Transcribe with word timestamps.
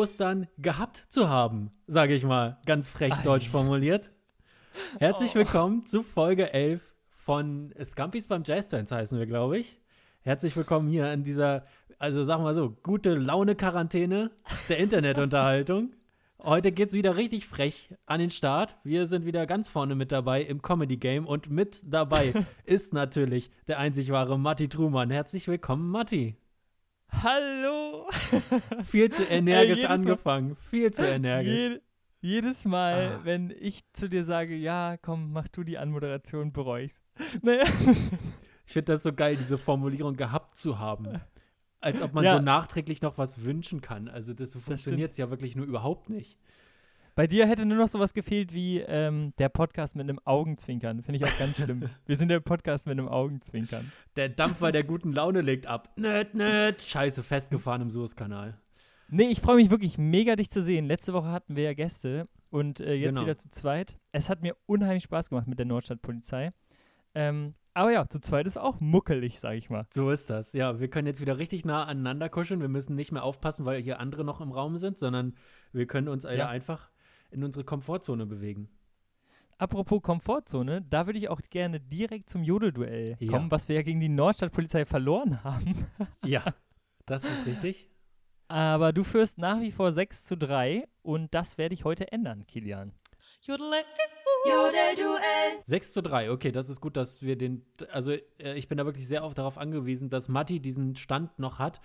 Ostern 0.00 0.46
gehabt 0.56 0.96
zu 1.10 1.28
haben, 1.28 1.70
sage 1.86 2.14
ich 2.14 2.24
mal, 2.24 2.56
ganz 2.64 2.88
frech 2.88 3.12
deutsch 3.18 3.50
formuliert. 3.50 4.10
Herzlich 4.98 5.32
Oh. 5.32 5.34
willkommen 5.34 5.84
zu 5.84 6.02
Folge 6.02 6.54
11 6.54 6.80
von 7.10 7.74
Scampis 7.84 8.26
beim 8.26 8.42
Jazz 8.46 8.70
Dance 8.70 8.94
heißen 8.94 9.18
wir, 9.18 9.26
glaube 9.26 9.58
ich. 9.58 9.78
Herzlich 10.22 10.56
willkommen 10.56 10.88
hier 10.88 11.12
in 11.12 11.22
dieser, 11.22 11.66
also 11.98 12.24
sagen 12.24 12.44
wir 12.44 12.54
so, 12.54 12.70
gute 12.82 13.12
Laune-Quarantäne 13.14 14.30
der 14.70 14.78
Internetunterhaltung. 14.78 15.90
Heute 16.42 16.72
geht's 16.72 16.94
wieder 16.94 17.16
richtig 17.16 17.46
frech 17.46 17.94
an 18.06 18.20
den 18.20 18.30
Start. 18.30 18.78
Wir 18.82 19.06
sind 19.06 19.26
wieder 19.26 19.44
ganz 19.44 19.68
vorne 19.68 19.96
mit 19.96 20.12
dabei 20.12 20.40
im 20.40 20.62
Comedy 20.62 20.96
Game 20.96 21.26
und 21.26 21.50
mit 21.50 21.82
dabei 21.84 22.32
ist 22.64 22.94
natürlich 22.94 23.50
der 23.68 23.78
einzig 23.78 24.10
wahre 24.10 24.38
Matti 24.38 24.70
Trumann. 24.70 25.10
Herzlich 25.10 25.46
willkommen, 25.46 25.90
Matti. 25.90 26.38
Hallo! 27.12 28.08
Viel 28.84 29.10
zu 29.10 29.24
energisch 29.24 29.82
Mal- 29.82 29.90
angefangen. 29.90 30.56
Viel 30.56 30.90
zu 30.92 31.02
energisch. 31.06 31.52
Jed 31.54 31.82
jedes 32.22 32.66
Mal, 32.66 33.16
Ah. 33.18 33.20
wenn 33.24 33.50
ich 33.58 33.80
zu 33.94 34.06
dir 34.08 34.24
sage, 34.24 34.54
ja, 34.54 34.98
komm, 35.00 35.32
mach 35.32 35.48
du 35.48 35.64
die 35.64 35.78
Anmoderation, 35.78 36.52
bereue 36.52 36.84
ich's. 36.84 37.02
Naja, 37.42 37.64
Ich 38.66 38.72
finde 38.74 38.92
das 38.92 39.02
so 39.02 39.12
geil, 39.14 39.36
diese 39.36 39.56
Formulierung 39.56 40.16
gehabt 40.16 40.58
zu 40.58 40.78
haben. 40.78 41.08
Als 41.80 42.02
ob 42.02 42.12
man 42.12 42.24
Ja. 42.24 42.36
so 42.36 42.42
nachträglich 42.42 43.00
noch 43.00 43.16
was 43.16 43.42
wünschen 43.42 43.80
kann. 43.80 44.08
Also 44.08 44.34
das 44.34 44.52
so 44.52 44.58
Das 44.58 44.66
funktioniert 44.66 45.16
ja 45.16 45.30
wirklich 45.30 45.56
nur 45.56 45.64
überhaupt 45.64 46.10
nicht. 46.10 46.38
Bei 47.20 47.26
dir 47.26 47.46
hätte 47.46 47.66
nur 47.66 47.76
noch 47.76 47.88
sowas 47.88 48.14
gefehlt 48.14 48.54
wie 48.54 48.78
ähm, 48.78 49.34
der 49.36 49.50
Podcast 49.50 49.94
mit 49.94 50.08
einem 50.08 50.18
Augenzwinkern. 50.24 51.02
Finde 51.02 51.18
ich 51.18 51.24
auch 51.30 51.38
ganz 51.38 51.58
schlimm. 51.58 51.82
Wir 52.06 52.16
sind 52.16 52.30
der 52.30 52.40
Podcast 52.40 52.86
mit 52.86 52.98
einem 52.98 53.08
Augenzwinkern. 53.08 53.92
Der 54.16 54.30
Dampfer 54.30 54.72
der 54.72 54.84
guten 54.84 55.12
Laune 55.12 55.42
legt 55.42 55.66
ab. 55.66 55.92
Nöt, 55.96 56.32
nöt. 56.32 56.80
Scheiße, 56.80 57.22
festgefahren 57.22 57.82
im 57.82 57.90
Suezkanal. 57.90 58.56
Nee, 59.10 59.28
ich 59.28 59.42
freue 59.42 59.56
mich 59.56 59.68
wirklich 59.68 59.98
mega, 59.98 60.34
dich 60.34 60.48
zu 60.48 60.62
sehen. 60.62 60.86
Letzte 60.86 61.12
Woche 61.12 61.28
hatten 61.28 61.56
wir 61.56 61.64
ja 61.64 61.74
Gäste 61.74 62.26
und 62.48 62.80
äh, 62.80 62.94
jetzt 62.94 63.16
Genau. 63.16 63.26
wieder 63.26 63.36
zu 63.36 63.50
zweit. 63.50 63.98
Es 64.12 64.30
hat 64.30 64.40
mir 64.40 64.56
unheimlich 64.64 65.02
Spaß 65.02 65.28
gemacht 65.28 65.46
mit 65.46 65.58
der 65.58 65.66
Nordstadtpolizei. 65.66 66.54
Ähm, 67.14 67.52
aber 67.74 67.92
ja, 67.92 68.08
zu 68.08 68.20
zweit 68.20 68.46
ist 68.46 68.56
auch 68.56 68.80
muckelig, 68.80 69.40
sag 69.40 69.56
ich 69.56 69.68
mal. 69.68 69.86
So 69.92 70.10
ist 70.10 70.30
das. 70.30 70.54
Ja, 70.54 70.80
wir 70.80 70.88
können 70.88 71.06
jetzt 71.06 71.20
wieder 71.20 71.36
richtig 71.36 71.66
nah 71.66 71.84
aneinander 71.84 72.30
kuscheln. 72.30 72.62
Wir 72.62 72.68
müssen 72.68 72.96
nicht 72.96 73.12
mehr 73.12 73.24
aufpassen, 73.24 73.66
weil 73.66 73.82
hier 73.82 74.00
andere 74.00 74.24
noch 74.24 74.40
im 74.40 74.52
Raum 74.52 74.78
sind, 74.78 74.98
sondern 74.98 75.34
wir 75.74 75.86
können 75.86 76.08
uns 76.08 76.22
ja. 76.24 76.48
Einfach 76.48 76.88
in 77.30 77.44
unsere 77.44 77.64
Komfortzone 77.64 78.26
bewegen. 78.26 78.68
Apropos 79.58 80.00
Komfortzone, 80.02 80.80
da 80.82 81.06
würde 81.06 81.18
ich 81.18 81.28
auch 81.28 81.40
gerne 81.50 81.80
direkt 81.80 82.30
zum 82.30 82.42
Jodelduell 82.42 83.16
Ja. 83.20 83.30
kommen, 83.30 83.50
was 83.50 83.68
wir 83.68 83.76
ja 83.76 83.82
gegen 83.82 84.00
die 84.00 84.08
Nordstadtpolizei 84.08 84.86
verloren 84.86 85.44
haben. 85.44 85.86
Ja, 86.24 86.44
das 87.06 87.24
ist 87.24 87.44
richtig. 87.46 87.86
Aber 88.48 88.92
du 88.92 89.04
führst 89.04 89.38
nach 89.38 89.60
wie 89.60 89.70
vor 89.70 89.92
6 89.92 90.24
zu 90.24 90.36
3 90.36 90.88
und 91.02 91.34
das 91.34 91.58
werde 91.58 91.74
ich 91.74 91.84
heute 91.84 92.10
ändern, 92.10 92.46
Kilian. 92.46 92.92
Jodelduell. 94.46 95.62
6 95.66 95.92
zu 95.92 96.02
3, 96.02 96.30
okay, 96.30 96.50
das 96.52 96.68
ist 96.70 96.80
gut, 96.80 96.96
dass 96.96 97.22
wir 97.22 97.36
den, 97.36 97.64
also 97.92 98.12
äh, 98.12 98.54
ich 98.56 98.68
bin 98.68 98.78
da 98.78 98.86
wirklich 98.86 99.06
sehr 99.06 99.24
oft 99.24 99.36
darauf 99.38 99.58
angewiesen, 99.58 100.08
dass 100.10 100.28
Matti 100.28 100.60
diesen 100.60 100.96
Stand 100.96 101.38
noch 101.38 101.58
hat 101.58 101.80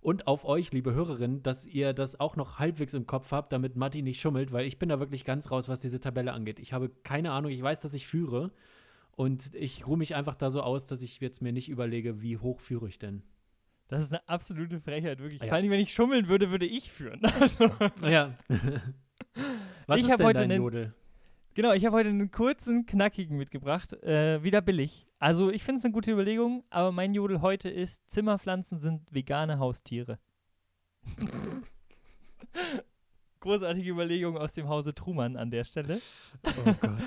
und 0.00 0.26
auf 0.26 0.44
euch, 0.44 0.72
liebe 0.72 0.94
Hörerinnen, 0.94 1.42
dass 1.42 1.64
ihr 1.64 1.92
das 1.92 2.18
auch 2.18 2.36
noch 2.36 2.58
halbwegs 2.58 2.94
im 2.94 3.06
Kopf 3.06 3.32
habt, 3.32 3.52
damit 3.52 3.76
Matti 3.76 4.02
nicht 4.02 4.20
schummelt, 4.20 4.52
weil 4.52 4.66
ich 4.66 4.78
bin 4.78 4.88
da 4.88 4.98
wirklich 4.98 5.24
ganz 5.24 5.50
raus, 5.50 5.68
was 5.68 5.80
diese 5.80 6.00
Tabelle 6.00 6.32
angeht. 6.32 6.58
Ich 6.58 6.72
habe 6.72 6.90
keine 7.04 7.32
Ahnung, 7.32 7.50
ich 7.50 7.62
weiß, 7.62 7.80
dass 7.80 7.92
ich 7.92 8.06
führe 8.06 8.50
und 9.12 9.54
ich 9.54 9.86
ruhe 9.86 9.98
mich 9.98 10.14
einfach 10.14 10.34
da 10.34 10.50
so 10.50 10.62
aus, 10.62 10.86
dass 10.86 11.02
ich 11.02 11.20
jetzt 11.20 11.42
mir 11.42 11.52
nicht 11.52 11.68
überlege, 11.68 12.22
wie 12.22 12.38
hoch 12.38 12.60
führe 12.60 12.88
ich 12.88 12.98
denn. 12.98 13.22
Das 13.88 14.02
ist 14.02 14.12
eine 14.12 14.26
absolute 14.28 14.80
Frechheit, 14.80 15.18
wirklich. 15.18 15.42
Ja. 15.42 15.48
Vor 15.48 15.56
allem, 15.56 15.70
wenn 15.70 15.80
ich 15.80 15.92
schummeln 15.92 16.28
würde, 16.28 16.50
würde 16.50 16.64
ich 16.64 16.92
führen. 16.92 17.20
Also, 17.24 17.70
Ja. 18.06 18.38
was 19.86 19.98
Ich 19.98 20.08
ist 20.08 20.18
denn 20.18 20.26
heute 20.26 20.48
dein 20.48 20.52
Jodel? 20.52 20.94
Genau, 21.54 21.72
ich 21.72 21.84
habe 21.86 21.96
heute 21.96 22.08
einen 22.10 22.30
kurzen, 22.30 22.86
knackigen 22.86 23.36
mitgebracht. 23.36 23.92
Äh, 24.02 24.42
wieder 24.42 24.60
billig. 24.60 25.06
Also, 25.18 25.50
ich 25.50 25.62
finde 25.64 25.78
es 25.78 25.84
eine 25.84 25.92
gute 25.92 26.12
Überlegung, 26.12 26.64
aber 26.70 26.92
mein 26.92 27.14
Jodel 27.14 27.40
heute 27.42 27.68
ist: 27.68 28.10
Zimmerpflanzen 28.10 28.80
sind 28.80 29.02
vegane 29.10 29.58
Haustiere. 29.58 30.18
Großartige 33.40 33.90
Überlegung 33.90 34.36
aus 34.36 34.52
dem 34.52 34.68
Hause 34.68 34.94
Trumann 34.94 35.36
an 35.36 35.50
der 35.50 35.64
Stelle. 35.64 36.00
Oh 36.44 36.74
Gott. 36.80 37.00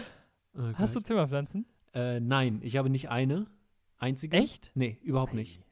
Oh 0.56 0.62
Hast 0.76 0.96
du 0.96 1.00
Gott. 1.00 1.08
Zimmerpflanzen? 1.08 1.66
Äh, 1.94 2.20
nein, 2.20 2.60
ich 2.64 2.78
habe 2.78 2.90
nicht 2.90 3.10
eine 3.10 3.48
einzige. 3.98 4.38
Echt? 4.38 4.72
Nee, 4.76 4.98
überhaupt 5.04 5.34
nicht. 5.34 5.63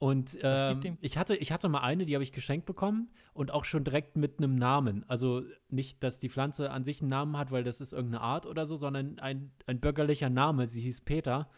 Und 0.00 0.38
ähm, 0.42 0.96
ich, 1.02 1.18
hatte, 1.18 1.36
ich 1.36 1.52
hatte 1.52 1.68
mal 1.68 1.82
eine, 1.82 2.06
die 2.06 2.14
habe 2.14 2.24
ich 2.24 2.32
geschenkt 2.32 2.64
bekommen 2.64 3.10
und 3.34 3.50
auch 3.50 3.66
schon 3.66 3.84
direkt 3.84 4.16
mit 4.16 4.38
einem 4.38 4.54
Namen. 4.54 5.04
Also 5.08 5.42
nicht, 5.68 6.02
dass 6.02 6.18
die 6.18 6.30
Pflanze 6.30 6.70
an 6.70 6.84
sich 6.84 7.02
einen 7.02 7.10
Namen 7.10 7.36
hat, 7.36 7.50
weil 7.50 7.64
das 7.64 7.82
ist 7.82 7.92
irgendeine 7.92 8.22
Art 8.22 8.46
oder 8.46 8.66
so, 8.66 8.76
sondern 8.76 9.18
ein, 9.18 9.50
ein 9.66 9.78
bürgerlicher 9.78 10.30
Name. 10.30 10.68
Sie 10.68 10.80
hieß 10.80 11.02
Peter. 11.02 11.50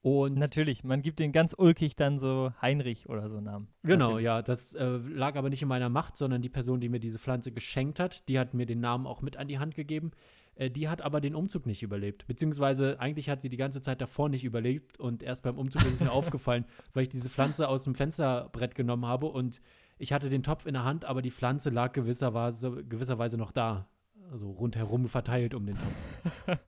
Und 0.00 0.38
Natürlich, 0.38 0.82
man 0.82 1.02
gibt 1.02 1.18
den 1.18 1.30
ganz 1.30 1.54
ulkig 1.56 1.94
dann 1.94 2.18
so 2.18 2.54
Heinrich 2.62 3.10
oder 3.10 3.28
so 3.28 3.38
Namen. 3.42 3.68
genau, 3.82 4.06
Natürlich. 4.06 4.24
ja, 4.24 4.40
das 4.40 4.72
äh, 4.72 4.96
lag 4.96 5.36
aber 5.36 5.50
nicht 5.50 5.60
in 5.60 5.68
meiner 5.68 5.90
Macht, 5.90 6.16
sondern 6.16 6.40
die 6.40 6.48
Person, 6.48 6.80
die 6.80 6.88
mir 6.88 7.00
diese 7.00 7.18
Pflanze 7.18 7.52
geschenkt 7.52 8.00
hat, 8.00 8.26
die 8.30 8.38
hat 8.38 8.54
mir 8.54 8.64
den 8.64 8.80
Namen 8.80 9.06
auch 9.06 9.20
mit 9.20 9.36
an 9.36 9.46
die 9.46 9.58
Hand 9.58 9.74
gegeben. 9.74 10.12
Äh, 10.62 10.70
die 10.70 10.88
hat 10.88 11.02
aber 11.02 11.20
den 11.20 11.34
Umzug 11.34 11.66
nicht 11.66 11.82
überlebt. 11.82 12.26
Beziehungsweise 12.26 13.00
eigentlich 13.00 13.28
hat 13.28 13.42
sie 13.42 13.48
die 13.48 13.56
ganze 13.56 13.80
Zeit 13.80 14.00
davor 14.00 14.28
nicht 14.28 14.44
überlebt 14.44 14.98
und 14.98 15.22
erst 15.22 15.42
beim 15.42 15.58
Umzug 15.58 15.82
ist 15.82 15.94
es 15.94 16.00
mir 16.00 16.12
aufgefallen, 16.12 16.64
weil 16.92 17.02
ich 17.02 17.08
diese 17.08 17.28
Pflanze 17.28 17.68
aus 17.68 17.84
dem 17.84 17.94
Fensterbrett 17.94 18.74
genommen 18.74 19.06
habe 19.06 19.26
und 19.26 19.60
ich 19.98 20.12
hatte 20.12 20.30
den 20.30 20.42
Topf 20.42 20.66
in 20.66 20.74
der 20.74 20.84
Hand, 20.84 21.04
aber 21.04 21.22
die 21.22 21.30
Pflanze 21.30 21.70
lag 21.70 21.92
gewisserweise, 21.92 22.84
gewisserweise 22.84 23.36
noch 23.36 23.52
da. 23.52 23.88
Also 24.30 24.50
rundherum 24.50 25.08
verteilt 25.08 25.52
um 25.54 25.66
den 25.66 25.76
Topf. 25.76 26.58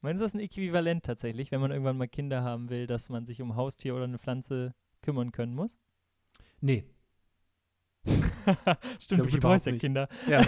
Meinst 0.00 0.20
du 0.20 0.24
das 0.24 0.30
ist 0.32 0.34
ein 0.34 0.40
Äquivalent 0.40 1.04
tatsächlich, 1.04 1.50
wenn 1.50 1.60
man 1.60 1.70
irgendwann 1.70 1.98
mal 1.98 2.08
Kinder 2.08 2.42
haben 2.42 2.70
will, 2.70 2.86
dass 2.86 3.08
man 3.08 3.26
sich 3.26 3.42
um 3.42 3.56
Haustier 3.56 3.94
oder 3.94 4.04
eine 4.04 4.18
Pflanze 4.18 4.74
kümmern 5.02 5.32
können 5.32 5.54
muss? 5.54 5.78
Nee, 6.60 6.84
Stimmt, 9.00 9.20
Glaub 9.22 9.26
ich 9.26 9.32
du 9.34 9.36
betreust 9.40 9.66
ja 9.66 9.72
Kinder. 9.76 10.08
ja, 10.28 10.42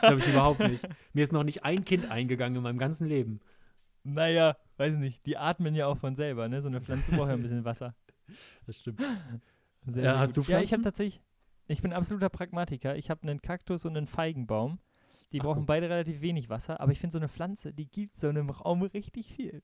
glaube 0.00 0.18
ich 0.18 0.28
überhaupt 0.28 0.60
nicht. 0.68 0.86
Mir 1.12 1.24
ist 1.24 1.32
noch 1.32 1.44
nicht 1.44 1.64
ein 1.64 1.84
Kind 1.84 2.10
eingegangen 2.10 2.56
in 2.56 2.62
meinem 2.62 2.78
ganzen 2.78 3.06
Leben. 3.08 3.40
Naja, 4.04 4.56
weiß 4.76 4.96
nicht, 4.96 5.24
die 5.26 5.36
atmen 5.36 5.74
ja 5.74 5.86
auch 5.86 5.96
von 5.98 6.14
selber, 6.14 6.48
ne? 6.48 6.60
So 6.62 6.68
eine 6.68 6.80
Pflanze 6.80 7.10
braucht 7.16 7.28
ja 7.28 7.34
ein 7.34 7.42
bisschen 7.42 7.64
Wasser. 7.64 7.94
Das 8.66 8.78
stimmt. 8.78 9.02
Sehr, 9.86 10.02
Ja, 10.02 10.18
hast 10.18 10.34
gut. 10.34 10.48
du 10.48 10.52
Ja, 10.52 10.58
ich 10.60 10.72
habe 10.72 10.80
Pflanzen? 10.80 10.82
tatsächlich, 10.84 11.22
ich 11.66 11.82
bin 11.82 11.92
absoluter 11.92 12.30
Pragmatiker. 12.30 12.96
Ich 12.96 13.10
habe 13.10 13.22
einen 13.28 13.42
Kaktus 13.42 13.84
und 13.84 13.96
einen 13.98 14.06
Feigenbaum. 14.06 14.78
Die 15.32 15.40
Ach, 15.40 15.44
brauchen 15.44 15.60
guck. 15.60 15.66
beide 15.66 15.90
relativ 15.90 16.22
wenig 16.22 16.48
Wasser, 16.48 16.80
aber 16.80 16.90
ich 16.92 17.00
finde 17.00 17.12
so 17.12 17.18
eine 17.18 17.28
Pflanze, 17.28 17.74
die 17.74 17.86
gibt 17.86 18.16
so 18.16 18.28
einem 18.28 18.48
Raum 18.48 18.82
richtig 18.82 19.34
viel. 19.34 19.62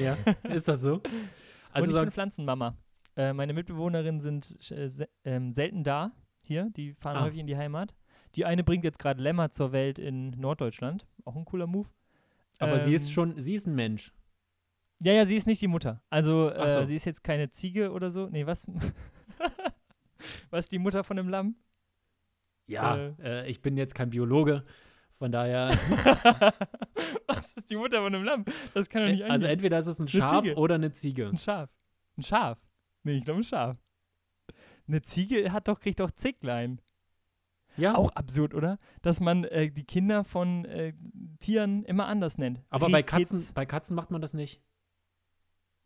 Ja, 0.00 0.16
ist 0.44 0.66
das 0.68 0.80
so? 0.80 0.94
und 0.94 1.02
Also 1.72 1.88
ich 1.88 1.94
so, 1.94 2.00
bin 2.00 2.10
Pflanzenmama. 2.10 2.76
Äh, 3.16 3.34
meine 3.34 3.52
Mitbewohnerinnen 3.52 4.20
sind 4.22 4.56
äh, 4.70 4.88
se 4.88 5.08
ähm, 5.24 5.52
selten 5.52 5.84
da 5.84 6.12
hier, 6.50 6.68
die 6.76 6.92
fahren 6.94 7.16
Ah. 7.16 7.22
häufig 7.24 7.38
in 7.40 7.46
die 7.46 7.56
Heimat. 7.56 7.94
Die 8.34 8.44
eine 8.44 8.62
bringt 8.64 8.84
jetzt 8.84 8.98
gerade 8.98 9.22
Lämmer 9.22 9.50
zur 9.50 9.72
Welt 9.72 9.98
in 9.98 10.30
Norddeutschland. 10.30 11.06
Auch 11.24 11.36
ein 11.36 11.44
cooler 11.44 11.66
Move. 11.66 11.88
aber 12.58 12.78
sie 12.80 12.92
ist 12.94 13.06
Ähm, 13.06 13.12
schon, 13.12 13.40
sie 13.40 13.54
ist 13.54 13.66
ein 13.66 13.74
Mensch. 13.74 14.12
Ja, 15.02 15.12
ja, 15.14 15.24
sie 15.24 15.36
ist 15.36 15.46
nicht 15.46 15.62
die 15.62 15.66
Mutter. 15.68 16.02
Also, 16.10 16.50
so. 16.50 16.54
äh, 16.54 16.86
sie 16.86 16.94
ist 16.96 17.06
jetzt 17.06 17.24
keine 17.24 17.50
Ziege 17.50 17.90
oder 17.92 18.10
so. 18.10 18.28
Nee, 18.28 18.44
was? 18.46 18.66
was 20.50 20.66
ist 20.66 20.72
die 20.72 20.78
Mutter 20.78 21.02
von 21.04 21.18
einem 21.18 21.28
Lamm? 21.28 21.56
Ja, 22.66 22.96
äh, 22.96 23.14
äh, 23.22 23.46
ich 23.48 23.62
bin 23.62 23.76
jetzt 23.76 23.94
kein 23.94 24.10
Biologe, 24.10 24.64
von 25.18 25.32
daher, 25.32 25.70
was 27.26 27.52
ist 27.56 27.70
die 27.70 27.76
Mutter 27.76 27.98
von 28.02 28.14
einem 28.14 28.24
Lamm? 28.24 28.44
Das 28.74 28.88
kann 28.88 29.02
doch 29.02 29.10
nicht 29.10 29.22
also 29.24 29.34
angehen. 29.46 29.50
entweder 29.50 29.78
ist 29.78 29.86
es 29.86 29.98
ein 29.98 30.08
Schaf 30.08 30.44
oder 30.56 30.74
eine 30.76 30.92
Ziege. 30.92 31.28
Ein 31.28 31.36
Schaf. 31.38 31.70
Ein 32.16 32.22
Schaf. 32.22 32.58
Nee, 33.02 33.18
ich 33.18 33.24
glaube 33.24 33.40
ein 33.40 33.44
Schaf. 33.44 33.76
Eine 34.90 35.02
Ziege 35.02 35.52
hat 35.52 35.68
doch, 35.68 35.78
kriegt 35.78 36.00
doch 36.00 36.10
Zicklein. 36.10 36.80
Ja, 37.76 37.94
Auch 37.94 38.10
absurd, 38.10 38.54
oder? 38.54 38.80
Dass 39.02 39.20
man 39.20 39.44
äh, 39.44 39.70
die 39.70 39.84
Kinder 39.84 40.24
von 40.24 40.64
äh, 40.64 40.92
Tieren 41.38 41.84
immer 41.84 42.06
anders 42.06 42.38
nennt. 42.38 42.60
aber 42.70 42.90
bei. 42.90 43.04
Katzen, 43.04 43.54
bei 43.54 43.64
Katzen 43.64 43.94
macht 43.94 44.10
man 44.10 44.20
das 44.20 44.34
nicht. 44.34 44.60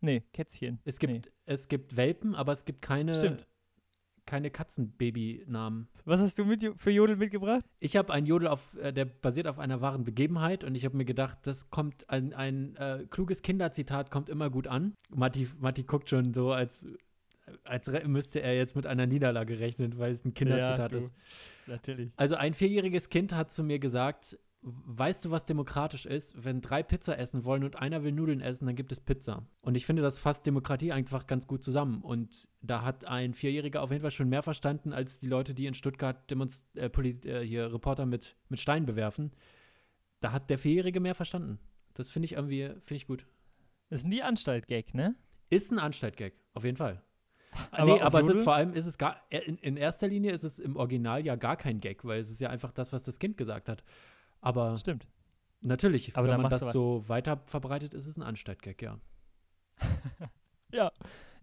Nee, 0.01 0.23
Kätzchen. 0.33 0.81
Es 0.85 0.99
gibt, 0.99 1.31
es 1.45 1.69
gibt 1.69 1.97
Welpen, 1.97 2.35
aber 2.35 2.53
es 2.53 2.65
gibt 2.65 2.81
keine, 2.81 3.15
Stimmt. 3.15 3.47
keine 4.25 4.51
Katzenbabynamen. 4.51 5.89
Was 6.07 6.21
hast 6.21 6.39
du 6.39 6.47
mit, 6.47 6.65
für 6.77 6.91
Jodel 6.91 7.17
mitgebracht? 7.17 7.65
Ich 7.81 7.97
habe 7.97 8.13
einen 8.13 8.27
Jodel, 8.27 8.49
auf, 8.49 8.75
äh, 8.77 8.93
der 8.93 9.05
basiert 9.05 9.47
auf 9.47 9.59
einer 9.59 9.83
wahren 9.83 10.05
Begebenheit 10.05 10.65
und 10.65 10.75
ich 10.75 10.87
habe 10.87 10.97
mir 10.97 11.05
gedacht, 11.05 11.39
das 11.43 11.69
kommt, 11.69 12.09
ein, 12.09 12.33
ein 12.33 12.75
äh, 12.77 13.07
kluges 13.11 13.43
Kinderzitat 13.43 14.11
kommt 14.11 14.31
immer 14.31 14.49
gut 14.49 14.67
an. 14.67 14.95
Matti, 15.11 15.49
Matti 15.59 15.83
guckt 15.85 16.09
schon 16.09 16.33
so, 16.33 16.53
als, 16.53 16.87
als 17.65 17.91
müsste 18.07 18.41
er 18.41 18.57
jetzt 18.57 18.77
mit 18.77 18.87
einer 18.87 19.07
Niederlage 19.07 19.59
rechnen, 19.61 19.99
weil 19.99 20.13
es 20.13 20.25
ein 20.25 20.35
Kinderzitat 20.35 20.93
du. 20.93 20.99
ist. 20.99 21.15
Natürlich. 21.67 22.13
Also 22.17 22.37
ein 22.37 22.55
vierjähriges 22.55 23.09
Kind 23.09 23.35
hat 23.35 23.51
zu 23.51 23.63
mir 23.63 23.79
gesagt, 23.79 24.39
weißt 24.63 25.25
du, 25.27 25.31
was 25.31 25.45
demokratisch 25.45 26.07
ist? 26.07 26.43
Wenn 26.43 26.61
drei 26.61 26.83
Pizza 26.83 27.19
essen 27.19 27.45
wollen 27.45 27.65
und 27.65 27.77
einer 27.77 28.03
will 28.03 28.13
Nudeln 28.13 28.41
essen, 28.41 28.67
dann 28.67 28.77
gibt 28.77 28.93
es 28.93 29.01
Pizza. 29.01 29.47
Und 29.61 29.75
ich 29.75 29.85
finde, 29.85 30.03
das 30.03 30.19
fasst 30.19 30.47
Demokratie 30.47 30.93
einfach 30.93 31.27
ganz 31.27 31.47
gut 31.47 31.63
zusammen. 31.63 32.01
Und 32.01 32.49
da 32.63 32.83
hat 32.83 33.05
ein 33.05 33.35
Vierjähriger 33.35 33.83
auf 33.83 33.91
jeden 33.91 34.03
Fall 34.03 34.11
schon 34.11 34.29
mehr 34.29 34.43
verstanden, 34.43 34.93
als 34.93 35.21
die 35.21 35.27
Leute, 35.27 35.55
die 35.55 35.67
in 35.67 35.75
Stuttgart 35.75 36.31
Demonst 36.31 36.67
äh, 36.77 36.87
äh, 36.87 37.47
hier 37.47 37.73
Reporter 37.73 38.07
mit, 38.07 38.37
mit 38.49 38.59
Steinen 38.59 38.87
bewerfen. 38.87 39.33
Da 40.21 40.33
hat 40.33 40.49
der 40.49 40.59
Vierjährige 40.59 41.01
mehr 41.01 41.15
verstanden. 41.15 41.59
Das 41.93 42.09
finde 42.09 42.25
ich 42.25 42.33
irgendwie, 42.33 42.69
finde 42.81 42.95
ich 42.95 43.07
gut. 43.07 43.27
Das 43.91 44.03
ist 44.03 44.23
Anstalt-Gag, 44.23 44.95
ne? 44.95 45.15
Ist 45.51 45.71
ein 45.71 45.79
Anstalt-Gag, 45.79 46.35
auf 46.55 46.65
jeden 46.65 46.79
Fall. 46.79 47.03
Aber 47.71 47.85
nee, 47.85 48.01
aber 48.01 48.21
Jodel? 48.21 48.35
es 48.35 48.37
ist 48.39 48.45
vor 48.45 48.55
allem, 48.55 48.73
ist 48.73 48.87
es 48.87 48.99
gar, 48.99 49.17
äh, 49.31 49.39
in, 49.39 49.57
in 49.59 49.77
erster 49.77 50.09
Linie 50.09 50.33
ist 50.33 50.45
es 50.45 50.59
im 50.59 50.77
Original 50.77 51.25
ja 51.25 51.37
gar 51.37 51.57
kein 51.57 51.81
Gag, 51.81 52.05
weil 52.05 52.21
es 52.21 52.31
ist 52.31 52.41
ja 52.41 52.51
einfach 52.51 52.73
das, 52.73 52.93
was 52.93 53.05
das 53.05 53.19
Kind 53.19 53.37
gesagt 53.37 53.69
hat. 53.69 53.85
Aber 54.41 54.77
Stimmt. 54.79 55.07
Natürlich, 55.61 56.15
Aber 56.15 56.29
wenn 56.29 56.43
man 56.43 56.51
das 56.51 56.73
so 56.73 57.05
weiter 57.07 57.41
verbreitet, 57.47 57.95
ist 57.95 58.07
es 58.07 58.19
ein 58.19 58.23
Anstalt-Gag, 58.23 58.83
ja. 58.83 58.99
ja, 60.73 60.93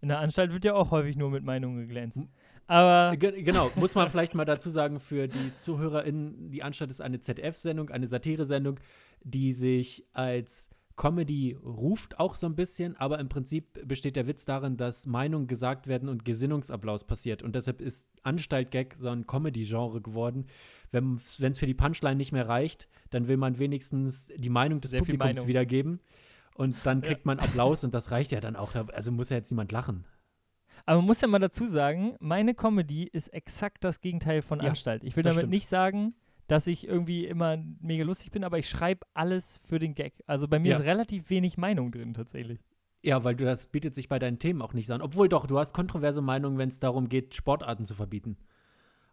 in 0.00 0.08
der 0.08 0.20
Anstalt 0.20 0.52
wird 0.52 0.64
ja 0.64 0.74
auch 0.74 0.92
häufig 0.92 1.16
nur 1.16 1.30
mit 1.30 1.42
Meinungen 1.42 1.78
geglänzt. 1.78 2.20
Aber 2.68 3.16
G 3.16 3.42
genau, 3.42 3.72
muss 3.74 3.96
man 3.96 4.08
vielleicht 4.08 4.34
mal 4.34 4.44
dazu 4.44 4.70
sagen 4.70 5.00
für 5.00 5.26
die 5.26 5.52
ZuhörerInnen, 5.58 6.50
die 6.50 6.62
Anstalt 6.62 6.92
ist 6.92 7.00
eine 7.00 7.18
ZDF-Sendung, 7.18 7.90
eine 7.90 8.06
Satire-Sendung, 8.06 8.78
die 9.24 9.52
sich 9.52 10.06
als 10.12 10.70
Comedy 10.96 11.56
ruft 11.64 12.18
auch 12.18 12.34
so 12.34 12.46
ein 12.46 12.54
bisschen, 12.54 12.96
aber 12.96 13.18
im 13.18 13.28
Prinzip 13.28 13.86
besteht 13.86 14.16
der 14.16 14.26
Witz 14.26 14.44
darin, 14.44 14.76
dass 14.76 15.06
Meinungen 15.06 15.46
gesagt 15.46 15.86
werden 15.86 16.08
und 16.08 16.24
Gesinnungsapplaus 16.24 17.04
passiert. 17.04 17.42
Und 17.42 17.54
deshalb 17.54 17.80
ist 17.80 18.10
Anstalt-Gag 18.22 18.96
so 18.98 19.08
ein 19.08 19.26
Comedy-Genre 19.26 20.00
geworden. 20.00 20.46
Wenn 20.90 21.20
es 21.40 21.58
für 21.58 21.66
die 21.66 21.74
Punchline 21.74 22.16
nicht 22.16 22.32
mehr 22.32 22.48
reicht, 22.48 22.88
dann 23.10 23.28
will 23.28 23.36
man 23.36 23.58
wenigstens 23.58 24.28
die 24.36 24.50
Meinung 24.50 24.80
des 24.80 24.90
Sehr 24.90 25.00
Publikums 25.00 25.36
Meinung. 25.36 25.48
wiedergeben. 25.48 26.00
Und 26.54 26.76
dann 26.84 27.00
kriegt 27.00 27.20
ja. 27.20 27.26
man 27.26 27.38
Applaus 27.38 27.82
und 27.82 27.94
das 27.94 28.10
reicht 28.10 28.30
ja 28.32 28.40
dann 28.40 28.56
auch. 28.56 28.74
Also 28.92 29.10
muss 29.10 29.30
ja 29.30 29.36
jetzt 29.36 29.50
niemand 29.50 29.72
lachen. 29.72 30.04
Aber 30.84 30.98
man 30.98 31.06
muss 31.06 31.20
ja 31.20 31.28
mal 31.28 31.38
dazu 31.38 31.66
sagen, 31.66 32.16
meine 32.20 32.54
Comedy 32.54 33.04
ist 33.04 33.28
exakt 33.28 33.84
das 33.84 34.00
Gegenteil 34.00 34.42
von 34.42 34.60
Anstalt. 34.60 35.04
Ich 35.04 35.16
will 35.16 35.22
damit 35.22 35.40
stimmt. 35.40 35.52
nicht 35.52 35.66
sagen, 35.66 36.14
dass 36.52 36.66
ich 36.66 36.86
irgendwie 36.86 37.24
immer 37.24 37.56
mega 37.80 38.04
lustig 38.04 38.30
bin, 38.30 38.44
aber 38.44 38.58
ich 38.58 38.68
schreibe 38.68 39.06
alles 39.14 39.58
für 39.64 39.78
den 39.78 39.94
Gag. 39.94 40.12
Also 40.26 40.46
bei 40.48 40.58
mir 40.58 40.72
ja. 40.72 40.76
ist 40.76 40.84
relativ 40.84 41.30
wenig 41.30 41.56
Meinung 41.56 41.90
drin 41.90 42.12
tatsächlich. 42.12 42.60
Ja, 43.00 43.24
weil 43.24 43.36
du 43.36 43.46
das 43.46 43.68
bietet 43.68 43.94
sich 43.94 44.10
bei 44.10 44.18
deinen 44.18 44.38
Themen 44.38 44.60
auch 44.60 44.74
nicht 44.74 44.86
so 44.86 44.92
an. 44.92 45.00
Obwohl 45.00 45.30
doch, 45.30 45.46
du 45.46 45.58
hast 45.58 45.72
kontroverse 45.72 46.20
Meinungen, 46.20 46.58
wenn 46.58 46.68
es 46.68 46.78
darum 46.78 47.08
geht, 47.08 47.34
Sportarten 47.34 47.86
zu 47.86 47.94
verbieten. 47.94 48.36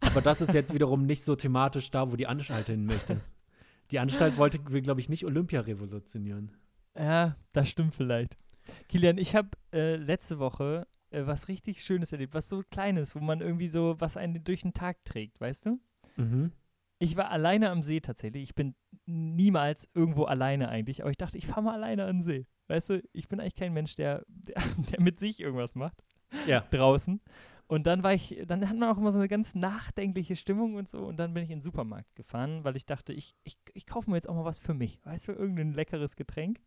Aber 0.01 0.19
das 0.19 0.41
ist 0.41 0.53
jetzt 0.53 0.73
wiederum 0.73 1.05
nicht 1.05 1.23
so 1.23 1.37
thematisch 1.37 1.89
da, 1.91 2.11
wo 2.11 2.17
die 2.17 2.27
Anstalt 2.27 2.65
hin 2.65 2.85
möchte. 2.85 3.21
Die 3.91 3.99
Anstalt 3.99 4.37
wollte, 4.37 4.59
glaube 4.59 4.99
ich, 4.99 5.07
nicht 5.07 5.25
Olympia 5.25 5.61
revolutionieren. 5.61 6.51
Ja, 6.97 7.37
das 7.53 7.69
stimmt 7.69 7.95
vielleicht. 7.95 8.37
Kilian, 8.89 9.17
ich 9.17 9.33
habe 9.33 9.51
äh, 9.71 9.95
letzte 9.95 10.39
Woche 10.39 10.87
äh, 11.11 11.25
was 11.25 11.47
richtig 11.47 11.83
Schönes 11.83 12.11
erlebt, 12.11 12.33
was 12.33 12.49
so 12.49 12.63
Kleines, 12.69 13.15
wo 13.15 13.19
man 13.21 13.39
irgendwie 13.39 13.69
so 13.69 13.95
was 13.97 14.17
einen 14.17 14.43
durch 14.43 14.63
den 14.63 14.73
Tag 14.73 15.05
trägt, 15.05 15.39
weißt 15.39 15.67
du? 15.67 15.79
Mhm. 16.17 16.51
Ich 16.99 17.15
war 17.15 17.31
alleine 17.31 17.69
am 17.69 17.81
See 17.81 18.01
tatsächlich. 18.01 18.43
Ich 18.43 18.55
bin 18.55 18.75
niemals 19.05 19.89
irgendwo 19.93 20.25
alleine 20.25 20.67
eigentlich, 20.69 21.01
aber 21.01 21.09
ich 21.09 21.17
dachte, 21.17 21.37
ich 21.37 21.47
fahre 21.47 21.63
mal 21.63 21.73
alleine 21.73 22.03
an 22.05 22.17
den 22.17 22.23
See. 22.23 22.45
Weißt 22.67 22.89
du, 22.89 23.03
ich 23.13 23.29
bin 23.29 23.39
eigentlich 23.39 23.55
kein 23.55 23.73
Mensch, 23.73 23.95
der, 23.95 24.23
der, 24.27 24.61
der 24.91 25.01
mit 25.01 25.19
sich 25.19 25.39
irgendwas 25.39 25.75
macht. 25.75 26.03
Ja. 26.45 26.61
Draußen. 26.71 27.21
Und 27.67 27.85
dann 27.85 28.03
war 28.03 28.13
ich, 28.13 28.41
dann 28.47 28.67
hat 28.67 28.75
man 28.75 28.89
auch 28.89 28.97
immer 28.97 29.11
so 29.11 29.19
eine 29.19 29.27
ganz 29.27 29.55
nachdenkliche 29.55 30.35
Stimmung 30.35 30.75
und 30.75 30.89
so. 30.89 31.05
Und 31.05 31.17
dann 31.17 31.33
bin 31.33 31.43
ich 31.43 31.51
in 31.51 31.59
den 31.59 31.63
Supermarkt 31.63 32.15
gefahren, 32.15 32.63
weil 32.63 32.75
ich 32.75 32.85
dachte, 32.85 33.13
ich, 33.13 33.35
ich, 33.43 33.57
ich 33.73 33.85
kaufe 33.85 34.09
mir 34.09 34.17
jetzt 34.17 34.27
auch 34.27 34.35
mal 34.35 34.45
was 34.45 34.59
für 34.59 34.73
mich. 34.73 34.99
Weißt 35.05 35.27
du, 35.27 35.33
irgendein 35.33 35.73
leckeres 35.73 36.15
Getränk. 36.15 36.59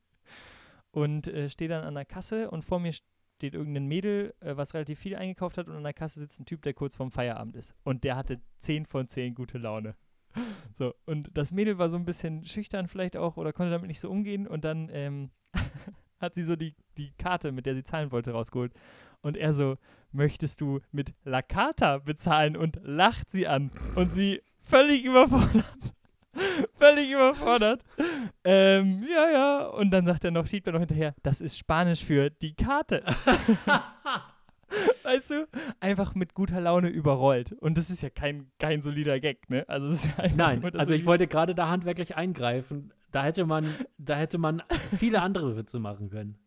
Und 0.93 1.27
äh, 1.27 1.49
stehe 1.49 1.69
dann 1.69 1.85
an 1.85 1.95
der 1.95 2.05
Kasse 2.05 2.51
und 2.51 2.65
vor 2.65 2.79
mir 2.79 2.93
steht 2.93 3.55
irgendein 3.55 3.87
Mädel, 3.87 4.35
äh, 4.41 4.57
was 4.57 4.75
relativ 4.75 5.01
viel 5.01 5.17
eingekauft 5.17 5.59
hat. 5.59 5.67
Und 5.67 5.75
an 5.75 5.83
der 5.83 5.93
Kasse 5.93 6.21
sitzt 6.21 6.39
ein 6.41 6.47
Typ, 6.47 6.63
der 6.63 6.73
kurz 6.73 6.95
vorm 6.95 7.11
Feierabend 7.11 7.57
ist. 7.57 7.75
Und 7.83 8.05
der 8.05 8.15
hatte 8.15 8.41
10 8.59 8.87
von 8.87 9.09
10 9.09 9.35
gute 9.35 9.59
Laune. 9.59 9.97
So, 10.79 10.95
und 11.05 11.31
das 11.35 11.53
Mädel 11.53 11.79
war 11.79 11.91
so 11.91 11.97
ein 11.97 12.05
bisschen 12.05 12.45
schüchtern 12.45 12.89
vielleicht 12.89 13.17
auch 13.17 13.37
oder 13.37 13.53
konnte 13.53 13.71
damit 13.71 13.87
nicht 13.87 14.01
so 14.01 14.11
umgehen 14.11 14.49
und 14.49 14.65
dann 14.65 14.89
ähm, 14.91 15.31
hat 16.19 16.35
sie 16.35 16.43
so 16.43 16.57
die, 16.57 16.75
die 16.97 17.13
Karte, 17.19 17.53
mit 17.53 17.67
der 17.67 17.75
sie 17.75 17.85
zahlen 17.85 18.11
wollte, 18.11 18.33
rausgeholt. 18.33 18.73
Und 19.21 19.37
er 19.37 19.53
so, 19.53 19.77
möchtest 20.11 20.61
du 20.61 20.81
mit 20.91 21.15
La 21.25 21.43
Carta 21.43 21.99
bezahlen? 21.99 22.57
Und 22.57 22.79
lacht 22.83 23.31
sie 23.31 23.47
an. 23.47 23.71
Und 23.95 24.15
sie 24.15 24.43
völlig 24.63 25.05
überfordert. 25.05 25.65
völlig 26.79 27.11
überfordert. 27.11 27.85
Ähm, 28.45 29.05
ja, 29.09 29.31
ja. 29.31 29.67
Und 29.67 29.91
dann 29.91 30.07
sagt 30.07 30.25
er 30.25 30.31
noch, 30.31 30.47
schiebt 30.47 30.67
er 30.67 30.73
noch 30.73 30.81
hinterher, 30.81 31.15
das 31.23 31.41
ist 31.41 31.59
Spanisch 31.59 32.05
für 32.05 32.31
die 32.31 32.55
Karte. 32.55 33.05
weißt 35.03 35.31
du, 35.31 35.49
einfach 35.81 36.15
mit 36.15 36.35
guter 36.35 36.61
Laune 36.61 36.89
überrollt. 36.89 37.53
Und 37.53 37.77
das 37.77 37.91
ist 37.91 38.03
ja 38.03 38.11
kein, 38.11 38.51
kein 38.59 38.83
solider 38.83 39.21
Gag, 39.21 39.49
ne? 39.51 39.69
Also 39.69 39.89
es 39.89 40.05
ist 40.05 40.19
ja 40.19 40.29
Nein, 40.35 40.61
nur, 40.61 40.75
also 40.75 40.95
ich 40.95 41.07
wollte 41.07 41.27
gerade 41.27 41.55
da 41.55 41.69
handwerklich 41.69 42.17
eingreifen. 42.17 42.93
Da 43.11 43.25
hätte 43.25 43.45
man, 43.45 43.67
da 43.99 44.17
hätte 44.17 44.39
man 44.39 44.63
viele 44.97 45.21
andere 45.21 45.57
Witze 45.57 45.79
machen 45.79 46.11
können. 46.11 46.39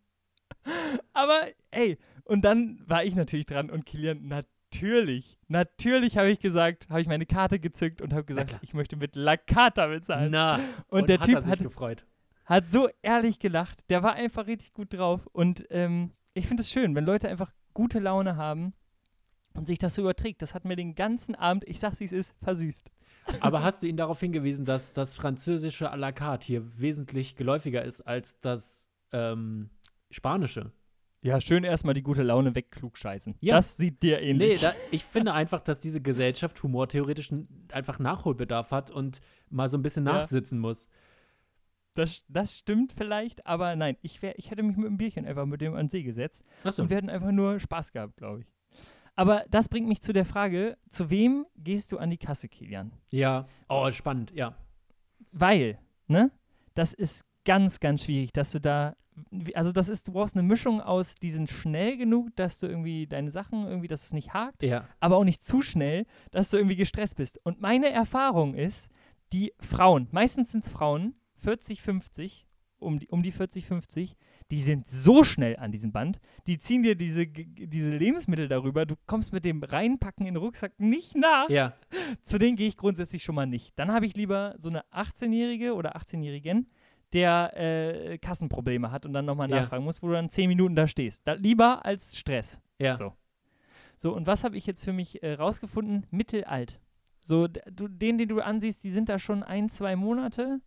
Aber 1.13 1.42
ey, 1.72 1.98
und 2.24 2.44
dann 2.44 2.81
war 2.86 3.04
ich 3.04 3.16
natürlich 3.16 3.45
dran 3.45 3.69
und 3.69 3.86
Kilian 3.86 4.27
natürlich, 4.27 5.38
natürlich 5.48 6.18
habe 6.18 6.30
ich 6.30 6.39
gesagt, 6.39 6.89
habe 6.89 7.01
ich 7.01 7.07
meine 7.07 7.25
Karte 7.25 7.60
gezückt 7.60 8.01
und 8.01 8.13
habe 8.13 8.24
gesagt, 8.24 8.56
ich 8.62 8.74
möchte 8.74 8.95
mit 8.95 9.16
La 9.16 9.38
Carta 9.38 9.88
bezahlen. 9.88 10.31
Na, 10.31 10.56
und, 10.88 11.01
und 11.01 11.10
der 11.10 11.19
hat 11.19 11.25
Typ 11.25 11.45
hat, 11.45 11.60
gefreut. 11.60 12.06
hat 12.45 12.69
so 12.69 12.89
ehrlich 13.04 13.39
gelacht. 13.39 13.89
Der 13.89 14.01
war 14.01 14.13
einfach 14.13 14.48
richtig 14.48 14.74
gut 14.74 14.94
drauf 14.94 15.27
und 15.31 15.66
ähm, 15.69 16.12
ich 16.33 16.48
finde 16.48 16.62
es 16.62 16.72
schön, 16.72 16.95
wenn 16.95 17.06
Leute 17.06 17.30
einfach 17.30 17.51
gute 17.75 18.00
Laune 18.00 18.36
haben 18.36 18.74
und 19.54 19.68
sich 19.68 19.77
das 19.77 19.94
so 19.94 20.01
überträgt. 20.01 20.42
Das 20.42 20.56
hat 20.56 20.66
mir 20.66 20.75
den 20.75 20.95
ganzen 20.95 21.36
Abend, 21.36 21.63
ich 21.68 21.80
sag's 21.80 22.00
wie 22.00 22.06
es 22.06 22.12
ist, 22.12 22.36
versüßt. 22.42 22.89
Aber 23.39 23.63
hast 23.63 23.83
du 23.83 23.88
ihn 23.88 23.98
darauf 23.98 24.19
hingewiesen, 24.19 24.66
dass 24.66 24.94
das 24.94 25.13
französische 25.13 25.92
à 25.92 25.95
la 25.95 26.12
carte 26.12 26.45
hier 26.45 26.80
wesentlich 26.80 27.36
geläufiger 27.36 27.83
ist 27.83 28.01
als 28.01 28.39
das 28.39 28.88
ähm, 29.12 29.69
spanische? 30.10 30.72
Ja, 31.22 31.42
schön 31.42 31.63
erstmal 31.63 31.95
die 31.95 32.04
gute 32.04 32.22
Laune 32.22 32.54
wegklugscheißen. 32.54 33.36
Ja. 33.39 33.56
Das 33.56 33.77
sieht 33.77 34.04
dir 34.04 34.22
ähnlich. 34.22 34.62
Nee, 34.62 34.68
da, 34.68 34.75
ich 34.92 35.04
finde 35.04 35.33
einfach, 35.33 35.60
dass 35.60 35.80
diese 35.80 36.00
Gesellschaft 36.00 36.62
humortheoretisch 36.62 37.31
einfach 37.72 37.98
Nachholbedarf 37.98 38.69
hat 38.69 38.92
und 38.92 39.22
mal 39.50 39.68
so 39.68 39.77
ein 39.77 39.81
bisschen 39.81 40.04
nachsitzen 40.04 40.60
ja. 40.60 40.62
muss. 40.62 40.88
Das, 41.95 42.24
das 42.27 42.58
stimmt 42.58 42.91
vielleicht, 42.91 43.48
aber 43.48 43.75
nein, 43.75 43.98
ich, 44.01 44.22
wär, 44.22 44.38
ich 44.38 44.51
hätte 44.51 44.63
mich 44.63 44.77
mit 44.77 44.86
einem 44.86 44.98
Bierchen 44.98 45.25
einfach 45.25 45.46
mit 45.46 45.62
dem 45.62 45.74
an 45.74 45.86
den 45.86 45.89
See 45.89 46.03
gesetzt. 46.03 46.43
So. 46.63 46.84
Und 46.84 46.89
wir 46.89 46.98
hätten 46.98 47.10
einfach 47.10 47.31
nur 47.31 47.58
Spaß 47.58 47.91
gehabt, 47.93 48.17
glaube 48.17 48.41
ich. 48.41 48.48
Aber 49.15 49.46
das 49.50 49.70
bringt 49.70 49.88
mich 49.88 50.01
zu 50.01 50.12
der 50.12 50.25
Frage, 50.25 50.77
zu 50.89 51.10
wem 51.10 51.46
gehst 51.55 51.91
du 51.91 51.98
an 51.98 52.10
die 52.10 52.17
Kasse, 52.17 52.50
Kilian? 52.50 52.91
Ja, 53.10 53.48
oh, 53.70 53.89
spannend, 53.91 54.31
ja. 54.36 54.55
Weil, 55.31 55.79
ne, 56.08 56.31
das 56.74 56.93
ist 56.93 57.25
ganz, 57.46 57.79
ganz 57.79 58.03
schwierig, 58.03 58.34
dass 58.34 58.51
du 58.51 58.60
da, 58.60 58.98
also 59.53 59.72
das 59.72 59.88
ist, 59.88 60.10
du 60.10 60.12
brauchst 60.12 60.36
eine 60.36 60.46
Mischung 60.46 60.81
aus, 60.81 61.15
die 61.15 61.29
sind 61.29 61.50
schnell 61.50 61.96
genug, 61.96 62.36
dass 62.36 62.60
du 62.60 62.67
irgendwie 62.67 63.08
deine 63.08 63.31
Sachen 63.31 63.65
irgendwie, 63.65 63.88
dass 63.88 64.05
es 64.05 64.13
nicht 64.13 64.34
hakt, 64.34 64.63
ja. 64.63 64.86
aber 65.00 65.15
auch 65.15 65.24
nicht 65.24 65.46
zu 65.46 65.62
schnell, 65.62 66.05
dass 66.31 66.50
du 66.50 66.58
irgendwie 66.58 66.75
gestresst 66.75 67.15
bist. 67.15 67.39
Und 67.46 67.62
meine 67.62 67.89
Erfahrung 67.91 68.53
ist, 68.53 68.89
die 69.31 69.53
Frauen, 69.60 70.10
meistens 70.12 70.51
sind 70.51 70.65
es 70.65 70.72
Frauen, 70.72 71.15
40, 71.46 71.84
50, 71.84 72.48
um 72.80 72.98
die, 72.98 73.08
um 73.08 73.22
die 73.22 73.32
40, 73.32 73.68
50, 73.68 74.16
die 74.50 74.60
sind 74.60 74.88
so 74.88 75.24
schnell 75.24 75.58
an 75.58 75.72
diesem 75.72 75.92
Band, 75.92 76.20
die 76.48 76.58
ziehen 76.58 76.82
dir 76.82 76.96
diese, 76.96 77.28
diese 77.28 77.96
Lebensmittel 77.96 78.48
darüber, 78.48 78.88
du 78.88 78.96
kommst 79.06 79.32
mit 79.32 79.46
dem 79.46 79.62
Reinpacken 79.62 80.25
in 80.25 80.34
den 80.34 80.42
Rucksack 80.42 80.74
nicht 80.80 81.16
nach. 81.16 81.48
Ja. 81.50 81.75
Zu 82.24 82.40
denen 82.40 82.56
gehe 82.56 82.68
ich 82.68 82.78
grundsätzlich 82.78 83.24
schon 83.24 83.36
mal 83.36 83.46
nicht. 83.46 83.78
Dann 83.78 83.92
habe 83.92 84.08
ich 84.08 84.16
lieber 84.16 84.56
so 84.58 84.70
eine 84.70 84.84
18-Jährige 84.86 85.75
oder 85.75 85.96
18-Jährigen, 85.96 86.68
der 87.14 87.54
äh, 87.56 88.18
Kassenprobleme 88.18 88.90
hat 88.92 89.06
und 89.06 89.14
dann 89.14 89.25
nochmal 89.25 89.48
ja. 89.52 89.62
nachfragen 89.62 89.84
muss, 89.84 90.02
wo 90.02 90.08
du 90.08 90.14
dann 90.14 90.32
10 90.32 90.48
Minuten 90.48 90.75
da 90.75 90.88
stehst. 90.88 91.22
Da, 91.28 91.34
lieber 91.34 91.86
als 91.86 92.18
Stress. 92.18 92.60
Ja. 92.80 92.98
So. 92.98 93.14
So, 93.98 94.16
und 94.16 94.25
was 94.25 94.44
habe 94.44 94.58
ich 94.58 94.66
jetzt 94.66 94.84
für 94.84 94.94
mich 94.94 95.22
äh, 95.22 95.34
rausgefunden? 95.34 96.08
Mittelalt. 96.10 96.80
So, 97.24 97.48
du, 97.48 97.88
den, 97.88 98.18
den 98.18 98.30
du 98.30 98.42
ansiehst, 98.42 98.84
die 98.84 98.92
sind 98.92 99.10
da 99.10 99.20
schon 99.20 99.44
ein, 99.44 99.70
zwei 99.70 99.96
Monate 99.96 100.60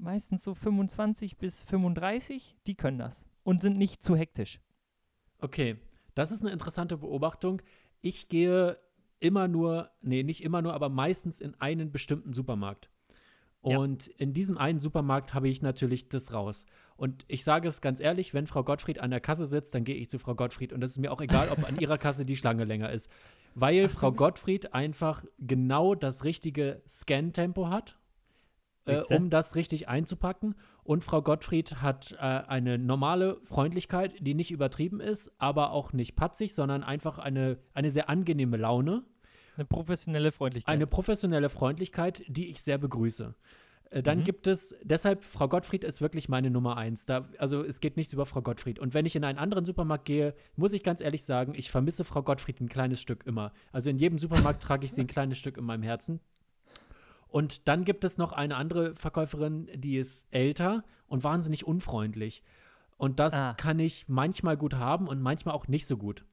meistens 0.00 0.44
so 0.44 0.54
25 0.54 1.36
bis 1.36 1.62
35, 1.62 2.56
die 2.66 2.74
können 2.74 2.98
das 2.98 3.26
und 3.42 3.60
sind 3.62 3.76
nicht 3.76 4.02
zu 4.02 4.16
hektisch. 4.16 4.60
Okay, 5.38 5.76
das 6.14 6.32
ist 6.32 6.42
eine 6.42 6.52
interessante 6.52 6.96
Beobachtung. 6.98 7.62
Ich 8.00 8.28
gehe 8.28 8.78
immer 9.20 9.48
nur, 9.48 9.90
nee, 10.00 10.22
nicht 10.22 10.42
immer 10.42 10.62
nur, 10.62 10.74
aber 10.74 10.88
meistens 10.88 11.40
in 11.40 11.54
einen 11.60 11.92
bestimmten 11.92 12.32
Supermarkt. 12.32 12.90
Und 13.62 14.06
ja. 14.06 14.12
in 14.16 14.32
diesem 14.32 14.56
einen 14.56 14.80
Supermarkt 14.80 15.34
habe 15.34 15.48
ich 15.48 15.60
natürlich 15.60 16.08
das 16.08 16.32
raus. 16.32 16.64
Und 16.96 17.24
ich 17.28 17.44
sage 17.44 17.68
es 17.68 17.82
ganz 17.82 18.00
ehrlich, 18.00 18.32
wenn 18.32 18.46
Frau 18.46 18.64
Gottfried 18.64 19.00
an 19.00 19.10
der 19.10 19.20
Kasse 19.20 19.44
sitzt, 19.44 19.74
dann 19.74 19.84
gehe 19.84 19.96
ich 19.96 20.08
zu 20.08 20.18
Frau 20.18 20.34
Gottfried. 20.34 20.72
Und 20.72 20.82
es 20.82 20.92
ist 20.92 20.98
mir 20.98 21.12
auch 21.12 21.20
egal, 21.20 21.50
ob 21.50 21.68
an 21.68 21.78
ihrer 21.78 21.98
Kasse 21.98 22.24
die 22.24 22.36
Schlange 22.36 22.64
länger 22.64 22.90
ist. 22.90 23.10
Weil 23.54 23.86
Ach, 23.86 23.90
Frau 23.90 24.12
Gottfried 24.12 24.72
einfach 24.72 25.24
genau 25.38 25.94
das 25.94 26.24
richtige 26.24 26.82
Scan-Tempo 26.88 27.68
hat 27.68 27.99
äh, 28.90 29.14
um 29.14 29.30
das 29.30 29.54
richtig 29.54 29.88
einzupacken. 29.88 30.54
Und 30.82 31.04
Frau 31.04 31.22
Gottfried 31.22 31.76
hat 31.82 32.12
äh, 32.12 32.16
eine 32.24 32.78
normale 32.78 33.38
Freundlichkeit, 33.44 34.14
die 34.20 34.34
nicht 34.34 34.50
übertrieben 34.50 35.00
ist, 35.00 35.30
aber 35.38 35.70
auch 35.72 35.92
nicht 35.92 36.16
patzig, 36.16 36.54
sondern 36.54 36.82
einfach 36.82 37.18
eine, 37.18 37.58
eine 37.74 37.90
sehr 37.90 38.08
angenehme 38.08 38.56
Laune. 38.56 39.04
Eine 39.56 39.64
professionelle 39.66 40.32
Freundlichkeit. 40.32 40.72
Eine 40.72 40.86
professionelle 40.86 41.48
Freundlichkeit, 41.50 42.22
die 42.28 42.48
ich 42.48 42.62
sehr 42.62 42.78
begrüße. 42.78 43.34
Äh, 43.90 44.02
Dann 44.02 44.18
Mhm. 44.20 44.24
gibt 44.24 44.46
es, 44.46 44.74
deshalb, 44.82 45.24
Frau 45.24 45.48
Gottfried 45.48 45.82
ist 45.84 46.00
wirklich 46.00 46.28
meine 46.28 46.48
Nummer 46.50 46.76
eins. 46.76 47.06
Da, 47.06 47.28
also 47.38 47.62
es 47.64 47.80
geht 47.80 47.96
nichts 47.96 48.12
über 48.12 48.24
Frau 48.24 48.40
Gottfried. 48.40 48.78
Und 48.78 48.94
wenn 48.94 49.04
ich 49.04 49.16
in 49.16 49.24
einen 49.24 49.38
anderen 49.38 49.64
Supermarkt 49.64 50.04
gehe, 50.04 50.34
muss 50.56 50.72
ich 50.72 50.82
ganz 50.84 51.00
ehrlich 51.00 51.24
sagen, 51.24 51.54
ich 51.56 51.70
vermisse 51.70 52.04
Frau 52.04 52.22
Gottfried 52.22 52.60
ein 52.60 52.68
kleines 52.68 53.00
Stück 53.00 53.26
immer. 53.26 53.52
Also 53.72 53.90
in 53.90 53.98
jedem 53.98 54.18
Supermarkt 54.18 54.62
trage 54.62 54.84
ich 54.84 54.92
sie 54.92 55.00
ein 55.02 55.06
kleines 55.08 55.38
Stück 55.38 55.56
in 55.56 55.64
meinem 55.64 55.82
Herzen. 55.82 56.20
Und 57.30 57.68
dann 57.68 57.84
gibt 57.84 58.04
es 58.04 58.18
noch 58.18 58.32
eine 58.32 58.56
andere 58.56 58.94
Verkäuferin, 58.94 59.68
die 59.74 59.96
ist 59.96 60.26
älter 60.30 60.84
und 61.06 61.24
wahnsinnig 61.24 61.66
unfreundlich. 61.66 62.42
Und 62.96 63.18
das 63.18 63.32
Ah. 63.34 63.54
kann 63.54 63.78
ich 63.78 64.08
manchmal 64.08 64.56
gut 64.56 64.74
haben 64.74 65.08
und 65.08 65.22
manchmal 65.22 65.54
auch 65.54 65.68
nicht 65.68 65.86
so 65.86 65.96
gut. 65.96 66.24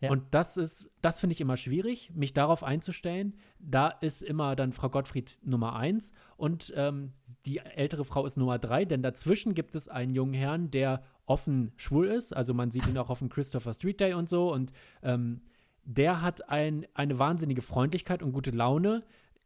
Ja. 0.00 0.10
Und 0.10 0.22
das 0.30 0.56
ist, 0.56 0.90
das 1.02 1.18
finde 1.18 1.32
ich 1.34 1.40
immer 1.40 1.56
schwierig, 1.56 2.12
mich 2.14 2.32
darauf 2.32 2.62
einzustellen. 2.62 3.34
Da 3.58 3.88
ist 3.88 4.22
immer 4.22 4.54
dann 4.54 4.72
Frau 4.72 4.88
Gottfried 4.90 5.38
Nummer 5.42 5.74
eins 5.74 6.12
und 6.36 6.72
ähm, 6.76 7.12
die 7.46 7.58
ältere 7.58 8.04
Frau 8.04 8.24
ist 8.24 8.36
Nummer 8.36 8.60
drei, 8.60 8.84
denn 8.84 9.02
dazwischen 9.02 9.54
gibt 9.54 9.74
es 9.74 9.88
einen 9.88 10.14
jungen 10.14 10.34
Herrn, 10.34 10.70
der 10.70 11.02
offen 11.26 11.72
schwul 11.76 12.06
ist. 12.06 12.34
Also 12.34 12.54
man 12.54 12.70
sieht 12.70 12.86
ihn 12.86 12.96
auch 12.96 13.10
auf 13.10 13.18
dem 13.18 13.28
Christopher 13.28 13.74
Street 13.74 13.98
Day 14.00 14.14
und 14.14 14.28
so. 14.28 14.52
Und 14.52 14.72
ähm, 15.02 15.40
der 15.82 16.22
hat 16.22 16.48
ein, 16.48 16.86
eine 16.94 17.18
wahnsinnige 17.18 17.62
Freundlichkeit 17.62 18.22
und 18.22 18.32
gute 18.32 18.52
Laune, 18.52 19.02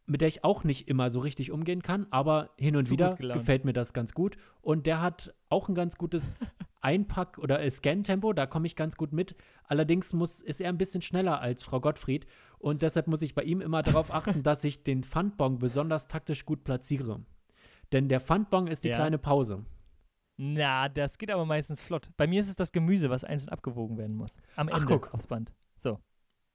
mit 0.06 0.20
der 0.20 0.28
ich 0.28 0.44
auch 0.44 0.64
nicht 0.64 0.88
immer 0.88 1.10
so 1.10 1.20
richtig 1.20 1.52
umgehen 1.52 1.82
kann, 1.82 2.06
aber 2.10 2.50
hin 2.58 2.76
und 2.76 2.84
Zu 2.86 2.92
wieder 2.92 3.14
gefällt 3.16 3.64
mir 3.64 3.72
das 3.72 3.92
ganz 3.92 4.12
gut. 4.12 4.36
Und 4.60 4.86
der 4.86 5.00
hat 5.00 5.34
auch 5.48 5.68
ein 5.68 5.74
ganz 5.74 5.96
gutes 5.96 6.34
Einpack- 6.82 7.38
oder 7.38 7.60
äh, 7.62 7.70
Scan-Tempo, 7.70 8.32
da 8.32 8.46
komme 8.46 8.66
ich 8.66 8.74
ganz 8.74 8.96
gut 8.96 9.12
mit. 9.12 9.36
Allerdings 9.64 10.12
muss, 10.12 10.40
ist 10.40 10.60
er 10.60 10.68
ein 10.70 10.78
bisschen 10.78 11.02
schneller 11.02 11.40
als 11.40 11.62
Frau 11.62 11.80
Gottfried 11.80 12.26
und 12.58 12.82
deshalb 12.82 13.06
muss 13.06 13.22
ich 13.22 13.34
bei 13.34 13.42
ihm 13.44 13.60
immer 13.60 13.82
darauf 13.82 14.10
achten, 14.14 14.42
dass 14.42 14.64
ich 14.64 14.82
den 14.82 15.02
Pfandbon 15.04 15.58
besonders 15.58 16.08
taktisch 16.08 16.44
gut 16.44 16.64
platziere. 16.64 17.24
Denn 17.92 18.08
der 18.08 18.20
Pfandbon 18.20 18.66
ist 18.66 18.84
die 18.84 18.88
Ja. 18.88 18.96
kleine 18.96 19.18
Pause. 19.18 19.64
Na, 20.38 20.88
das 20.88 21.18
geht 21.18 21.30
aber 21.30 21.44
meistens 21.44 21.80
flott. 21.80 22.10
Bei 22.16 22.26
mir 22.26 22.40
ist 22.40 22.48
es 22.48 22.56
das 22.56 22.72
Gemüse, 22.72 23.10
was 23.10 23.22
einzeln 23.22 23.50
abgewogen 23.50 23.98
werden 23.98 24.16
muss. 24.16 24.38
Am 24.56 24.68
Ach, 24.72 24.80
Ende 24.80 24.86
guck. 24.98 25.14
aufs 25.14 25.26
Band. 25.26 25.52
So. 25.78 26.00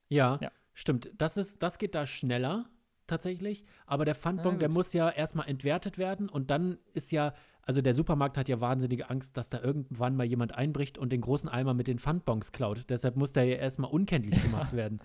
Ja, 0.09 0.39
Ja. 0.41 0.51
stimmt. 0.73 1.11
Das, 1.17 1.37
ist, 1.37 1.61
das 1.63 1.77
geht 1.77 1.95
da 1.95 2.05
schneller 2.05 2.65
tatsächlich. 3.07 3.63
Aber 3.85 4.05
der 4.05 4.15
Pfandbon, 4.15 4.53
Na 4.53 4.59
der 4.59 4.67
gut. 4.69 4.77
muss 4.77 4.93
ja 4.93 5.09
erstmal 5.09 5.47
entwertet 5.47 5.97
werden 5.97 6.29
und 6.29 6.49
dann 6.51 6.77
ist 6.93 7.11
ja, 7.11 7.33
also 7.61 7.81
der 7.81 7.93
Supermarkt 7.93 8.37
hat 8.37 8.49
ja 8.49 8.61
wahnsinnige 8.61 9.09
Angst, 9.09 9.37
dass 9.37 9.49
da 9.49 9.61
irgendwann 9.61 10.15
mal 10.15 10.25
jemand 10.25 10.53
einbricht 10.55 10.97
und 10.97 11.11
den 11.11 11.21
großen 11.21 11.49
Eimer 11.49 11.73
mit 11.73 11.87
den 11.87 11.99
Pfandbons 11.99 12.51
klaut. 12.51 12.85
Deshalb 12.89 13.15
muss 13.15 13.31
der 13.31 13.45
ja 13.45 13.55
erstmal 13.57 13.91
unkenntlich 13.91 14.41
gemacht 14.41 14.73
werden. 14.73 15.01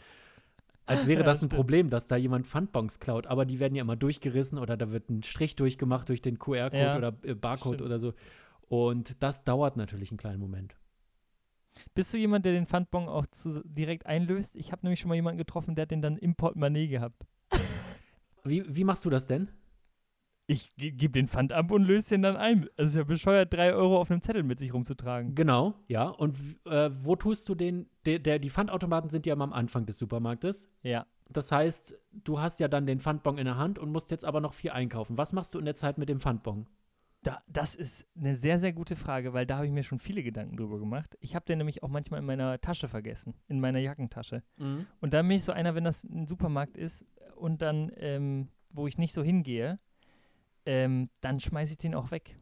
Als 0.84 1.06
wäre 1.06 1.20
Ja, 1.20 1.26
das 1.26 1.38
ein 1.42 1.46
stimmt. 1.46 1.54
Problem, 1.54 1.90
dass 1.90 2.08
da 2.08 2.16
jemand 2.16 2.46
Pfandbons 2.48 2.98
klaut, 2.98 3.26
aber 3.28 3.46
die 3.46 3.60
werden 3.60 3.74
ja 3.76 3.82
immer 3.82 3.96
durchgerissen 3.96 4.58
oder 4.58 4.76
da 4.76 4.90
wird 4.90 5.10
ein 5.10 5.22
Strich 5.22 5.54
durchgemacht 5.56 6.08
durch 6.08 6.22
den 6.22 6.38
QR-Code 6.38 6.76
Ja, 6.76 6.96
oder 6.98 7.14
äh, 7.22 7.34
Barcode 7.34 7.76
stimmt. 7.76 7.82
oder 7.82 7.98
so. 8.00 8.14
Und 8.68 9.22
das 9.22 9.44
dauert 9.44 9.76
natürlich 9.76 10.10
einen 10.10 10.18
kleinen 10.18 10.40
Moment. 10.40 10.76
Bist 11.94 12.12
du 12.12 12.18
jemand, 12.18 12.44
der 12.44 12.52
den 12.52 12.66
Pfandbon 12.66 13.08
auch 13.08 13.26
zu, 13.28 13.62
direkt 13.64 14.06
einlöst? 14.06 14.56
Ich 14.56 14.72
habe 14.72 14.82
nämlich 14.84 15.00
schon 15.00 15.08
mal 15.08 15.14
jemanden 15.14 15.38
getroffen, 15.38 15.74
der 15.74 15.82
hat 15.82 15.90
den 15.90 16.02
dann 16.02 16.16
im 16.18 16.34
Portemonnaie 16.34 16.88
gehabt. 16.88 17.24
Wie, 18.44 18.64
wie 18.68 18.84
machst 18.84 19.04
du 19.04 19.10
das 19.10 19.26
denn? 19.26 19.48
Ich 20.46 20.74
ge 20.76 20.90
gebe 20.90 21.12
den 21.12 21.28
Pfand 21.28 21.52
ab 21.52 21.70
und 21.70 21.84
löse 21.84 22.10
den 22.10 22.22
dann 22.22 22.36
ein. 22.36 22.68
Es 22.76 22.88
ist 22.88 22.96
ja 22.96 23.04
bescheuert, 23.04 23.54
drei 23.54 23.72
Euro 23.72 24.00
auf 24.00 24.10
einem 24.10 24.22
Zettel 24.22 24.42
mit 24.42 24.58
sich 24.58 24.74
rumzutragen. 24.74 25.34
Genau, 25.34 25.74
ja. 25.86 26.08
Und 26.08 26.36
äh, 26.66 26.90
wo 26.92 27.14
tust 27.16 27.48
du 27.48 27.54
den? 27.54 27.88
Der, 28.04 28.18
der, 28.18 28.38
die 28.38 28.50
Pfandautomaten 28.50 29.08
sind 29.08 29.24
ja 29.24 29.34
immer 29.34 29.44
am 29.44 29.52
Anfang 29.52 29.86
des 29.86 29.98
Supermarktes. 29.98 30.68
Ja. 30.82 31.06
Das 31.28 31.52
heißt, 31.52 31.96
du 32.12 32.40
hast 32.40 32.60
ja 32.60 32.68
dann 32.68 32.86
den 32.86 33.00
Pfandbon 33.00 33.38
in 33.38 33.44
der 33.44 33.56
Hand 33.56 33.78
und 33.78 33.90
musst 33.92 34.10
jetzt 34.10 34.24
aber 34.24 34.40
noch 34.40 34.52
viel 34.52 34.72
einkaufen. 34.72 35.16
Was 35.16 35.32
machst 35.32 35.54
du 35.54 35.58
in 35.58 35.64
der 35.64 35.76
Zeit 35.76 35.96
mit 35.96 36.08
dem 36.08 36.20
Pfandbon? 36.20 36.66
Da, 37.22 37.40
das 37.46 37.76
ist 37.76 38.08
eine 38.16 38.34
sehr, 38.34 38.58
sehr 38.58 38.72
gute 38.72 38.96
Frage, 38.96 39.32
weil 39.32 39.46
da 39.46 39.56
habe 39.56 39.66
ich 39.66 39.72
mir 39.72 39.84
schon 39.84 40.00
viele 40.00 40.24
Gedanken 40.24 40.56
drüber 40.56 40.80
gemacht. 40.80 41.16
Ich 41.20 41.36
habe 41.36 41.46
den 41.46 41.58
nämlich 41.58 41.84
auch 41.84 41.88
manchmal 41.88 42.18
in 42.18 42.26
meiner 42.26 42.60
Tasche 42.60 42.88
vergessen, 42.88 43.34
in 43.46 43.60
meiner 43.60 43.78
Jackentasche. 43.78 44.42
Und 45.00 45.14
dann 45.14 45.28
bin 45.28 45.36
ich 45.36 45.44
so 45.44 45.52
einer, 45.52 45.76
wenn 45.76 45.84
das 45.84 46.02
ein 46.02 46.26
Supermarkt 46.26 46.76
ist 46.76 47.06
und 47.42 47.60
dann, 47.60 47.90
ähm, 47.96 48.48
wo 48.70 48.86
ich 48.86 48.98
nicht 48.98 49.12
so 49.12 49.22
hingehe, 49.22 49.78
ähm, 50.64 51.10
dann 51.20 51.40
schmeiße 51.40 51.72
ich 51.72 51.78
den 51.78 51.94
auch 51.94 52.10
weg. 52.10 52.38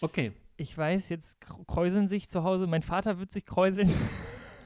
Okay. 0.00 0.32
Ich 0.56 0.76
weiß, 0.76 1.08
jetzt 1.10 1.40
kr- 1.42 1.64
kräuseln 1.66 2.08
sich 2.08 2.28
zu 2.28 2.42
Hause, 2.42 2.66
mein 2.66 2.82
Vater 2.82 3.18
wird 3.18 3.30
sich 3.30 3.44
kräuseln, 3.46 3.88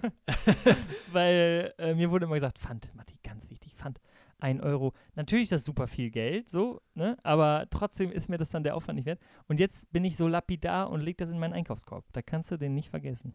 weil 1.13 1.75
äh, 1.79 1.95
mir 1.95 2.11
wurde 2.11 2.27
immer 2.27 2.35
gesagt, 2.37 2.59
Pfand, 2.59 2.95
Matti, 2.95 3.19
ganz 3.23 3.51
wichtig, 3.51 3.75
Pfand, 3.75 4.01
ein 4.39 4.61
Euro. 4.61 4.95
Natürlich 5.15 5.45
ist 5.45 5.53
das 5.53 5.65
super 5.65 5.87
viel 5.87 6.11
Geld, 6.11 6.49
so, 6.49 6.81
ne? 6.95 7.17
aber 7.23 7.67
trotzdem 7.71 8.11
ist 8.11 8.29
mir 8.29 8.39
das 8.39 8.51
dann 8.51 8.63
der 8.65 8.77
Aufwand 8.77 8.97
nicht 8.97 9.07
wert. 9.07 9.21
Und 9.47 9.61
jetzt 9.61 9.91
bin 9.93 10.05
ich 10.05 10.17
so 10.17 10.27
lapidar 10.29 10.91
und 10.91 11.01
leg 11.01 11.19
das 11.19 11.31
in 11.31 11.39
meinen 11.39 11.53
Einkaufskorb. 11.53 12.05
Da 12.13 12.23
kannst 12.23 12.51
du 12.51 12.57
den 12.57 12.75
nicht 12.75 12.91
vergessen. 12.91 13.35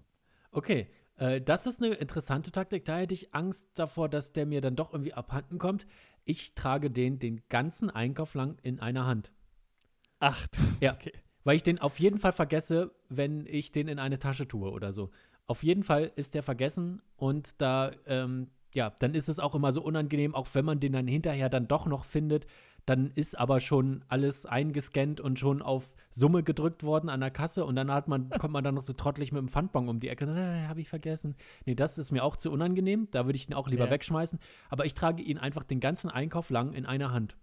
Okay. 0.52 0.88
Äh, 1.18 1.42
das 1.42 1.66
ist 1.68 1.82
eine 1.82 1.94
interessante 1.94 2.52
Taktik. 2.52 2.86
Da 2.86 2.98
hätte 2.98 3.14
ich 3.14 3.34
Angst 3.34 3.70
davor, 3.76 4.10
dass 4.10 4.34
der 4.34 4.46
mir 4.46 4.62
dann 4.62 4.76
doch 4.76 4.94
irgendwie 4.94 5.14
abhanden 5.14 5.58
kommt. 5.58 5.86
Ich 6.24 6.56
trage 6.56 6.90
den 6.92 7.20
den 7.20 7.42
ganzen 7.50 7.90
Einkauf 7.90 8.34
lang 8.34 8.58
in 8.64 8.80
einer 8.80 9.06
Hand. 9.06 9.32
Ach, 10.20 10.48
Ja. 10.82 10.94
okay. 10.94 11.14
Weil 11.44 11.58
ich 11.58 11.64
den 11.64 11.78
auf 11.80 12.00
jeden 12.00 12.18
Fall 12.18 12.32
vergesse, 12.32 12.92
wenn 13.08 13.46
ich 13.46 13.72
den 13.72 13.88
in 13.88 14.00
eine 14.00 14.18
Tasche 14.18 14.48
tue 14.48 14.72
oder 14.72 14.94
so. 14.94 15.12
Auf 15.46 15.62
jeden 15.62 15.84
Fall 15.84 16.12
ist 16.16 16.34
der 16.34 16.42
vergessen 16.42 17.04
und 17.18 17.62
da, 17.62 17.92
ähm, 18.08 18.50
ja, 18.74 18.90
dann 18.98 19.14
ist 19.14 19.30
es 19.30 19.40
auch 19.40 19.54
immer 19.54 19.72
so 19.72 19.84
unangenehm, 19.84 20.34
auch 20.34 20.48
wenn 20.54 20.66
man 20.66 20.80
den 20.80 20.94
dann 20.94 21.08
hinterher 21.08 21.50
dann 21.50 21.68
doch 21.68 21.86
noch 21.86 22.04
findet, 22.04 22.48
dann 22.86 23.10
ist 23.12 23.38
aber 23.38 23.60
schon 23.60 24.04
alles 24.08 24.46
eingescannt 24.46 25.20
und 25.20 25.40
schon 25.40 25.62
auf 25.62 25.96
Summe 26.12 26.44
gedrückt 26.44 26.84
worden 26.84 27.10
an 27.10 27.20
der 27.20 27.32
Kasse 27.32 27.66
und 27.66 27.76
dann 27.76 27.92
hat 27.92 28.08
man, 28.08 28.30
kommt 28.40 28.54
man 28.54 28.64
dann 28.64 28.76
noch 28.76 28.84
so 28.84 28.94
trottelig 28.94 29.32
mit 29.32 29.40
dem 29.42 29.48
Pfandbon 29.50 29.90
um 29.90 30.00
die 30.00 30.10
Ecke. 30.10 30.26
Äh, 30.26 30.68
Habe 30.68 30.82
ich 30.82 30.90
vergessen. 30.90 31.36
Nee, 31.66 31.76
das 31.76 31.98
ist 31.98 32.12
mir 32.12 32.24
auch 32.24 32.36
zu 32.38 32.52
unangenehm. 32.52 33.08
Da 33.12 33.26
würde 33.26 33.38
ich 33.38 33.50
ihn 33.50 33.54
auch 33.56 33.68
lieber 33.68 33.86
Ja. 33.86 33.92
wegschmeißen. 33.92 34.40
Aber 34.70 34.86
ich 34.86 34.94
trage 34.94 35.24
ihn 35.24 35.38
einfach 35.38 35.64
den 35.64 35.80
ganzen 35.80 36.10
Einkauf 36.12 36.50
lang 36.50 36.74
in 36.74 36.86
einer 36.86 37.12
Hand. 37.12 37.38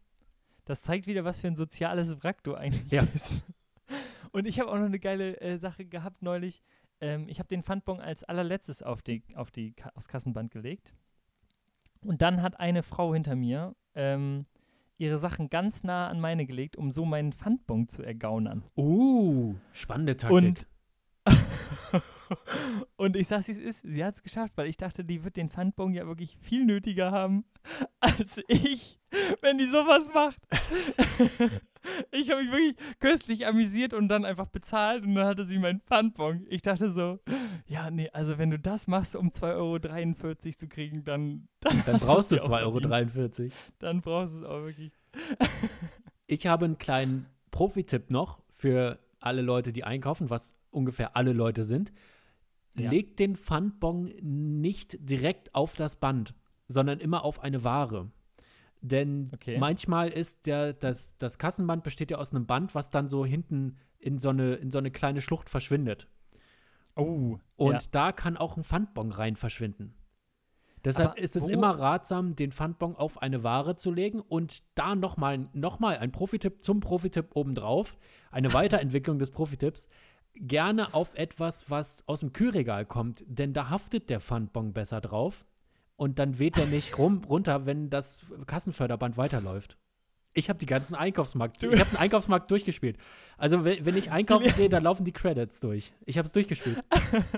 Das 0.65 0.83
zeigt 0.83 1.07
wieder, 1.09 1.25
was 1.25 1.41
für 1.41 1.49
ein 1.49 1.57
soziales 1.57 2.23
Wrack 2.23 2.45
du 2.45 2.55
eigentlich 2.55 2.93
Ja. 2.93 3.05
bist. 3.05 3.45
Und 4.33 4.47
ich 4.47 4.61
habe 4.61 4.71
auch 4.71 4.77
noch 4.79 4.87
eine 4.87 5.01
geile 5.01 5.41
äh, 5.41 5.59
Sache 5.59 5.85
gehabt 5.85 6.23
neulich. 6.23 6.63
Ähm, 7.01 7.27
ich 7.29 7.41
habe 7.41 7.49
den 7.49 7.65
Pfandbon 7.65 8.01
als 8.01 8.23
allerletztes 8.23 8.83
auf 8.83 9.03
die, 9.03 9.25
auf 9.35 9.51
die, 9.51 9.75
aufs 9.95 10.07
Kassenband 10.09 10.53
gelegt. 10.53 10.95
Und 12.05 12.23
dann 12.23 12.43
hat 12.43 12.61
eine 12.61 12.83
Frau 12.85 13.13
hinter 13.13 13.35
mir 13.35 13.75
ähm, 13.95 14.47
ihre 15.03 15.19
Sachen 15.19 15.51
ganz 15.51 15.83
nah 15.83 16.09
an 16.09 16.21
meine 16.21 16.47
gelegt, 16.47 16.77
um 16.77 16.93
so 16.93 17.05
meinen 17.05 17.33
Pfandbon 17.33 17.89
zu 17.89 18.03
ergaunern. 18.03 18.63
Uh, 18.77 19.57
spannende 19.73 20.17
Taktik. 20.17 20.37
Und, 20.37 20.67
und 22.97 23.17
ich 23.17 23.27
sag's, 23.27 23.49
wie 23.49 23.53
es 23.53 23.59
ist, 23.59 23.83
sie 23.83 24.05
hat 24.05 24.17
es 24.17 24.23
geschafft, 24.23 24.53
weil 24.57 24.69
ich 24.69 24.77
dachte, 24.77 25.05
die 25.05 25.25
wird 25.25 25.37
den 25.37 25.51
Pfandbon 25.51 25.93
ja 25.93 26.07
wirklich 26.07 26.39
viel 26.41 26.65
nötiger 26.65 27.11
haben 27.11 27.45
als 28.01 28.41
ich, 28.47 29.01
wenn 29.41 29.59
die 29.59 29.67
sowas 29.67 30.11
macht. 30.15 30.41
ich 32.11 32.31
habe 32.31 32.43
mich 32.43 32.53
wirklich 32.53 32.77
köstlich 33.01 33.47
amüsiert 33.47 33.95
und 33.95 34.09
dann 34.09 34.25
einfach 34.25 34.49
bezahlt 34.49 35.05
und 35.05 35.15
dann 35.15 35.27
hatte 35.27 35.47
sie 35.47 35.59
meinen 35.59 35.81
Pfandbon. 35.81 36.47
Ich 36.49 36.63
dachte 36.63 36.91
so, 36.93 37.19
ja, 37.67 37.91
nee, 37.91 38.09
also 38.13 38.39
wenn 38.39 38.51
du 38.51 38.59
das 38.59 38.87
machst, 38.87 39.17
um 39.17 39.29
2,43 39.31 40.25
Euro 40.25 40.35
zu 40.57 40.69
kriegen, 40.69 41.05
dann, 41.05 41.49
dann, 41.61 41.83
dann 41.87 41.99
brauchst 41.99 42.33
du 42.33 42.37
es 42.37 42.45
dir 42.45 42.51
auch 42.51 42.75
2,43 42.75 43.11
verdient. 43.11 43.41
Euro. 43.41 43.53
Dann 43.79 44.01
brauchst 44.01 44.35
du 44.35 44.39
es 44.39 44.45
auch 44.45 44.63
wirklich. 44.63 44.93
Ich 46.27 46.47
habe 46.47 46.65
einen 46.65 46.79
kleinen 46.79 47.27
Profi-Tipp 47.51 48.11
noch 48.11 48.43
für 48.49 48.99
alle 49.21 49.43
Leute, 49.43 49.73
die 49.73 49.85
einkaufen, 49.85 50.31
was 50.31 50.55
ungefähr 50.71 51.17
alle 51.17 51.33
Leute 51.33 51.65
sind. 51.65 51.93
Ja. 52.75 52.91
Legt 52.91 53.19
den 53.19 53.37
Pfandbon 53.37 54.13
nicht 54.23 54.97
direkt 54.99 55.55
auf 55.55 55.77
das 55.77 55.97
Band, 55.97 56.35
sondern 56.69 57.01
immer 57.01 57.25
auf 57.25 57.41
eine 57.41 57.65
Ware. 57.65 58.11
Denn 58.83 59.31
Okay. 59.33 59.59
manchmal 59.59 60.09
ist 60.11 60.45
der, 60.47 60.73
das, 60.73 61.17
das 61.19 61.39
Kassenband 61.39 61.85
besteht 61.85 62.11
ja 62.11 62.19
aus 62.19 62.35
einem 62.35 62.47
Band, 62.47 62.75
was 62.75 62.91
dann 62.91 63.09
so 63.09 63.25
hinten 63.25 63.77
in 63.99 64.19
so 64.19 64.31
eine, 64.31 64.55
in 64.55 64.71
so 64.71 64.79
eine 64.79 64.91
kleine 64.91 65.21
Schlucht 65.21 65.49
verschwindet. 65.49 66.09
Oh. 66.97 67.39
Und 67.57 67.73
ja. 67.75 67.89
da 67.93 68.13
kann 68.13 68.37
auch 68.37 68.57
ein 68.57 68.65
Pfandbon 68.65 69.13
rein 69.13 69.37
verschwinden. 69.37 69.95
Deshalb 70.85 71.11
Aber 71.11 71.19
ist 71.19 71.37
es 71.37 71.45
wo- 71.45 71.49
immer 71.49 71.79
ratsam, 71.79 72.35
den 72.35 72.51
Pfandbon 72.51 72.97
auf 72.97 73.23
eine 73.23 73.45
Ware 73.45 73.77
zu 73.77 73.93
legen 73.93 74.19
und 74.21 74.65
da 74.75 74.97
nochmal 74.97 75.49
noch 75.53 75.79
mal 75.79 75.97
ein 75.97 76.11
Profitipp 76.11 76.63
zum 76.65 76.81
Profitipp 76.81 77.31
obendrauf, 77.37 77.97
eine 78.33 78.53
Weiterentwicklung 78.53 79.21
des 79.21 79.31
Profitipps, 79.31 79.89
gerne 80.35 80.93
auf 80.93 81.15
etwas, 81.15 81.71
was 81.71 82.03
aus 82.09 82.21
dem 82.21 82.33
Kühlregal 82.33 82.85
kommt, 82.85 83.23
denn 83.29 83.53
da 83.53 83.71
haftet 83.71 84.11
der 84.11 84.19
Pfandbon 84.21 84.73
besser 84.73 85.01
drauf 85.01 85.47
und 86.03 86.19
dann 86.19 86.41
weht 86.41 86.59
er 86.59 86.67
nicht 86.67 86.99
rum, 86.99 87.23
runter, 87.29 87.65
wenn 87.65 87.89
das 87.89 88.27
Kassenförderband 88.47 89.17
weiterläuft. 89.17 89.79
Ich 90.35 90.49
habe 90.49 90.59
die 90.59 90.67
ganzen 90.67 90.97
Einkaufsmarkt, 90.97 91.63
ich 91.63 91.79
habe 91.79 91.91
den 91.91 91.97
Einkaufsmarkt 91.97 92.51
durchgespielt. 92.51 92.99
Also 93.39 93.63
wenn, 93.65 93.87
wenn 93.87 93.97
ich 93.97 94.11
einkaufen 94.11 94.53
gehe, 94.57 94.69
dann 94.69 94.83
laufen 94.83 95.05
die 95.05 95.13
Credits 95.13 95.61
durch. 95.61 95.93
Ich 96.05 96.19
habe 96.19 96.27
es 96.27 96.33
durchgespielt. 96.33 96.83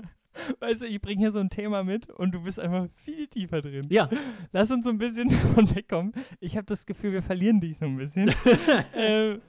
Weißt 0.59 0.81
du, 0.81 0.87
ich 0.87 0.99
bringe 0.99 1.19
hier 1.19 1.31
so 1.31 1.37
ein 1.37 1.51
Thema 1.51 1.83
mit 1.83 2.09
und 2.09 2.31
du 2.31 2.41
bist 2.41 2.59
einfach 2.59 2.87
viel 3.03 3.27
tiefer 3.27 3.61
drin. 3.61 3.85
Ja. 3.91 4.09
Lass 4.51 4.71
uns 4.71 4.85
so 4.85 4.89
ein 4.89 4.97
bisschen 4.97 5.29
davon 5.29 5.75
wegkommen. 5.75 6.13
Ich 6.39 6.57
habe 6.57 6.65
das 6.65 6.87
Gefühl, 6.87 7.11
wir 7.11 7.21
verlieren 7.21 7.61
dich 7.61 7.77
so 7.77 7.85
ein 7.85 7.97
bisschen. 7.97 8.33
ähm, 8.95 9.41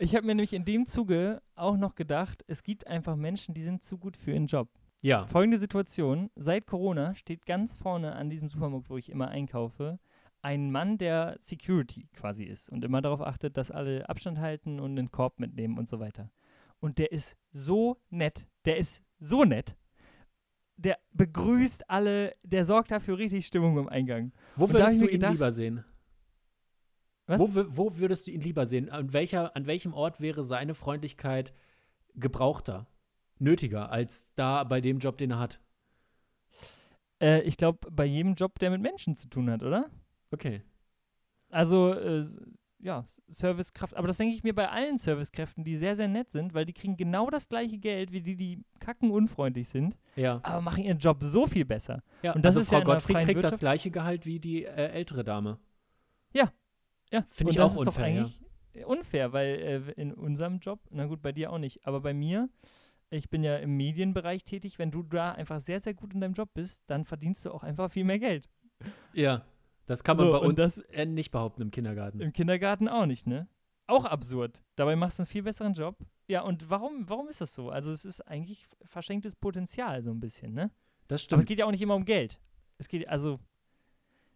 ich 0.00 0.16
habe 0.16 0.26
mir 0.26 0.34
nämlich 0.34 0.54
in 0.54 0.64
dem 0.64 0.86
Zuge 0.86 1.40
auch 1.54 1.76
noch 1.76 1.94
gedacht, 1.94 2.44
es 2.48 2.64
gibt 2.64 2.88
einfach 2.88 3.14
Menschen, 3.14 3.54
die 3.54 3.62
sind 3.62 3.84
zu 3.84 3.96
gut 3.96 4.16
für 4.16 4.32
ihren 4.32 4.48
Job. 4.48 4.68
Ja. 5.04 5.26
Folgende 5.26 5.58
Situation: 5.58 6.30
Seit 6.34 6.66
Corona 6.66 7.14
steht 7.14 7.44
ganz 7.44 7.74
vorne 7.74 8.14
an 8.14 8.30
diesem 8.30 8.48
Supermarkt, 8.48 8.88
wo 8.88 8.96
ich 8.96 9.10
immer 9.10 9.28
einkaufe, 9.28 9.98
ein 10.40 10.70
Mann, 10.70 10.96
der 10.96 11.36
Security 11.40 12.08
quasi 12.14 12.44
ist 12.44 12.70
und 12.70 12.84
immer 12.84 13.02
darauf 13.02 13.20
achtet, 13.20 13.58
dass 13.58 13.70
alle 13.70 14.08
Abstand 14.08 14.38
halten 14.38 14.80
und 14.80 14.98
einen 14.98 15.10
Korb 15.10 15.40
mitnehmen 15.40 15.76
und 15.78 15.90
so 15.90 16.00
weiter. 16.00 16.30
Und 16.80 16.98
der 16.98 17.12
ist 17.12 17.36
so 17.50 17.98
nett. 18.08 18.46
Der 18.64 18.78
ist 18.78 19.02
so 19.18 19.44
nett. 19.44 19.76
Der 20.76 20.98
begrüßt 21.12 21.88
alle, 21.90 22.34
der 22.42 22.64
sorgt 22.64 22.90
dafür 22.90 23.18
richtig 23.18 23.46
Stimmung 23.46 23.74
beim 23.74 23.88
Eingang. 23.88 24.32
Wo 24.56 24.70
würdest 24.70 25.00
du 25.00 25.04
ihn 25.04 25.12
gedacht- 25.12 25.32
lieber 25.32 25.52
sehen? 25.52 25.84
Was? 27.26 27.40
Wo, 27.40 27.48
wo 27.76 27.96
würdest 27.98 28.26
du 28.26 28.30
ihn 28.30 28.40
lieber 28.40 28.64
sehen? 28.66 28.88
An, 28.88 29.12
welcher, 29.12 29.54
an 29.54 29.66
welchem 29.66 29.92
Ort 29.92 30.20
wäre 30.20 30.44
seine 30.44 30.74
Freundlichkeit 30.74 31.52
gebrauchter, 32.14 32.86
nötiger, 33.38 33.90
als 33.90 34.32
da 34.34 34.64
bei 34.64 34.80
dem 34.80 34.98
Job, 34.98 35.18
den 35.18 35.32
er 35.32 35.38
hat? 35.38 35.60
Äh, 37.20 37.42
ich 37.42 37.56
glaube, 37.56 37.90
bei 37.90 38.04
jedem 38.04 38.34
Job, 38.34 38.58
der 38.58 38.70
mit 38.70 38.80
Menschen 38.82 39.16
zu 39.16 39.28
tun 39.28 39.50
hat, 39.50 39.62
oder? 39.62 39.90
Okay. 40.30 40.62
Also, 41.50 41.92
äh, 41.94 42.24
ja, 42.80 43.04
Servicekraft. 43.28 43.96
Aber 43.96 44.08
das 44.08 44.18
denke 44.18 44.34
ich 44.34 44.42
mir 44.42 44.54
bei 44.54 44.68
allen 44.68 44.98
Servicekräften, 44.98 45.64
die 45.64 45.76
sehr, 45.76 45.96
sehr 45.96 46.08
nett 46.08 46.30
sind, 46.30 46.52
weil 46.52 46.64
die 46.66 46.72
kriegen 46.74 46.96
genau 46.96 47.30
das 47.30 47.48
gleiche 47.48 47.78
Geld 47.78 48.12
wie 48.12 48.20
die, 48.20 48.36
die 48.36 48.62
kacken 48.80 49.10
unfreundlich 49.10 49.68
sind, 49.68 49.96
Ja. 50.16 50.40
aber 50.42 50.60
machen 50.60 50.84
ihren 50.84 50.98
Job 50.98 51.18
so 51.22 51.46
viel 51.46 51.64
besser. 51.64 52.02
ja. 52.22 52.34
Und 52.34 52.44
das 52.44 52.56
also 52.56 52.60
ist 52.60 52.68
Frau 52.68 52.78
ja 52.78 52.84
Gottfried 52.84 53.16
kriegt 53.18 53.28
das 53.38 53.44
Wirtschaft- 53.52 53.60
gleiche 53.60 53.90
Gehalt 53.90 54.26
wie 54.26 54.38
die 54.40 54.64
äh, 54.64 54.88
ältere 54.88 55.24
Dame. 55.24 55.58
Ja, 57.10 57.22
Finde 57.28 57.44
und 57.44 57.50
ich 57.50 57.56
das 57.58 57.76
auch 57.76 57.82
ist 57.82 57.86
unfair, 57.86 58.06
Doch 58.06 58.14
ja. 58.16 58.22
eigentlich 58.74 58.86
unfair, 58.86 59.32
weil 59.32 59.54
äh, 59.54 59.92
in 60.00 60.12
unserem 60.12 60.58
Job, 60.58 60.80
na 60.90 61.06
gut, 61.06 61.22
bei 61.22 61.30
dir 61.30 61.52
auch 61.52 61.58
nicht, 61.58 61.86
aber 61.86 62.00
bei 62.00 62.12
mir, 62.12 62.48
ich 63.14 63.30
bin 63.30 63.42
ja 63.42 63.56
im 63.56 63.76
Medienbereich 63.76 64.44
tätig, 64.44 64.78
wenn 64.78 64.90
du 64.90 65.02
da 65.02 65.32
einfach 65.32 65.60
sehr, 65.60 65.80
sehr 65.80 65.94
gut 65.94 66.12
in 66.14 66.20
deinem 66.20 66.34
Job 66.34 66.50
bist, 66.54 66.82
dann 66.86 67.04
verdienst 67.04 67.44
du 67.46 67.50
auch 67.52 67.62
einfach 67.62 67.90
viel 67.90 68.04
mehr 68.04 68.18
Geld. 68.18 68.48
Ja. 69.12 69.44
Das 69.86 70.02
kann 70.02 70.16
man 70.16 70.26
So, 70.26 70.32
bei 70.32 70.38
uns 70.38 70.54
das- 70.56 70.78
äh, 70.78 71.04
nicht 71.04 71.30
behaupten 71.30 71.60
im 71.62 71.70
Kindergarten. 71.70 72.20
Im 72.20 72.32
Kindergarten 72.32 72.88
auch 72.88 73.04
nicht, 73.06 73.26
ne? 73.26 73.48
Auch 73.86 74.06
absurd. 74.06 74.62
Dabei 74.76 74.96
machst 74.96 75.18
du 75.18 75.22
einen 75.22 75.26
viel 75.26 75.42
besseren 75.42 75.74
Job. 75.74 75.98
Ja, 76.26 76.40
und 76.40 76.70
warum, 76.70 77.06
warum 77.10 77.28
ist 77.28 77.42
das 77.42 77.54
so? 77.54 77.68
Also 77.68 77.90
es 77.92 78.06
ist 78.06 78.22
eigentlich 78.22 78.64
verschenktes 78.84 79.36
Potenzial 79.36 80.02
so 80.02 80.10
ein 80.10 80.20
bisschen, 80.20 80.54
ne? 80.54 80.70
Das 81.06 81.16
Aber 81.20 81.24
stimmt. 81.24 81.40
es 81.42 81.46
geht 81.46 81.58
ja 81.58 81.66
auch 81.66 81.70
nicht 81.70 81.82
immer 81.82 81.94
um 81.96 82.06
Geld. 82.06 82.40
Es 82.78 82.88
geht 82.88 83.06
also 83.10 83.38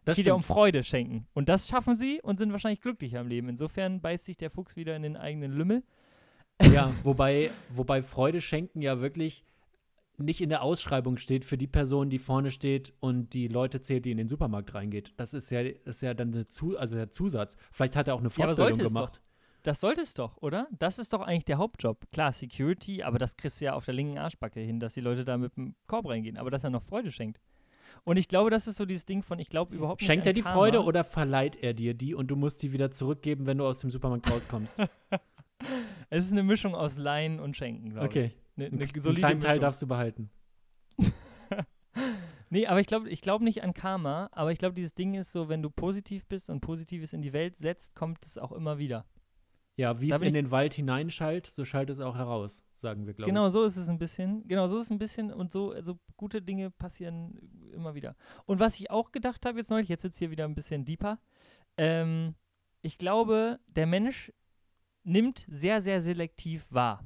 das 0.05 0.13
es 0.13 0.17
geht 0.19 0.27
ja 0.27 0.35
um. 0.35 0.43
Freude 0.43 0.85
schenken. 0.85 1.27
Und 1.33 1.49
das 1.49 1.67
schaffen 1.67 1.95
sie 1.95 2.21
und 2.23 2.39
sind 2.39 2.53
wahrscheinlich 2.53 2.83
glücklicher 2.83 3.21
im 3.21 3.29
Leben. 3.29 3.49
Insofern 3.49 4.03
beißt 4.03 4.27
sich 4.27 4.37
der 4.37 4.51
Fuchs 4.51 4.77
wieder 4.77 4.95
in 4.97 5.03
den 5.03 5.17
eigenen 5.17 5.53
Lümmel. 5.53 5.83
Ja, 6.73 6.93
wobei, 7.05 7.51
wobei 7.71 8.03
Freude 8.03 8.41
schenken 8.41 8.83
ja 8.83 9.01
wirklich 9.01 9.45
nicht 10.19 10.41
in 10.41 10.49
der 10.49 10.63
Ausschreibung 10.63 11.17
steht 11.17 11.45
für 11.45 11.57
die 11.57 11.69
Person, 11.69 12.11
die 12.11 12.19
vorne 12.19 12.51
steht 12.51 12.93
und 13.01 13.33
die 13.35 13.49
Leute 13.49 13.81
zählt, 13.81 14.05
die 14.05 14.11
in 14.11 14.19
den 14.19 14.29
Supermarkt 14.29 14.75
reingeht. 14.75 15.13
Das 15.17 15.33
ist 15.33 15.51
ja, 15.51 15.61
ist 15.61 16.03
ja 16.03 16.15
dann 16.15 16.49
Zu 16.49 16.77
also 16.77 16.97
der 16.97 17.11
Zusatz. 17.11 17.57
Vielleicht 17.71 17.95
hat 17.95 18.09
er 18.09 18.15
auch 18.15 18.19
eine 18.19 18.29
Ja, 18.29 18.47
Fortbildung 18.53 18.81
es 18.81 18.93
gemacht. 18.93 19.21
Das 19.63 19.81
sollte 19.81 20.01
es 20.01 20.15
doch, 20.15 20.37
oder? 20.39 20.69
Das 20.77 20.99
ist 20.99 21.13
doch 21.13 21.21
eigentlich 21.21 21.45
der 21.45 21.59
Hauptjob. 21.59 22.11
Klar, 22.13 22.33
Security, 22.33 23.03
aber 23.03 23.19
das 23.19 23.37
kriegst 23.37 23.61
du 23.61 23.67
ja 23.67 23.75
auf 23.75 23.85
der 23.85 23.95
linken 23.95 24.19
Arschbacke 24.19 24.61
hin, 24.61 24.81
dass 24.81 24.95
die 24.95 25.01
Leute 25.01 25.25
da 25.25 25.37
mit 25.37 25.57
dem 25.57 25.75
Korb 25.87 26.09
reingehen, 26.09 26.37
aber 26.37 26.51
dass 26.51 26.65
er 26.65 26.71
noch 26.71 26.83
Freude 26.83 27.11
schenkt. 27.11 27.41
Und 28.05 28.17
ich 28.17 28.29
glaube, 28.29 28.51
das 28.51 28.67
ist 28.67 28.77
so 28.77 28.87
dieses 28.87 29.07
Ding 29.07 29.23
von, 29.23 29.39
ich 29.39 29.49
glaube 29.49 29.75
überhaupt 29.75 30.01
nicht 30.01 30.07
Schenkt 30.07 30.27
er 30.27 30.33
die 30.33 30.43
Karma. 30.43 30.57
Freude 30.57 30.85
oder 30.85 31.05
verleiht 31.05 31.57
er 31.63 31.75
dir 31.75 31.95
die 31.95 32.15
und 32.15 32.29
du 32.29 32.37
musst 32.37 32.63
die 32.63 32.73
wieder 32.73 32.91
zurückgeben, 32.91 33.47
wenn 33.47 33.59
du 33.59 33.67
aus 33.67 33.81
dem 33.81 33.91
Supermarkt 33.91 34.31
rauskommst? 34.31 34.77
Es 36.11 36.25
ist 36.25 36.33
eine 36.33 36.43
Mischung 36.43 36.75
aus 36.75 36.97
Leihen 36.97 37.39
und 37.41 37.57
Schenken, 37.57 37.91
glaube 37.91 38.07
Okay. 38.07 38.25
ich. 38.27 38.37
Ne, 38.57 38.65
Einen 38.67 38.75
eine 38.81 38.85
einen 38.91 39.01
solide 39.01 39.21
kleinen 39.21 39.41
Teil 39.41 39.51
Mischung. 39.51 39.61
darfst 39.63 39.83
du 39.83 39.87
behalten. 39.87 40.31
Nee, 42.51 42.67
aber 42.67 42.81
ich 42.81 42.87
glaube 42.87 43.11
ich 43.11 43.21
glaub 43.21 43.43
nicht 43.43 43.63
an 43.63 43.75
Karma, 43.75 44.31
aber 44.33 44.53
ich 44.53 44.59
glaube, 44.59 44.75
dieses 44.75 44.95
Ding 44.95 45.13
ist 45.15 45.33
so, 45.33 45.51
wenn 45.51 45.61
du 45.61 45.69
positiv 45.69 46.25
bist 46.27 46.49
und 46.49 46.61
Positives 46.61 47.13
in 47.13 47.21
die 47.21 47.35
Welt 47.35 47.59
setzt, 47.59 47.95
kommt 47.95 48.25
es 48.25 48.39
auch 48.39 48.53
immer 48.53 48.79
wieder. 48.79 49.05
Ja, 49.77 50.01
wie 50.01 50.09
Da 50.09 50.17
es 50.17 50.23
in 50.23 50.29
ich- 50.29 50.33
den 50.33 50.51
Wald 50.51 50.73
hineinschallt, 50.73 51.47
so 51.47 51.67
schallt 51.67 51.91
es 51.91 52.01
auch 52.01 52.17
heraus, 52.17 52.65
sagen 52.73 53.07
wir, 53.07 53.13
glaube 53.13 53.31
Genau 53.31 53.49
so 53.51 53.65
ist 53.65 53.77
es 53.77 53.91
ein 53.91 53.99
bisschen. 53.99 54.49
Genau 54.49 54.67
so 54.67 54.79
ist 54.79 54.87
es 54.87 54.91
ein 54.91 54.99
bisschen 54.99 55.31
und 55.31 55.53
so 55.53 55.73
also 55.73 55.99
gute 56.17 56.41
Dinge 56.41 56.71
passieren 56.71 57.39
immer 57.75 57.95
wieder. 57.95 58.17
Und 58.47 58.61
was 58.61 58.81
ich 58.81 58.91
auch 58.91 59.13
gedacht 59.13 59.45
habe 59.45 59.59
jetzt 59.59 59.69
neulich, 59.71 59.89
jetzt 59.91 60.05
wird 60.05 60.15
es 60.15 60.19
hier 60.19 60.31
wieder 60.31 60.47
ein 60.47 60.55
bisschen 60.55 60.87
deeper. 60.87 61.19
Ähm, 61.77 62.35
ich 62.81 62.97
glaube, 62.97 63.61
der 63.67 63.87
Mensch 63.87 64.33
nimmt 65.09 65.47
sehr, 65.49 65.81
sehr 65.81 66.01
selektiv 66.01 66.67
wahr. 66.71 67.05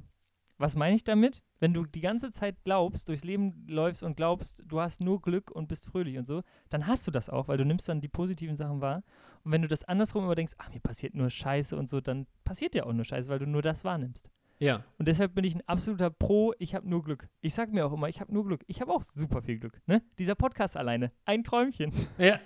Was 0.57 0.75
meine 0.75 0.95
ich 0.95 1.03
damit? 1.03 1.41
Wenn 1.59 1.73
du 1.73 1.85
die 1.85 2.01
ganze 2.01 2.31
Zeit 2.31 2.63
glaubst, 2.63 3.09
durchs 3.09 3.23
Leben 3.23 3.65
läufst 3.67 4.03
und 4.03 4.15
glaubst, 4.15 4.61
du 4.65 4.79
hast 4.79 5.01
nur 5.01 5.21
Glück 5.21 5.49
und 5.49 5.67
bist 5.67 5.85
fröhlich 5.85 6.17
und 6.17 6.27
so, 6.27 6.43
dann 6.69 6.85
hast 6.85 7.07
du 7.07 7.11
das 7.11 7.29
auch, 7.29 7.47
weil 7.47 7.57
du 7.57 7.65
nimmst 7.65 7.89
dann 7.89 8.01
die 8.01 8.07
positiven 8.07 8.55
Sachen 8.55 8.81
wahr. 8.81 9.03
Und 9.43 9.51
wenn 9.51 9.61
du 9.61 9.67
das 9.67 9.83
andersrum 9.83 10.23
immer 10.25 10.35
denkst, 10.35 10.53
ah, 10.59 10.69
mir 10.71 10.79
passiert 10.79 11.15
nur 11.15 11.29
Scheiße 11.29 11.75
und 11.75 11.89
so, 11.89 12.01
dann 12.01 12.27
passiert 12.43 12.75
dir 12.75 12.85
auch 12.85 12.93
nur 12.93 13.03
Scheiße, 13.03 13.29
weil 13.29 13.39
du 13.39 13.47
nur 13.47 13.61
das 13.61 13.83
wahrnimmst. 13.83 14.29
Ja, 14.59 14.85
Und 14.97 15.07
deshalb 15.07 15.33
bin 15.33 15.43
ich 15.43 15.55
ein 15.55 15.67
absoluter 15.67 16.09
Pro, 16.09 16.53
ich 16.59 16.75
habe 16.75 16.87
nur 16.87 17.03
Glück. 17.03 17.27
Ich 17.41 17.53
sag 17.53 17.73
mir 17.73 17.85
auch 17.85 17.91
immer, 17.91 18.07
ich 18.07 18.21
habe 18.21 18.33
nur 18.33 18.45
Glück. 18.45 18.63
Ich 18.67 18.79
habe 18.79 18.93
auch 18.93 19.03
super 19.03 19.41
viel 19.41 19.57
Glück. 19.57 19.81
Ne? 19.87 20.01
Dieser 20.19 20.35
Podcast 20.35 20.77
alleine, 20.77 21.11
ein 21.25 21.43
Träumchen. 21.43 21.91
ja. 22.17 22.39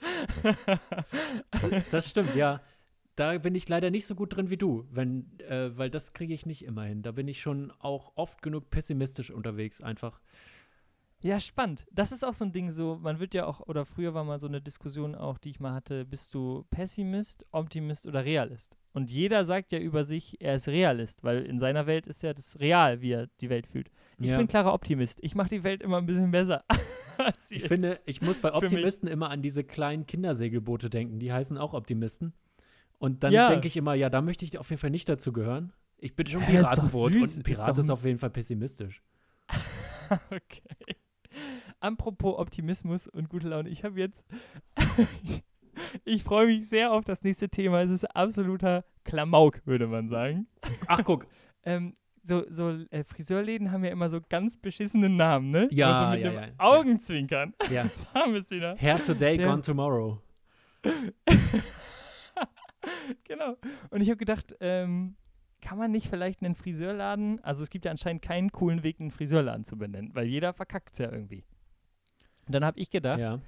das 1.90 2.10
stimmt, 2.10 2.34
ja. 2.36 2.60
Da 3.16 3.36
bin 3.38 3.54
ich 3.54 3.68
leider 3.68 3.90
nicht 3.90 4.06
so 4.06 4.14
gut 4.14 4.34
drin 4.36 4.48
wie 4.50 4.56
du, 4.56 4.86
wenn, 4.90 5.38
äh, 5.40 5.76
weil 5.76 5.90
das 5.90 6.12
kriege 6.14 6.32
ich 6.32 6.46
nicht 6.46 6.64
immer 6.64 6.84
hin. 6.84 7.02
Da 7.02 7.12
bin 7.12 7.28
ich 7.28 7.40
schon 7.40 7.70
auch 7.78 8.12
oft 8.16 8.40
genug 8.42 8.70
pessimistisch 8.70 9.30
unterwegs, 9.30 9.82
einfach. 9.82 10.20
ja, 11.20 11.38
spannend. 11.38 11.86
Das 11.92 12.10
ist 12.10 12.24
auch 12.24 12.32
so 12.34 12.44
ein 12.44 12.52
Ding, 12.52 12.70
so, 12.70 12.98
man 13.00 13.20
wird 13.20 13.34
ja 13.34 13.46
auch, 13.46 13.60
oder 13.60 13.84
früher 13.84 14.12
war 14.14 14.24
mal 14.24 14.38
so 14.40 14.46
eine 14.48 14.60
Diskussion 14.60 15.14
auch, 15.14 15.38
die 15.38 15.50
ich 15.50 15.60
mal 15.60 15.72
hatte, 15.74 16.04
bist 16.04 16.34
du 16.34 16.64
Pessimist, 16.70 17.46
Optimist 17.52 18.06
oder 18.06 18.24
Realist? 18.24 18.76
Und 18.94 19.10
jeder 19.10 19.44
sagt 19.44 19.72
ja 19.72 19.78
über 19.78 20.04
sich, 20.04 20.40
er 20.40 20.56
ist 20.56 20.68
Realist, 20.68 21.22
weil 21.22 21.44
in 21.44 21.58
seiner 21.58 21.86
Welt 21.86 22.06
ist 22.06 22.22
ja 22.22 22.34
das 22.34 22.58
real, 22.60 23.02
wie 23.02 23.12
er 23.12 23.28
die 23.40 23.50
Welt 23.50 23.66
fühlt. 23.66 23.90
Ich 24.18 24.30
Ja. 24.30 24.38
bin 24.38 24.46
klarer 24.48 24.72
Optimist. 24.74 25.20
Ich 25.22 25.34
mache 25.34 25.48
die 25.50 25.64
Welt 25.64 25.82
immer 25.82 25.98
ein 25.98 26.06
bisschen 26.06 26.30
besser. 26.30 26.64
als 27.18 27.50
Ich 27.52 27.62
finde, 27.68 27.98
ich 28.06 28.20
muss 28.20 28.38
bei. 28.40 28.52
Optimisten 28.52 29.06
immer 29.08 29.30
an 29.30 29.42
diese 29.42 29.62
kleinen 29.64 30.06
Kindersegelboote 30.06 30.90
denken. 30.90 31.20
Die 31.20 31.32
heißen 31.32 31.56
auch 31.56 31.72
Optimisten. 31.74 32.32
Und 33.02 33.24
dann 33.24 33.32
Ja. 33.32 33.48
denke 33.50 33.66
ich 33.66 33.76
immer, 33.76 33.94
ja, 33.94 34.08
da 34.10 34.22
möchte 34.22 34.44
ich 34.44 34.58
auf 34.58 34.70
jeden 34.70 34.78
Fall 34.78 34.90
nicht 34.90 35.08
dazu 35.08 35.32
gehören. 35.32 35.72
Ich 35.98 36.14
bin 36.14 36.24
schon 36.28 36.40
ist 36.40 36.46
Piratenboot 36.48 37.10
und 37.10 37.16
ein 37.16 37.22
Ist 37.24 37.42
Pirat 37.42 37.76
ist 37.78 37.86
ein- 37.86 37.90
auf 37.90 38.04
jeden 38.04 38.18
Fall 38.20 38.30
pessimistisch. 38.30 39.02
Okay. 40.30 40.96
Apropos 41.80 42.38
Optimismus 42.38 43.06
und 43.08 43.28
gute 43.30 43.48
Laune. 43.48 43.68
Ich 43.70 43.82
habe 43.82 43.98
jetzt. 43.98 44.22
ich 46.04 46.22
freue 46.22 46.46
mich 46.46 46.68
sehr 46.68 46.92
auf 46.92 47.02
das 47.04 47.22
nächste 47.22 47.48
Thema. 47.48 47.82
Es 47.82 47.90
ist 47.90 48.04
absoluter 48.14 48.84
Klamauk, 49.04 49.62
würde 49.66 49.86
man 49.86 50.08
sagen. 50.08 50.46
Ach, 50.86 51.02
guck. 51.04 51.26
Ähm, 51.64 51.96
so 52.24 52.44
so 52.50 52.70
äh, 52.90 53.04
Friseurläden 53.04 53.70
haben 53.70 53.84
ja 53.84 53.90
immer 53.92 54.08
so 54.08 54.20
ganz 54.28 54.56
beschissene 54.56 55.08
Namen, 55.08 55.50
ne? 55.50 55.68
Ja, 55.70 55.92
also 55.92 56.10
mit 56.16 56.20
ja, 56.24 56.30
einem 56.30 56.50
ja. 56.50 56.54
Augenzwinkern. 56.58 57.54
Ja. 57.70 57.84
Da 58.12 58.20
haben 58.20 58.32
wir 58.32 58.40
es 58.40 58.50
wieder. 58.50 58.76
Hair 58.76 59.02
today, 59.04 59.36
Der- 59.38 59.46
gone 59.46 59.62
tomorrow. 59.62 60.18
genau. 63.24 63.56
Und 63.90 64.00
ich 64.00 64.08
habe 64.08 64.16
gedacht, 64.18 64.54
ähm, 64.60 65.16
kann 65.60 65.78
man 65.78 65.90
nicht 65.92 66.08
vielleicht 66.08 66.42
einen 66.42 66.54
Friseurladen, 66.54 67.38
also 67.44 67.62
es 67.62 67.70
gibt 67.70 67.84
ja 67.84 67.90
anscheinend 67.90 68.22
keinen 68.22 68.50
coolen 68.50 68.82
Weg, 68.82 69.00
einen 69.00 69.10
Friseurladen 69.12 69.64
zu 69.64 69.76
benennen, 69.78 70.14
weil 70.14 70.26
jeder 70.26 70.52
verkackt 70.52 70.92
es 70.94 70.98
ja 70.98 71.10
irgendwie. 71.10 71.44
Und 72.46 72.54
dann 72.54 72.64
habe 72.64 72.80
ich 72.80 72.90
gedacht, 72.90 73.20
Ja. 73.20 73.40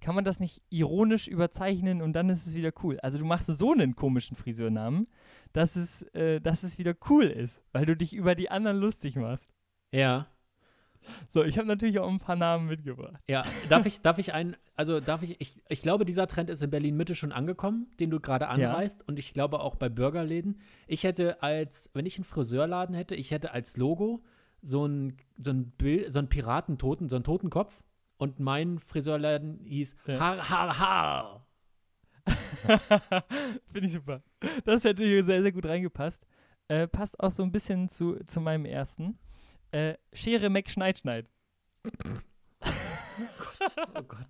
kann 0.00 0.14
man 0.14 0.24
das 0.24 0.38
nicht 0.38 0.62
ironisch 0.68 1.26
überzeichnen 1.28 2.02
und 2.02 2.12
dann 2.12 2.28
ist 2.28 2.46
es 2.46 2.54
wieder 2.54 2.72
cool. 2.82 3.00
Also 3.00 3.18
du 3.18 3.24
machst 3.24 3.46
so 3.46 3.72
einen 3.72 3.96
komischen 3.96 4.36
Friseurnamen, 4.36 5.08
dass 5.54 5.76
es, 5.76 6.02
äh, 6.14 6.40
dass 6.42 6.62
es 6.62 6.78
wieder 6.78 6.94
cool 7.08 7.24
ist, 7.24 7.64
weil 7.72 7.86
du 7.86 7.96
dich 7.96 8.12
über 8.14 8.34
die 8.34 8.50
anderen 8.50 8.76
lustig 8.78 9.16
machst. 9.16 9.50
Ja. 9.92 10.28
So, 11.28 11.44
ich 11.44 11.58
habe 11.58 11.68
natürlich 11.68 11.98
auch 11.98 12.08
ein 12.08 12.18
paar 12.18 12.36
Namen 12.36 12.66
mitgebracht. 12.66 13.20
Ja, 13.28 13.44
darf 13.68 13.86
ich, 13.86 14.00
darf 14.00 14.18
ich 14.18 14.32
einen, 14.32 14.56
also 14.74 15.00
darf 15.00 15.22
ich, 15.22 15.40
ich, 15.40 15.56
ich 15.68 15.82
glaube, 15.82 16.04
dieser 16.04 16.26
Trend 16.26 16.50
ist 16.50 16.62
in 16.62 16.70
Berlin 16.70 16.96
Mitte 16.96 17.14
schon 17.14 17.32
angekommen, 17.32 17.88
den 18.00 18.10
du 18.10 18.20
gerade 18.20 18.48
anreißt 18.48 19.06
und 19.08 19.18
ich 19.18 19.34
glaube 19.34 19.60
auch 19.60 19.76
bei 19.76 19.88
Burgerläden. 19.88 20.60
Ich 20.86 21.04
hätte 21.04 21.42
als, 21.42 21.90
wenn 21.94 22.06
ich 22.06 22.16
einen 22.16 22.24
Friseurladen 22.24 22.94
hätte, 22.94 23.14
ich 23.14 23.30
hätte 23.30 23.52
als 23.52 23.76
Logo 23.76 24.22
so 24.62 24.86
ein, 24.86 25.16
so 25.38 25.50
ein 25.50 25.70
Bild, 25.70 26.12
so 26.12 26.18
ein 26.18 26.28
Piratentoten, 26.28 27.08
so 27.08 27.16
einen 27.16 27.24
Totenkopf 27.24 27.82
und 28.18 28.40
mein 28.40 28.78
Friseurladen 28.78 29.60
hieß 29.64 29.96
Ja. 30.06 30.18
Har, 30.18 30.48
Har, 30.50 30.78
Har. 30.78 31.46
Finde 33.72 33.86
ich 33.86 33.92
super. 33.92 34.22
Das 34.64 34.84
hätte 34.84 35.04
hier 35.04 35.24
sehr, 35.24 35.42
sehr 35.42 35.52
gut 35.52 35.66
reingepasst. 35.66 36.26
Äh, 36.68 36.88
passt 36.88 37.20
auch 37.20 37.30
so 37.30 37.42
ein 37.42 37.52
bisschen 37.52 37.88
zu, 37.88 38.16
zu 38.26 38.40
meinem 38.40 38.64
ersten. 38.64 39.18
Äh, 39.76 39.98
Schere 40.14 40.48
Mac 40.48 40.70
Schneid 40.70 41.00
Schneid. 41.00 41.28
Oh 43.94 44.02
Gott. 44.08 44.26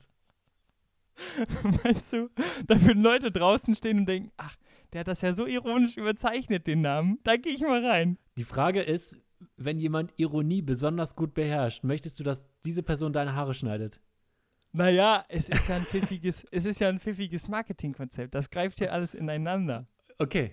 Meinst 1.84 2.12
du, 2.12 2.28
da 2.66 2.82
würden 2.82 3.00
Leute 3.00 3.30
draußen 3.30 3.74
stehen 3.76 3.98
und 4.00 4.06
denken, 4.06 4.32
ach, 4.36 4.56
der 4.92 5.00
hat 5.00 5.08
das 5.08 5.22
ja 5.22 5.32
so 5.34 5.46
ironisch 5.46 5.96
überzeichnet, 5.96 6.66
den 6.66 6.80
Namen. 6.80 7.20
Da 7.22 7.36
gehe 7.36 7.52
ich 7.52 7.60
mal 7.60 7.84
rein. 7.86 8.18
Die 8.36 8.44
Frage 8.44 8.82
ist, 8.82 9.16
wenn 9.56 9.78
jemand 9.78 10.12
Ironie 10.16 10.62
besonders 10.62 11.14
gut 11.14 11.32
beherrscht, 11.32 11.84
möchtest 11.84 12.18
du, 12.18 12.24
dass 12.24 12.44
diese 12.64 12.82
Person 12.82 13.12
deine 13.12 13.36
Haare 13.36 13.54
schneidet? 13.54 14.00
Naja, 14.72 15.24
es 15.28 15.48
ist 15.48 15.68
ja 15.68 15.76
ein 15.76 15.84
pfiffiges, 15.84 16.44
es 16.50 16.64
ist 16.64 16.80
ja 16.80 16.88
ein 16.88 16.98
pfiffiges 16.98 17.46
Marketingkonzept. 17.46 18.34
Das 18.34 18.50
greift 18.50 18.80
ja 18.80 18.88
alles 18.88 19.14
ineinander. 19.14 19.86
Okay. 20.18 20.50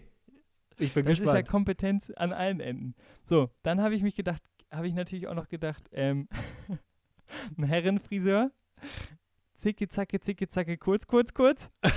Ich 0.77 0.93
bin 0.93 1.05
Das 1.05 1.19
ist 1.19 1.25
ja 1.25 1.33
gespannt. 1.33 1.49
Kompetenz 1.49 2.11
an 2.11 2.31
allen 2.31 2.59
Enden. 2.59 2.95
So, 3.23 3.49
dann 3.63 3.81
habe 3.81 3.95
ich 3.95 4.03
mich 4.03 4.15
gedacht, 4.15 4.41
habe 4.73 4.87
ich 4.87 4.93
natürlich 4.93 5.27
auch 5.27 5.35
noch 5.35 5.47
gedacht, 5.47 5.83
ähm, 5.91 6.27
ein 7.57 7.63
Herrenfriseur. 7.63 8.51
Zicke, 9.57 9.87
zacke, 9.87 10.19
zicke, 10.19 10.49
zacke, 10.49 10.77
kurz, 10.77 11.07
kurz, 11.07 11.33
kurz. 11.33 11.71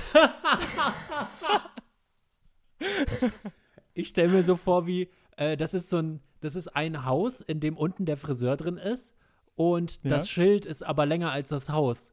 ich 3.93 4.07
stelle 4.07 4.29
mir 4.31 4.43
so 4.43 4.55
vor, 4.55 4.87
wie 4.87 5.09
äh, 5.35 5.57
das 5.57 5.73
ist 5.73 5.89
so 5.89 5.97
ein, 5.97 6.21
das 6.39 6.55
ist 6.55 6.69
ein 6.75 7.03
Haus, 7.05 7.41
in 7.41 7.59
dem 7.59 7.75
unten 7.75 8.05
der 8.05 8.15
Friseur 8.17 8.55
drin 8.55 8.77
ist 8.77 9.13
und 9.55 9.99
Ja. 10.03 10.09
das 10.11 10.29
Schild 10.29 10.65
ist 10.65 10.83
aber 10.83 11.05
länger 11.05 11.31
als 11.31 11.49
das 11.49 11.69
Haus. 11.69 12.11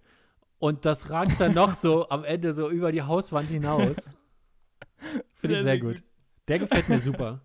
Und 0.59 0.87
das 0.87 1.11
ragt 1.11 1.41
dann 1.41 1.55
noch 1.55 1.77
so 1.77 2.09
am 2.09 2.25
Ende 2.25 2.55
so 2.55 2.71
über 2.71 2.91
die 2.91 3.03
Hauswand 3.03 3.51
hinaus. 3.51 3.97
Finde 5.35 5.57
ich 5.57 5.63
sehr, 5.63 5.79
gut. 5.79 6.03
Der 6.49 6.59
gefällt 6.59 6.89
mir 6.89 7.01
super. 7.01 7.43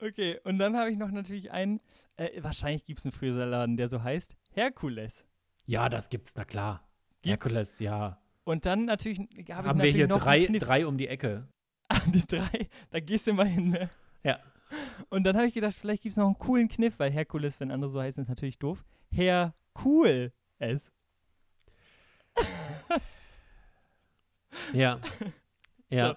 Okay, 0.00 0.40
und 0.44 0.58
dann 0.58 0.76
habe 0.76 0.90
ich 0.90 0.96
noch 0.96 1.10
natürlich 1.10 1.50
einen, 1.50 1.80
äh, 2.16 2.42
wahrscheinlich 2.42 2.84
gibt 2.84 3.00
es 3.00 3.04
einen 3.04 3.12
Friseurladen, 3.12 3.76
der 3.76 3.88
so 3.88 4.02
heißt, 4.02 4.36
Herkules. 4.52 5.26
Ja, 5.66 5.88
das 5.88 6.08
gibt's, 6.08 6.32
na 6.36 6.44
klar. 6.44 6.88
Gibt's? 7.22 7.44
Herkules, 7.44 7.78
ja. 7.78 8.18
Und 8.44 8.64
dann 8.64 8.86
natürlich 8.86 9.18
habe 9.18 9.30
ich 9.36 9.50
Haben 9.50 9.64
wir 9.64 9.74
natürlich 9.74 9.94
hier 9.94 10.08
noch 10.08 10.22
drei, 10.22 10.46
drei 10.46 10.86
um 10.86 10.96
die 10.98 11.08
Ecke. 11.08 11.46
Ah, 11.92 12.02
die 12.06 12.24
drei, 12.24 12.68
da 12.90 13.00
gehst 13.00 13.26
du 13.26 13.32
mal 13.32 13.48
hin, 13.48 13.70
ne? 13.70 13.90
Ja. 14.22 14.38
Und 15.08 15.24
dann 15.24 15.36
habe 15.36 15.48
ich 15.48 15.54
gedacht, 15.54 15.74
vielleicht 15.74 16.04
gibt 16.04 16.12
es 16.12 16.16
noch 16.16 16.26
einen 16.26 16.38
coolen 16.38 16.68
Kniff, 16.68 17.00
weil 17.00 17.10
Herkules, 17.10 17.58
wenn 17.58 17.72
andere 17.72 17.90
so 17.90 18.00
heißen, 18.00 18.22
ist 18.22 18.28
natürlich 18.28 18.60
doof. 18.60 18.84
Herr 19.10 19.54
Cool 19.84 20.32
es. 20.60 20.92
Ja. 24.72 25.00
Ja, 25.92 26.16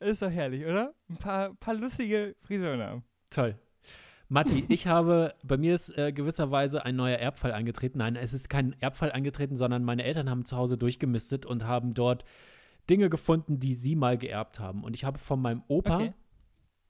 Ist 0.00 0.22
doch 0.22 0.30
herrlich, 0.30 0.64
oder? 0.64 0.94
Ein 1.08 1.16
paar, 1.16 1.54
paar 1.54 1.74
lustige 1.74 2.34
Friseurnamen. 2.42 3.04
toll. 3.30 3.58
Matti, 4.32 4.64
ich 4.68 4.86
habe, 4.86 5.34
bei 5.42 5.56
mir 5.56 5.74
ist 5.74 5.90
äh, 5.98 6.12
gewisserweise 6.12 6.84
ein 6.84 6.94
neuer 6.94 7.18
Erbfall 7.18 7.50
eingetreten. 7.52 7.98
Nein, 7.98 8.14
es 8.14 8.32
ist 8.32 8.48
kein 8.48 8.80
Erbfall 8.80 9.10
eingetreten, 9.10 9.56
sondern 9.56 9.82
meine 9.82 10.04
Eltern 10.04 10.30
haben 10.30 10.44
zu 10.44 10.56
Hause 10.56 10.78
durchgemistet 10.78 11.46
und 11.46 11.64
haben 11.64 11.94
dort 11.94 12.24
Dinge 12.88 13.10
gefunden, 13.10 13.58
die 13.58 13.74
sie 13.74 13.96
mal 13.96 14.16
geerbt 14.16 14.60
haben. 14.60 14.84
Und 14.84 14.94
ich 14.94 15.04
habe 15.04 15.18
von 15.18 15.42
meinem 15.42 15.64
Opa 15.66 15.96
Okay. 15.96 16.12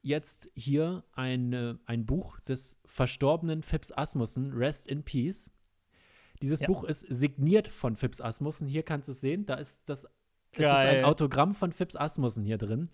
jetzt 0.03 0.51
hier 0.55 1.03
eine, 1.12 1.79
ein 1.87 2.05
Buch 2.05 2.38
des 2.40 2.79
verstorbenen 2.85 3.62
Phipps 3.62 3.90
Asmussen, 3.90 4.53
Rest 4.53 4.87
in 4.87 5.03
Peace. 5.03 5.51
Dieses 6.42 6.61
Ja. 6.61 6.66
Buch 6.66 6.85
ist 6.85 7.07
signiert 7.09 7.68
von 7.68 7.96
Phipps 7.96 8.20
Asmussen. 8.20 8.68
Hier 8.68 8.83
kannst 8.83 9.09
du 9.09 9.12
es 9.12 9.20
sehen. 9.23 9.46
Da 9.46 9.55
ist 9.55 9.81
das 9.87 10.07
es 10.53 10.59
ist 10.59 10.65
Geil. 10.65 10.99
ein 10.99 11.05
Autogramm 11.05 11.55
von 11.55 11.73
Phipps 11.73 11.97
Asmussen 11.97 12.45
hier 12.45 12.59
drin. 12.59 12.91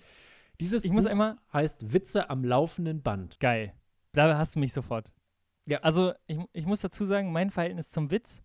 Dieses 0.60 0.84
Ich 0.84 0.90
Buch 0.90 0.96
muss 0.96 1.06
einmal, 1.06 1.36
heißt 1.52 1.92
Witze 1.92 2.30
am 2.30 2.44
laufenden 2.44 3.02
Band. 3.02 3.38
geil. 3.40 3.72
Da 4.12 4.38
hast 4.38 4.54
du 4.56 4.60
mich 4.60 4.72
sofort. 4.72 5.12
Ja. 5.66 5.78
Also, 5.80 6.12
ich, 6.26 6.38
ich 6.54 6.64
muss 6.66 6.80
dazu 6.80 7.04
sagen, 7.04 7.32
mein 7.32 7.50
Verhältnis 7.50 7.90
zum 7.90 8.10
Witz 8.10 8.42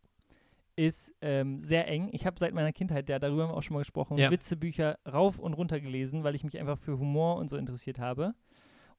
ist 0.76 1.14
ähm, 1.22 1.64
sehr 1.64 1.88
eng. 1.88 2.10
Ich 2.12 2.26
habe 2.26 2.38
seit 2.40 2.54
meiner 2.54 2.74
Kindheit, 2.74 3.08
ja, 3.10 3.20
darüber 3.20 3.44
haben 3.44 3.52
wir 3.52 3.58
auch 3.58 3.64
schon 3.64 3.76
mal 3.76 3.82
gesprochen, 3.82 4.18
Ja. 4.18 4.32
Witzebücher 4.32 4.98
rauf 5.10 5.38
und 5.40 5.54
runter 5.54 5.80
gelesen, 5.80 6.24
weil 6.24 6.36
ich 6.36 6.44
mich 6.44 6.60
einfach 6.60 6.78
für 6.78 6.98
Humor 6.98 7.38
und 7.38 7.50
so 7.50 7.58
interessiert 7.58 8.00
habe. 8.00 8.34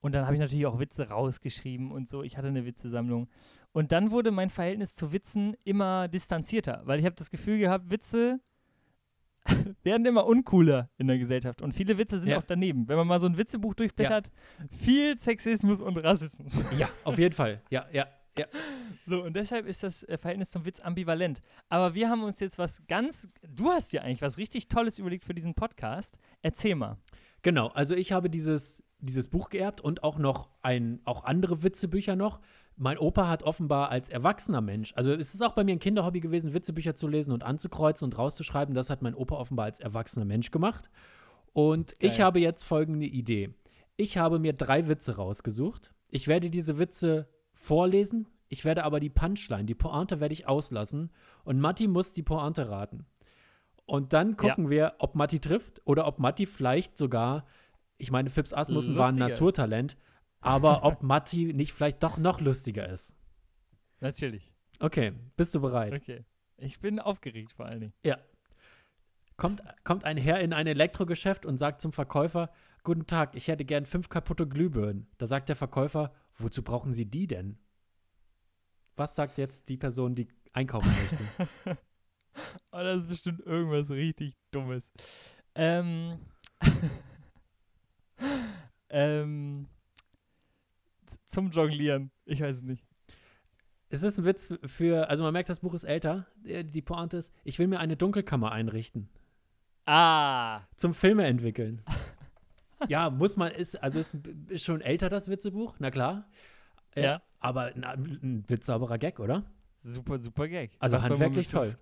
Und 0.00 0.14
dann 0.14 0.24
habe 0.24 0.34
ich 0.34 0.40
natürlich 0.40 0.66
auch 0.66 0.78
Witze 0.78 1.08
rausgeschrieben 1.10 1.92
und 1.92 2.08
so. 2.08 2.22
Ich 2.22 2.36
hatte 2.36 2.48
eine 2.48 2.64
Witzesammlung. 2.64 3.28
Und 3.72 3.92
dann 3.92 4.10
wurde 4.10 4.30
mein 4.30 4.50
Verhältnis 4.50 4.94
zu 4.94 5.12
Witzen 5.12 5.56
immer 5.64 6.08
distanzierter, 6.08 6.82
weil 6.84 6.98
ich 6.98 7.04
habe 7.04 7.14
das 7.16 7.30
Gefühl 7.30 7.58
gehabt, 7.58 7.90
Witze 7.90 8.40
werden 9.82 10.06
immer 10.06 10.26
uncooler 10.26 10.90
in 10.98 11.06
der 11.08 11.18
Gesellschaft. 11.18 11.62
Und 11.62 11.74
viele 11.74 11.98
Witze 11.98 12.18
sind 12.18 12.30
Ja. 12.30 12.38
auch 12.38 12.44
daneben. 12.44 12.88
Wenn 12.88 12.96
man 12.96 13.06
mal 13.06 13.20
so 13.20 13.26
ein 13.26 13.36
Witzebuch 13.36 13.74
durchblättert, 13.74 14.30
viel 14.70 15.18
Sexismus 15.18 15.80
und 15.80 15.96
Rassismus. 15.98 16.62
Ja, 16.78 16.88
auf 17.04 17.18
jeden 17.18 17.34
Fall. 17.34 17.60
Ja, 17.70 17.86
ja, 17.92 18.06
ja. 18.38 18.46
So, 19.06 19.24
und 19.24 19.34
deshalb 19.36 19.66
ist 19.66 19.82
das 19.82 20.04
äh, 20.04 20.16
Verhältnis 20.16 20.50
zum 20.50 20.64
Witz 20.64 20.80
ambivalent. 20.80 21.40
Aber 21.68 21.94
wir 21.94 22.08
haben 22.08 22.22
uns 22.22 22.40
jetzt 22.40 22.58
was 22.58 22.86
ganz, 22.86 23.28
du 23.46 23.70
hast 23.70 23.92
dir 23.92 24.02
eigentlich 24.02 24.22
was 24.22 24.38
richtig 24.38 24.68
Tolles 24.68 24.98
überlegt 24.98 25.24
für 25.24 25.34
diesen 25.34 25.54
Podcast. 25.54 26.16
Erzähl 26.40 26.74
mal. 26.76 26.96
Genau, 27.42 27.68
also 27.68 27.94
ich 27.96 28.12
habe 28.12 28.30
dieses, 28.30 28.82
dieses 29.02 29.28
Buch 29.28 29.50
geerbt 29.50 29.80
und 29.80 30.02
auch 30.02 30.18
noch 30.18 30.48
ein, 30.62 31.00
auch 31.04 31.24
andere 31.24 31.62
Witzebücher 31.62 32.16
noch. 32.16 32.40
Mein 32.76 32.98
Opa 32.98 33.28
hat 33.28 33.42
offenbar 33.42 33.90
als 33.90 34.08
erwachsener 34.08 34.62
Mensch, 34.62 34.94
also 34.96 35.12
es 35.12 35.34
ist 35.34 35.42
auch 35.42 35.52
bei 35.52 35.62
mir 35.62 35.72
ein 35.72 35.78
Kinderhobby 35.78 36.20
gewesen, 36.20 36.54
Witzebücher 36.54 36.94
zu 36.94 37.06
lesen 37.06 37.32
und 37.32 37.42
anzukreuzen 37.42 38.06
und 38.06 38.16
rauszuschreiben. 38.16 38.74
Das 38.74 38.88
hat 38.88 39.02
mein 39.02 39.14
Opa 39.14 39.36
offenbar 39.36 39.66
als 39.66 39.80
erwachsener 39.80 40.24
Mensch 40.24 40.50
gemacht. 40.50 40.88
Und 41.52 41.92
ich 41.98 42.16
Geil. 42.16 42.26
habe 42.26 42.40
jetzt 42.40 42.64
folgende 42.64 43.06
Idee. 43.06 43.54
Ich 43.96 44.16
habe 44.16 44.38
mir 44.38 44.54
drei 44.54 44.88
Witze 44.88 45.16
rausgesucht. 45.16 45.92
Ich 46.08 46.28
werde 46.28 46.48
diese 46.48 46.78
Witze 46.78 47.28
vorlesen. 47.52 48.28
Ich 48.48 48.64
werde 48.64 48.84
aber 48.84 49.00
die 49.00 49.10
Punchline, 49.10 49.64
die 49.64 49.74
Pointe 49.74 50.20
werde 50.20 50.32
ich 50.32 50.48
auslassen. 50.48 51.10
Und 51.44 51.60
Matti 51.60 51.88
muss 51.88 52.12
die 52.12 52.22
Pointe 52.22 52.68
raten. 52.68 53.06
Und 53.84 54.12
dann 54.12 54.36
gucken 54.36 54.70
wir, 54.70 54.94
ob 54.98 55.14
Matti 55.14 55.40
trifft 55.40 55.82
oder 55.84 56.06
ob 56.06 56.18
Matti 56.18 56.46
vielleicht 56.46 56.96
sogar, 56.96 57.44
ich 58.02 58.10
meine, 58.10 58.30
Phipps 58.30 58.52
Asmussen 58.52 58.96
war 58.96 59.08
ein 59.08 59.16
Lustiger 59.16 59.26
ist. 59.26 59.40
Naturtalent, 59.40 59.96
aber 60.40 60.84
ob 60.84 61.02
Matti 61.02 61.52
nicht 61.52 61.72
vielleicht 61.72 62.02
doch 62.02 62.18
noch 62.18 62.40
lustiger 62.40 62.88
ist. 62.88 63.14
Natürlich. 64.00 64.52
Okay, 64.80 65.12
bist 65.36 65.54
du 65.54 65.60
bereit? 65.60 65.94
Okay. 65.94 66.24
Ich 66.56 66.80
bin 66.80 66.98
aufgeregt 66.98 67.52
vor 67.52 67.66
allen 67.66 67.80
Dingen. 67.80 67.92
Ja. 68.04 68.18
Kommt, 69.36 69.62
kommt 69.84 70.04
ein 70.04 70.16
Herr 70.16 70.40
in 70.40 70.52
ein 70.52 70.66
Elektrogeschäft 70.66 71.46
und 71.46 71.58
sagt 71.58 71.80
zum 71.80 71.92
Verkäufer, 71.92 72.50
Guten 72.84 73.06
Tag, 73.06 73.36
ich 73.36 73.46
hätte 73.46 73.64
gern 73.64 73.86
fünf 73.86 74.08
kaputte 74.08 74.48
Glühbirnen. 74.48 75.06
Da 75.18 75.28
sagt 75.28 75.48
der 75.48 75.54
Verkäufer, 75.54 76.12
wozu 76.34 76.64
brauchen 76.64 76.92
Sie 76.92 77.06
die 77.06 77.28
denn? 77.28 77.56
Was 78.96 79.14
sagt 79.14 79.38
jetzt 79.38 79.68
die 79.68 79.76
Person, 79.76 80.16
die 80.16 80.28
einkaufen 80.52 80.90
möchte? 81.00 81.78
Oh, 82.72 82.78
das 82.78 83.02
ist 83.02 83.08
bestimmt 83.08 83.40
irgendwas 83.40 83.90
richtig 83.90 84.38
Dummes. 84.52 84.90
Ähm. 85.54 86.18
ähm. 88.88 89.68
Zum 91.26 91.50
Jonglieren. 91.50 92.10
Ich 92.24 92.40
weiß 92.40 92.56
es 92.56 92.62
nicht. 92.62 92.84
es 93.90 94.02
ist 94.02 94.18
ein 94.18 94.24
Witz 94.24 94.52
für, 94.66 95.08
also 95.08 95.22
man 95.22 95.32
merkt, 95.32 95.48
das 95.48 95.60
Buch 95.60 95.74
ist 95.74 95.84
älter. 95.84 96.26
Äh, 96.44 96.64
Die 96.64 96.82
Pointe 96.82 97.16
ist, 97.18 97.32
ich 97.44 97.58
will 97.58 97.66
mir 97.68 97.80
eine 97.80 97.96
Dunkelkammer 97.96 98.52
einrichten. 98.52 99.08
Ah. 99.86 100.62
Zum 100.76 100.94
Filme 100.94 101.26
entwickeln. 101.26 101.82
ja, 102.88 103.10
muss 103.10 103.36
man, 103.36 103.50
ist, 103.52 103.82
also 103.82 103.98
ist, 103.98 104.16
ist 104.48 104.64
schon 104.64 104.80
älter 104.80 105.08
das 105.08 105.28
Witzebuch, 105.28 105.76
na 105.78 105.90
klar. 105.90 106.28
Äh, 106.94 107.02
Ja. 107.04 107.22
Aber 107.40 107.72
na, 107.74 107.92
ein 107.92 108.44
blitzsauberer 108.46 108.98
Gag, 108.98 109.18
oder? 109.18 109.44
Super, 109.82 110.20
super 110.22 110.46
Gag. 110.48 110.76
Also 110.78 110.96
Was 110.96 111.04
handwerklich 111.10 111.48
toll. 111.48 111.76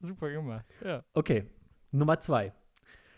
Super 0.00 0.30
gemacht. 0.30 0.64
Ja. 0.84 1.04
Okay, 1.12 1.46
Nummer 1.90 2.20
zwei. 2.20 2.52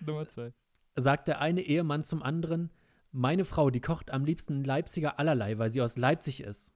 Nummer 0.00 0.26
zwei. 0.26 0.52
Sagt 0.96 1.28
der 1.28 1.40
eine 1.40 1.62
Ehemann 1.62 2.04
zum 2.04 2.22
anderen, 2.22 2.70
meine 3.10 3.44
Frau, 3.44 3.70
die 3.70 3.80
kocht 3.80 4.10
am 4.10 4.24
liebsten 4.24 4.64
Leipziger 4.64 5.18
allerlei, 5.18 5.58
weil 5.58 5.70
sie 5.70 5.82
aus 5.82 5.96
Leipzig 5.96 6.40
ist. 6.40 6.74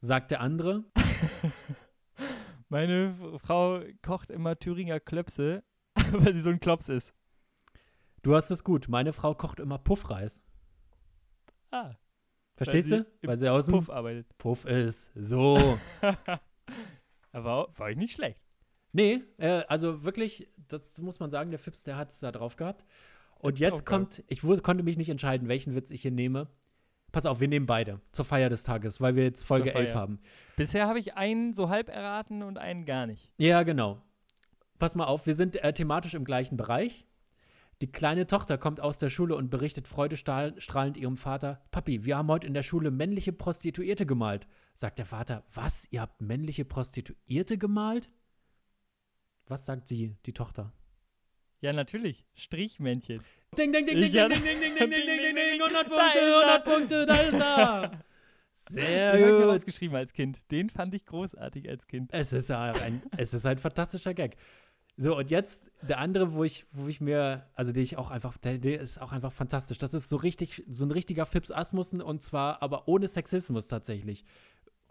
Sagt 0.00 0.30
der 0.30 0.40
andere, 0.40 0.84
Meine 2.74 3.14
Frau 3.38 3.82
kocht 4.02 4.32
immer 4.32 4.58
Thüringer 4.58 4.98
Klöpse, 4.98 5.62
weil 6.10 6.34
sie 6.34 6.40
so 6.40 6.50
ein 6.50 6.58
Klops 6.58 6.88
ist. 6.88 7.14
du 8.22 8.34
hast 8.34 8.50
es 8.50 8.64
gut, 8.64 8.88
meine 8.88 9.12
Frau 9.12 9.34
kocht 9.34 9.60
immer 9.60 9.78
Puffreis. 9.78 10.42
Ah. 11.70 11.94
Verstehst 12.56 12.88
sie 12.88 13.04
du? 13.04 13.28
Weil 13.28 13.36
sie 13.36 13.48
aus 13.48 13.66
dem 13.66 13.76
Puff 13.76 13.90
arbeitet. 13.90 14.26
Puff 14.38 14.64
ist. 14.64 15.12
So. 15.14 15.78
Aber 17.32 17.68
war 17.76 17.90
ich 17.90 17.96
nicht 17.96 18.12
schlecht. 18.12 18.40
nee, 18.92 19.22
äh, 19.38 19.62
also 19.68 20.04
wirklich, 20.04 20.48
das 20.68 20.98
muss 20.98 21.20
man 21.20 21.30
sagen, 21.30 21.50
der 21.50 21.60
Fips, 21.60 21.84
der 21.84 21.96
hat 21.96 22.10
es 22.10 22.18
da 22.18 22.32
drauf 22.32 22.56
gehabt. 22.56 22.84
Und 23.44 23.52
Hat's 23.52 23.60
jetzt 23.60 23.86
gehabt. 23.86 24.16
kommt, 24.16 24.24
ich 24.28 24.62
konnte 24.62 24.82
mich 24.82 24.96
nicht 24.96 25.10
entscheiden, 25.10 25.48
welchen 25.48 25.74
Witz 25.74 25.90
ich 25.90 26.00
hier 26.00 26.10
nehme. 26.10 26.48
Pass 27.12 27.26
auf, 27.26 27.40
wir 27.40 27.48
nehmen 27.48 27.66
beide 27.66 28.00
zur 28.10 28.24
Feier 28.24 28.48
des 28.48 28.62
Tages, 28.62 29.02
weil 29.02 29.16
wir 29.16 29.24
jetzt 29.24 29.44
Folge 29.44 29.70
Zur 29.70 29.80
11 29.80 29.90
Feier. 29.90 30.00
haben. 30.00 30.18
Bisher 30.56 30.88
habe 30.88 30.98
ich 30.98 31.14
einen 31.14 31.52
so 31.52 31.68
halb 31.68 31.90
erraten 31.90 32.42
und 32.42 32.56
einen 32.56 32.86
gar 32.86 33.06
nicht. 33.06 33.30
Ja, 33.36 33.62
genau. 33.62 34.00
Pass 34.78 34.94
mal 34.94 35.04
auf, 35.04 35.26
wir 35.26 35.34
sind 35.34 35.56
äh, 35.62 35.74
thematisch 35.74 36.14
im 36.14 36.24
gleichen 36.24 36.56
Bereich. 36.56 37.06
Die 37.82 37.92
kleine 37.92 38.26
Tochter 38.26 38.56
kommt 38.56 38.80
aus 38.80 38.98
der 38.98 39.10
Schule 39.10 39.36
und 39.36 39.50
berichtet 39.50 39.88
freudestrahlend 39.88 40.96
ihrem 40.96 41.18
Vater: 41.18 41.60
Papi, 41.70 42.06
wir 42.06 42.16
haben 42.16 42.28
heute 42.28 42.46
in 42.46 42.54
der 42.54 42.62
Schule 42.62 42.90
männliche 42.90 43.34
Prostituierte 43.34 44.06
gemalt. 44.06 44.48
Sagt 44.74 44.98
der 44.98 45.06
Vater: 45.06 45.44
Was? 45.52 45.86
Ihr 45.90 46.00
habt 46.00 46.22
männliche 46.22 46.64
Prostituierte 46.64 47.58
gemalt? 47.58 48.08
Was 49.46 49.66
sagt 49.66 49.86
sie, 49.86 50.16
die 50.24 50.32
Tochter? 50.32 50.72
Ja, 51.64 51.72
natürlich. 51.72 52.26
Strichmännchen. 52.34 53.22
Ding, 53.56 53.72
ding, 53.72 53.86
ding, 53.86 53.96
ding, 53.98 54.12
ding, 54.12 54.28
ding, 54.28 54.42
ding, 54.42 54.60
ding, 54.60 54.74
ding, 54.76 54.90
ding, 54.90 54.90
ding, 54.90 55.34
ding, 55.34 55.62
100 55.62 55.72
Da 55.72 55.80
ist 55.80 55.88
Punkte, 55.88 56.18
er. 56.18 56.40
100 56.40 56.64
Punkte, 56.64 57.06
da 57.06 57.16
ist 57.16 57.40
er. 57.40 57.90
Sehr 58.70 59.16
Den 59.16 59.30
gut. 59.36 59.44
ausgeschrieben 59.46 59.96
als 59.96 60.12
Kind. 60.12 60.50
Den 60.50 60.68
fand 60.68 60.92
ich 60.94 61.06
großartig 61.06 61.66
als 61.70 61.86
Kind. 61.86 62.10
Es 62.12 62.34
ist 62.34 62.50
ein, 62.50 63.00
es 63.16 63.32
ist 63.32 63.46
ein 63.46 63.56
fantastischer 63.56 64.12
Gag. 64.12 64.36
So, 64.98 65.16
und 65.16 65.30
jetzt 65.30 65.66
der 65.80 66.00
andere, 66.00 66.34
wo 66.34 66.44
ich, 66.44 66.66
wo 66.72 66.86
ich 66.86 67.00
mir, 67.00 67.46
also 67.54 67.72
den 67.72 67.82
ich 67.82 67.96
auch 67.96 68.10
einfach, 68.10 68.36
der, 68.36 68.58
der 68.58 68.80
ist 68.82 69.00
auch 69.00 69.12
einfach 69.12 69.32
fantastisch. 69.32 69.78
Das 69.78 69.94
ist 69.94 70.10
so 70.10 70.16
richtig, 70.16 70.62
so 70.68 70.84
ein 70.84 70.90
richtiger 70.90 71.24
Fips 71.24 71.50
Asmussen 71.50 72.02
und 72.02 72.22
zwar 72.22 72.62
aber 72.62 72.88
ohne 72.88 73.08
Sexismus 73.08 73.68
tatsächlich. 73.68 74.22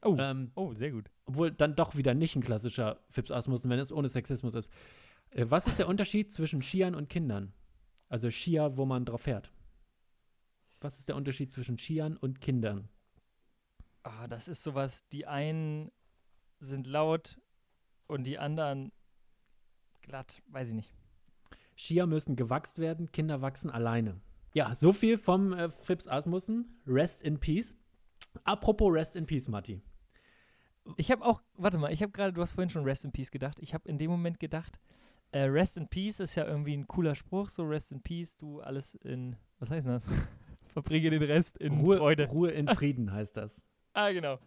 Oh, 0.01 0.17
Ähm, 0.19 0.51
oh 0.55 0.73
sehr 0.73 0.89
gut. 0.89 1.05
obwohl 1.25 1.51
dann 1.51 1.75
doch 1.75 1.95
wieder 1.95 2.15
nicht 2.15 2.35
ein 2.35 2.43
klassischer 2.43 2.97
Fips 3.11 3.29
Asmussen, 3.31 3.69
wenn 3.69 3.77
es 3.79 3.93
ohne 3.93 4.09
Sexismus 4.09 4.55
ist. 4.55 4.71
Äh, 5.33 5.45
was 5.49 5.67
ist 5.67 5.79
der 5.79 5.87
Unterschied 5.87 6.31
zwischen 6.31 6.61
Skiern 6.61 6.95
und 6.95 7.09
Kindern? 7.09 7.53
Also 8.09 8.29
Skier, 8.29 8.77
wo 8.77 8.85
man 8.85 9.05
drauf 9.05 9.21
fährt. 9.21 9.51
Was 10.79 10.99
ist 10.99 11.07
der 11.07 11.15
Unterschied 11.15 11.51
zwischen 11.51 11.77
Skiern 11.77 12.17
und 12.17 12.41
Kindern? 12.41 12.89
Ah, 14.03 14.27
das 14.27 14.47
ist 14.47 14.63
sowas, 14.63 15.07
die 15.09 15.25
einen 15.25 15.91
sind 16.59 16.87
laut 16.87 17.39
und 18.07 18.27
die 18.27 18.37
anderen 18.37 18.91
glatt, 20.01 20.41
weiß 20.47 20.69
ich 20.69 20.75
nicht. 20.75 20.93
Skier 21.75 22.05
müssen 22.05 22.35
gewachst 22.35 22.79
werden, 22.79 23.11
Kinder 23.11 23.41
wachsen 23.41 23.69
alleine. 23.69 24.21
Ja, 24.53 24.75
so 24.75 24.93
viel 24.93 25.17
vom 25.17 25.53
äh, 25.53 25.69
Fips 25.69 26.07
Asmussen. 26.07 26.81
Rest 26.85 27.23
in 27.23 27.39
Peace. 27.39 27.75
Apropos 28.43 28.93
Rest 28.93 29.15
in 29.15 29.25
Peace, 29.25 29.47
Matti. 29.47 29.81
Ich 30.97 31.09
habe 31.11 31.25
auch, 31.25 31.41
warte 31.55 31.77
mal, 31.77 31.91
ich 31.91 32.03
habe 32.03 32.11
gerade, 32.11 32.33
du 32.33 32.41
hast 32.41 32.51
vorhin 32.51 32.69
schon 32.69 32.83
Rest 32.83 33.05
in 33.05 33.11
Peace 33.11 33.31
gedacht. 33.31 33.59
Ich 33.61 33.73
habe 33.73 33.89
in 33.89 33.97
dem 33.97 34.11
Moment 34.11 34.39
gedacht, 34.39 34.79
äh, 35.33 35.43
Rest 35.43 35.77
in 35.77 35.87
Peace 35.87 36.19
ist 36.19 36.35
ja 36.35 36.45
irgendwie 36.45 36.75
ein 36.75 36.87
cooler 36.87 37.15
Spruch, 37.15 37.49
so 37.49 37.63
Rest 37.63 37.91
in 37.91 38.01
Peace, 38.01 38.37
du 38.37 38.61
alles 38.61 38.95
in, 38.95 39.35
was 39.59 39.71
heißt 39.71 39.87
das? 39.87 40.05
Verbringe 40.73 41.09
den 41.09 41.23
Rest 41.23 41.57
in 41.57 41.73
Ruhe, 41.79 41.97
Freude. 41.97 42.27
Ruhe 42.27 42.51
in 42.51 42.67
Frieden 42.75 43.11
heißt 43.11 43.37
das. 43.37 43.63
Ah, 43.93 44.11
genau. 44.11 44.39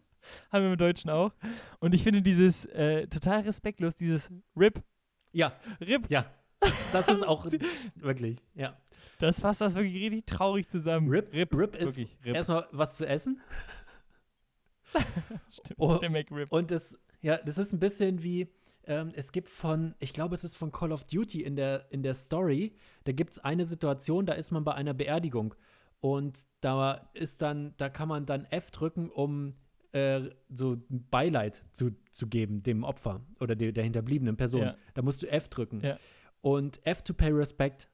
Haben 0.50 0.64
wir 0.64 0.72
im 0.72 0.78
Deutschen 0.78 1.10
auch. 1.10 1.32
Und 1.78 1.94
ich 1.94 2.02
finde 2.02 2.22
dieses 2.22 2.64
äh, 2.66 3.06
total 3.06 3.42
respektlos, 3.42 3.94
dieses 3.94 4.30
RIP, 4.56 4.82
Ja, 5.32 5.52
RIP, 5.80 6.10
ja. 6.10 6.26
Das 6.92 7.08
ist 7.08 7.22
auch 7.26 7.46
wirklich, 7.96 8.38
ja. 8.54 8.76
das 9.18 9.40
fasst 9.40 9.60
das 9.60 9.74
wirklich 9.74 9.94
richtig 9.94 10.26
traurig 10.26 10.68
zusammen. 10.68 11.08
RIP, 11.08 11.32
RIP, 11.32 11.54
RIP 11.54 11.76
ist 11.76 11.96
wirklich, 11.96 12.16
RIP. 12.24 12.34
erstmal 12.34 12.66
was 12.72 12.96
zu 12.96 13.06
essen. 13.06 13.40
Stimmt, 15.50 15.78
Oh, 15.78 15.96
der 15.96 16.10
McRib. 16.10 16.52
Und 16.52 16.70
das, 16.70 16.98
ja, 17.22 17.38
das 17.38 17.58
ist 17.58 17.72
ein 17.72 17.78
bisschen 17.78 18.22
wie, 18.22 18.48
ähm, 18.84 19.12
es 19.14 19.32
gibt 19.32 19.48
von, 19.48 19.94
ich 19.98 20.12
glaube, 20.12 20.34
es 20.34 20.44
ist 20.44 20.56
von 20.56 20.72
Call 20.72 20.92
of 20.92 21.04
Duty 21.04 21.42
in 21.42 21.56
der, 21.56 21.86
in 21.90 22.02
der 22.02 22.14
Story, 22.14 22.74
da 23.04 23.12
gibt 23.12 23.32
es 23.32 23.38
eine 23.38 23.64
Situation, 23.64 24.26
da 24.26 24.34
ist 24.34 24.50
man 24.50 24.64
bei 24.64 24.74
einer 24.74 24.94
Beerdigung. 24.94 25.54
Und 26.00 26.46
da 26.60 27.10
ist 27.14 27.42
dann, 27.42 27.74
da 27.78 27.88
kann 27.88 28.08
man 28.08 28.26
dann 28.26 28.44
F 28.46 28.70
drücken, 28.70 29.10
um 29.10 29.54
äh, 29.92 30.30
so 30.50 30.76
Beileid 30.88 31.64
zu, 31.72 31.90
zu 32.10 32.26
geben 32.28 32.62
dem 32.62 32.84
Opfer 32.84 33.24
oder 33.40 33.56
der, 33.56 33.72
der 33.72 33.82
hinterbliebenen 33.82 34.36
Person. 34.36 34.62
Ja. 34.62 34.76
Da 34.94 35.02
musst 35.02 35.22
du 35.22 35.26
F 35.26 35.48
drücken. 35.48 35.80
Ja. 35.80 35.98
Und 36.42 36.84
F 36.86 37.02
to 37.02 37.14
pay 37.14 37.30
respect 37.30 37.88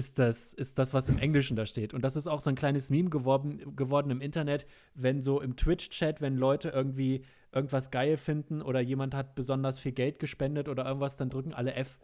ist 0.00 0.18
das, 0.18 0.54
ist 0.54 0.78
das, 0.78 0.94
was 0.94 1.10
im 1.10 1.18
Englischen 1.18 1.56
da 1.56 1.66
steht. 1.66 1.92
Und 1.92 2.02
das 2.02 2.16
ist 2.16 2.26
auch 2.26 2.40
so 2.40 2.48
ein 2.48 2.56
kleines 2.56 2.88
Meme 2.88 3.10
geworden, 3.10 3.76
geworden 3.76 4.10
im 4.10 4.22
Internet, 4.22 4.66
wenn 4.94 5.20
so 5.20 5.42
im 5.42 5.56
Twitch-Chat, 5.56 6.22
wenn 6.22 6.36
Leute 6.38 6.70
irgendwie 6.70 7.22
irgendwas 7.52 7.90
geil 7.90 8.16
finden 8.16 8.62
oder 8.62 8.80
jemand 8.80 9.14
hat 9.14 9.34
besonders 9.34 9.78
viel 9.78 9.92
Geld 9.92 10.18
gespendet 10.18 10.68
oder 10.70 10.86
irgendwas, 10.86 11.18
dann 11.18 11.28
drücken 11.28 11.52
alle 11.52 11.74
F. 11.74 11.98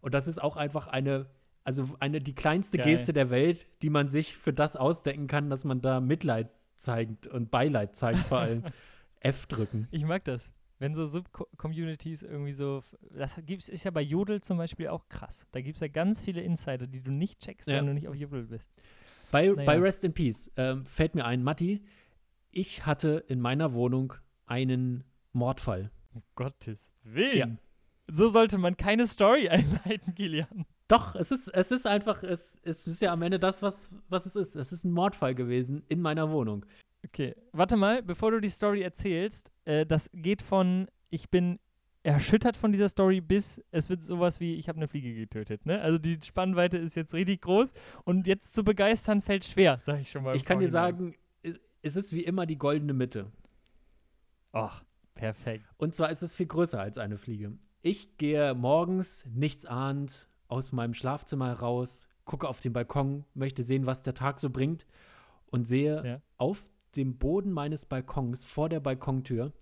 Und 0.00 0.14
das 0.14 0.28
ist 0.28 0.40
auch 0.40 0.56
einfach 0.56 0.86
eine, 0.86 1.26
also 1.64 1.88
eine, 1.98 2.20
die 2.20 2.36
kleinste 2.36 2.76
Geil. 2.76 2.86
Geste 2.86 3.12
der 3.12 3.30
Welt, 3.30 3.66
die 3.82 3.90
man 3.90 4.08
sich 4.08 4.36
für 4.36 4.52
das 4.52 4.76
ausdenken 4.76 5.26
kann, 5.26 5.50
dass 5.50 5.64
man 5.64 5.80
da 5.80 6.00
Mitleid 6.00 6.50
zeigt 6.76 7.26
und 7.26 7.50
Beileid 7.50 7.96
zeigt 7.96 8.20
vor 8.20 8.38
allem. 8.38 8.62
F 9.20 9.46
drücken. 9.46 9.88
Ich 9.90 10.04
mag 10.04 10.24
das. 10.24 10.54
Wenn 10.80 10.94
so 10.94 11.06
Sub-Communities 11.06 12.22
irgendwie 12.22 12.52
so, 12.52 12.82
das 13.14 13.38
gibt's, 13.46 13.68
ist 13.68 13.84
ja 13.84 13.90
bei 13.90 14.00
Jodel 14.00 14.40
zum 14.40 14.56
Beispiel 14.58 14.88
auch 14.88 15.08
krass. 15.08 15.46
Da 15.52 15.60
gibt 15.60 15.76
es 15.76 15.80
ja 15.80 15.88
ganz 15.88 16.22
viele 16.22 16.40
Insider, 16.40 16.86
die 16.86 17.02
du 17.02 17.12
nicht 17.12 17.38
checkst, 17.40 17.68
Ja. 17.68 17.76
wenn 17.76 17.86
du 17.86 17.94
nicht 17.94 18.08
auf 18.08 18.14
Jodel 18.16 18.44
bist. 18.46 18.68
Bei, 19.30 19.46
Naja. 19.48 19.64
bei 19.66 19.78
Rest 19.78 20.02
in 20.04 20.12
Peace 20.14 20.50
ähm, 20.56 20.84
fällt 20.86 21.14
mir 21.14 21.24
ein, 21.26 21.42
Matti, 21.44 21.84
ich 22.50 22.86
hatte 22.86 23.22
in 23.28 23.40
meiner 23.40 23.74
Wohnung 23.74 24.14
einen 24.46 25.04
Mordfall. 25.32 25.90
Um 26.12 26.22
Gottes 26.34 26.92
Willen. 27.04 27.60
So 28.10 28.28
sollte 28.28 28.58
man 28.58 28.76
keine 28.76 29.06
Story 29.06 29.48
einleiten, 29.50 30.14
Kilian. 30.14 30.64
Doch, 30.88 31.14
es 31.14 31.30
ist, 31.30 31.46
es 31.48 31.70
ist 31.70 31.86
einfach, 31.86 32.24
es, 32.24 32.58
es 32.64 32.86
ist 32.88 33.00
ja 33.00 33.12
am 33.12 33.22
Ende 33.22 33.38
das, 33.38 33.62
was, 33.62 33.94
was 34.08 34.26
es 34.26 34.34
ist. 34.34 34.56
Es 34.56 34.72
ist 34.72 34.84
ein 34.84 34.90
Mordfall 34.90 35.36
gewesen 35.36 35.84
in 35.88 36.00
meiner 36.00 36.30
Wohnung. 36.32 36.66
Okay, 37.04 37.34
warte 37.52 37.76
mal, 37.76 38.02
bevor 38.02 38.30
du 38.30 38.40
die 38.40 38.48
Story 38.48 38.82
erzählst, 38.82 39.52
äh, 39.64 39.86
das 39.86 40.10
geht 40.12 40.42
von, 40.42 40.86
ich 41.08 41.30
bin 41.30 41.58
erschüttert 42.02 42.56
von 42.56 42.72
dieser 42.72 42.88
Story 42.88 43.20
bis, 43.20 43.62
es 43.70 43.88
wird 43.90 44.02
sowas 44.04 44.40
wie, 44.40 44.54
ich 44.54 44.68
habe 44.68 44.76
eine 44.76 44.88
Fliege 44.88 45.14
getötet. 45.14 45.66
Ne? 45.66 45.80
Also 45.80 45.98
die 45.98 46.18
Spannweite 46.22 46.76
ist 46.78 46.96
jetzt 46.96 47.12
richtig 47.14 47.42
groß 47.42 47.72
und 48.04 48.26
jetzt 48.26 48.54
zu 48.54 48.64
begeistern 48.64 49.22
fällt 49.22 49.44
schwer, 49.44 49.78
sag 49.82 50.00
ich 50.00 50.10
schon 50.10 50.22
mal. 50.22 50.34
Ich 50.36 50.44
kann 50.44 50.60
dir 50.60 50.68
sagen, 50.70 51.14
es- 51.42 51.58
es 51.82 51.96
ist 51.96 52.12
wie 52.12 52.22
immer 52.24 52.46
die 52.46 52.58
goldene 52.58 52.92
Mitte. 52.94 53.30
Ach, 54.52 54.82
perfekt. 55.14 55.64
Und 55.76 55.94
zwar 55.94 56.10
ist 56.10 56.22
es 56.22 56.32
viel 56.34 56.46
größer 56.46 56.80
als 56.80 56.98
eine 56.98 57.18
Fliege. 57.18 57.52
Ich 57.82 58.16
gehe 58.18 58.54
morgens 58.54 59.24
nichts 59.26 59.64
ahnt 59.66 60.28
aus 60.48 60.72
meinem 60.72 60.94
Schlafzimmer 60.94 61.52
raus, 61.52 62.08
gucke 62.24 62.48
auf 62.48 62.60
den 62.60 62.72
Balkon, 62.72 63.24
möchte 63.34 63.62
sehen, 63.62 63.86
was 63.86 64.02
der 64.02 64.14
Tag 64.14 64.40
so 64.40 64.50
bringt 64.50 64.86
und 65.46 65.66
sehe 65.66 66.04
Ja. 66.06 66.20
auf 66.36 66.70
dem 66.96 67.18
Boden 67.18 67.52
meines 67.52 67.86
Balkons 67.86 68.44
vor 68.44 68.68
der 68.68 68.80
Balkontür 68.80 69.52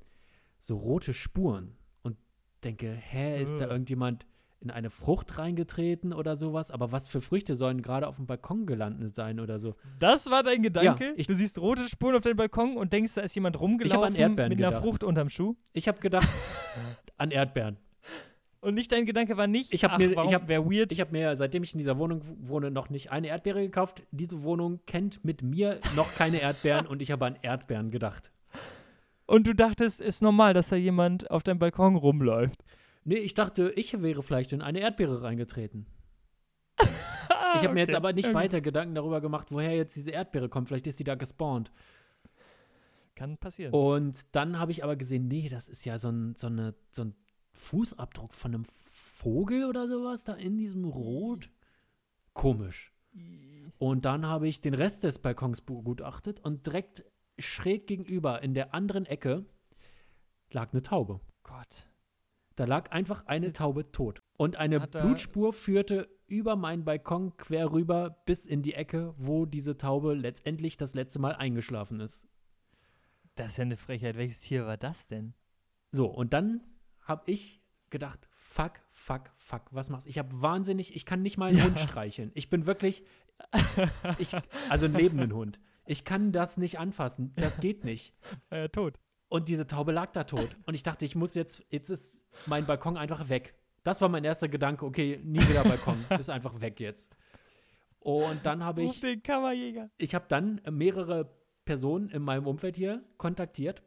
so 0.60 0.76
rote 0.76 1.12
Spuren 1.14 1.76
und 2.02 2.16
denke, 2.64 2.90
hä, 2.90 3.40
ist 3.42 3.58
da 3.58 3.66
Ugh. 3.66 3.70
irgendjemand 3.72 4.26
in 4.60 4.72
eine 4.72 4.90
Frucht 4.90 5.38
reingetreten 5.38 6.12
oder 6.12 6.34
sowas? 6.34 6.72
Aber 6.72 6.90
was 6.90 7.06
für 7.06 7.20
Früchte 7.20 7.54
sollen 7.54 7.80
gerade 7.80 8.08
auf 8.08 8.16
dem 8.16 8.26
Balkon 8.26 8.66
gelandet 8.66 9.14
sein 9.14 9.38
oder 9.38 9.60
so? 9.60 9.76
Das 10.00 10.30
war 10.32 10.42
dein 10.42 10.62
Gedanke? 10.62 11.12
ich- 11.16 11.28
du 11.28 11.34
siehst 11.34 11.58
rote 11.58 11.88
Spuren 11.88 12.16
auf 12.16 12.22
deinem 12.22 12.36
Balkon 12.38 12.76
und 12.76 12.92
denkst, 12.92 13.14
da 13.14 13.20
ist 13.20 13.34
jemand 13.36 13.60
rumgelaufen 13.60 14.16
Erdbeeren 14.16 14.48
mit 14.48 14.58
einer 14.58 14.68
gedacht. 14.70 14.82
Frucht 14.82 15.04
unterm 15.04 15.28
Schuh? 15.28 15.54
Ich 15.74 15.86
habe 15.86 16.00
gedacht 16.00 16.28
an 17.18 17.30
Erdbeeren. 17.30 17.76
Und 18.68 18.74
nicht 18.74 18.92
dein 18.92 19.06
Gedanke 19.06 19.36
war 19.38 19.46
nicht, 19.46 19.72
Ich 19.72 19.82
hab 19.82 19.92
ach, 19.92 19.98
mir- 19.98 20.10
ich 20.10 20.16
warum, 20.16 20.32
hab- 20.34 20.46
wär 20.46 20.64
weird. 20.70 20.92
Ich 20.92 21.00
habe 21.00 21.10
mir, 21.12 21.34
seitdem 21.36 21.62
ich 21.62 21.72
in 21.72 21.78
dieser 21.78 21.96
Wohnung 21.98 22.20
wohne, 22.40 22.70
noch 22.70 22.90
nicht 22.90 23.10
eine 23.10 23.28
Erdbeere 23.28 23.62
gekauft. 23.62 24.02
Diese 24.10 24.42
Wohnung 24.42 24.80
kennt 24.86 25.24
mit 25.24 25.42
mir 25.42 25.80
noch 25.96 26.14
keine 26.14 26.40
Erdbeeren 26.42 26.86
und 26.86 27.00
ich 27.00 27.10
habe 27.10 27.24
an 27.24 27.36
Erdbeeren 27.40 27.90
gedacht. 27.90 28.30
und 29.26 29.46
du 29.46 29.54
dachtest, 29.54 30.00
ist 30.02 30.20
normal, 30.20 30.52
dass 30.52 30.68
da 30.68 30.76
jemand 30.76 31.30
auf 31.30 31.42
deinem 31.42 31.58
Balkon 31.58 31.96
rumläuft. 31.96 32.62
Nee, 33.04 33.16
ich 33.16 33.32
dachte, 33.32 33.72
ich 33.74 34.02
wäre 34.02 34.22
vielleicht 34.22 34.52
in 34.52 34.60
eine 34.60 34.80
Erdbeere 34.80 35.22
reingetreten. 35.22 35.86
Ich 37.56 37.62
habe 37.62 37.72
mir 37.72 37.80
jetzt 37.80 37.88
Okay. 37.90 37.96
aber 37.96 38.12
nicht 38.12 38.26
Okay. 38.26 38.34
weiter 38.34 38.60
Gedanken 38.60 38.94
darüber 38.94 39.22
gemacht, 39.22 39.46
woher 39.50 39.74
jetzt 39.74 39.96
diese 39.96 40.10
Erdbeere 40.10 40.50
kommt. 40.50 40.68
Vielleicht 40.68 40.86
ist 40.86 40.98
sie 40.98 41.04
da 41.04 41.14
gespawnt. 41.14 41.72
Kann 43.14 43.38
passieren. 43.38 43.72
Und 43.72 44.26
dann 44.36 44.58
habe 44.58 44.70
ich 44.70 44.84
aber 44.84 44.96
gesehen, 44.96 45.28
nee, 45.28 45.48
das 45.48 45.66
ist 45.68 45.86
ja 45.86 45.98
so 45.98 46.10
ein, 46.10 46.34
so, 46.36 46.46
eine, 46.48 46.74
so 46.92 47.04
ein 47.04 47.14
Fußabdruck 47.52 48.34
von 48.34 48.54
einem 48.54 48.64
Vogel 48.64 49.64
oder 49.64 49.88
sowas 49.88 50.24
da 50.24 50.34
in 50.34 50.56
diesem 50.56 50.84
Rot. 50.84 51.50
Komisch. 52.32 52.92
Und 53.78 54.04
dann 54.04 54.26
habe 54.26 54.48
ich 54.48 54.60
den 54.60 54.74
Rest 54.74 55.04
des 55.04 55.18
Balkons 55.18 55.60
begutachtet 55.60 56.40
und 56.40 56.66
direkt 56.66 57.04
schräg 57.38 57.86
gegenüber 57.86 58.42
in 58.42 58.54
der 58.54 58.74
anderen 58.74 59.06
Ecke 59.06 59.46
lag 60.50 60.72
eine 60.72 60.82
Taube. 60.82 61.20
Gott. 61.42 61.88
Da 62.56 62.64
lag 62.64 62.90
einfach 62.90 63.26
eine 63.26 63.52
Taube 63.52 63.92
tot. 63.92 64.20
Und 64.36 64.56
eine 64.56 64.80
Blutspur 64.80 65.52
führte 65.52 66.08
über 66.26 66.56
meinen 66.56 66.84
Balkon 66.84 67.36
quer 67.36 67.72
rüber 67.72 68.22
bis 68.26 68.44
in 68.44 68.62
die 68.62 68.74
Ecke, 68.74 69.14
wo 69.16 69.46
diese 69.46 69.76
Taube 69.76 70.14
letztendlich 70.14 70.76
das 70.76 70.94
letzte 70.94 71.20
Mal 71.20 71.34
eingeschlafen 71.34 72.00
ist. 72.00 72.26
Das 73.36 73.48
ist 73.48 73.58
ja 73.58 73.62
eine 73.62 73.76
Frechheit. 73.76 74.16
Welches 74.16 74.40
Tier 74.40 74.66
war 74.66 74.76
das 74.76 75.06
denn? 75.06 75.34
So, 75.92 76.06
und 76.06 76.32
dann 76.32 76.60
habe 77.08 77.30
ich 77.30 77.60
gedacht, 77.90 78.28
fuck, 78.30 78.74
fuck, 78.90 79.30
fuck, 79.36 79.62
was 79.70 79.90
machst 79.90 80.06
du? 80.06 80.10
Ich 80.10 80.18
habe 80.18 80.28
wahnsinnig, 80.40 80.94
ich 80.94 81.04
kann 81.04 81.22
nicht 81.22 81.38
mal 81.38 81.46
einen 81.46 81.58
Ja. 81.58 81.64
Hund 81.64 81.78
streicheln. 81.80 82.30
Ich 82.34 82.50
bin 82.50 82.66
wirklich, 82.66 83.02
ich, 84.18 84.32
also 84.68 84.84
einen 84.84 84.94
lebenden 84.94 85.32
Hund. 85.32 85.58
Ich 85.86 86.04
kann 86.04 86.32
das 86.32 86.58
nicht 86.58 86.78
anfassen. 86.78 87.32
Das 87.36 87.60
geht 87.60 87.84
nicht. 87.84 88.14
Äh, 88.50 88.68
tot. 88.68 88.98
Und 89.28 89.48
diese 89.48 89.66
Taube 89.66 89.92
lag 89.92 90.12
da 90.12 90.24
tot. 90.24 90.56
Und 90.64 90.74
ich 90.74 90.82
dachte, 90.82 91.04
ich 91.04 91.14
muss 91.14 91.34
jetzt, 91.34 91.62
jetzt 91.70 91.90
ist 91.90 92.20
mein 92.46 92.66
Balkon 92.66 92.96
einfach 92.96 93.28
weg. 93.28 93.54
Das 93.84 94.00
war 94.00 94.08
mein 94.08 94.24
erster 94.24 94.48
Gedanke, 94.48 94.84
okay, 94.86 95.20
nie 95.22 95.40
wieder 95.40 95.64
Balkon, 95.64 96.04
ist 96.18 96.30
einfach 96.30 96.60
weg 96.60 96.80
jetzt. 96.80 97.14
Und 98.00 98.44
dann 98.44 98.64
habe 98.64 98.82
Ruf 98.82 98.94
ich, 98.94 99.00
den 99.00 99.22
Kammerjäger. 99.22 99.90
ich 99.98 100.14
habe 100.14 100.24
dann 100.28 100.60
mehrere 100.70 101.30
Personen 101.64 102.08
in 102.08 102.22
meinem 102.22 102.46
Umfeld 102.46 102.76
hier 102.76 103.02
kontaktiert. 103.18 103.82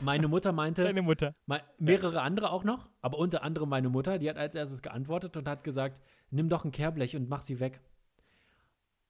Meine 0.00 0.28
Mutter 0.28 0.52
meinte, 0.52 0.84
Deine 0.84 1.02
Mutter. 1.02 1.34
Me 1.46 1.60
mehrere 1.78 2.22
andere 2.22 2.50
auch 2.50 2.64
noch, 2.64 2.88
aber 3.00 3.18
unter 3.18 3.42
anderem 3.42 3.68
meine 3.68 3.88
Mutter, 3.88 4.18
die 4.18 4.28
hat 4.28 4.36
als 4.36 4.54
erstes 4.54 4.82
geantwortet 4.82 5.36
und 5.36 5.48
hat 5.48 5.64
gesagt, 5.64 6.00
nimm 6.30 6.48
doch 6.48 6.64
ein 6.64 6.72
Kehrblech 6.72 7.16
und 7.16 7.28
mach 7.28 7.42
sie 7.42 7.60
weg. 7.60 7.80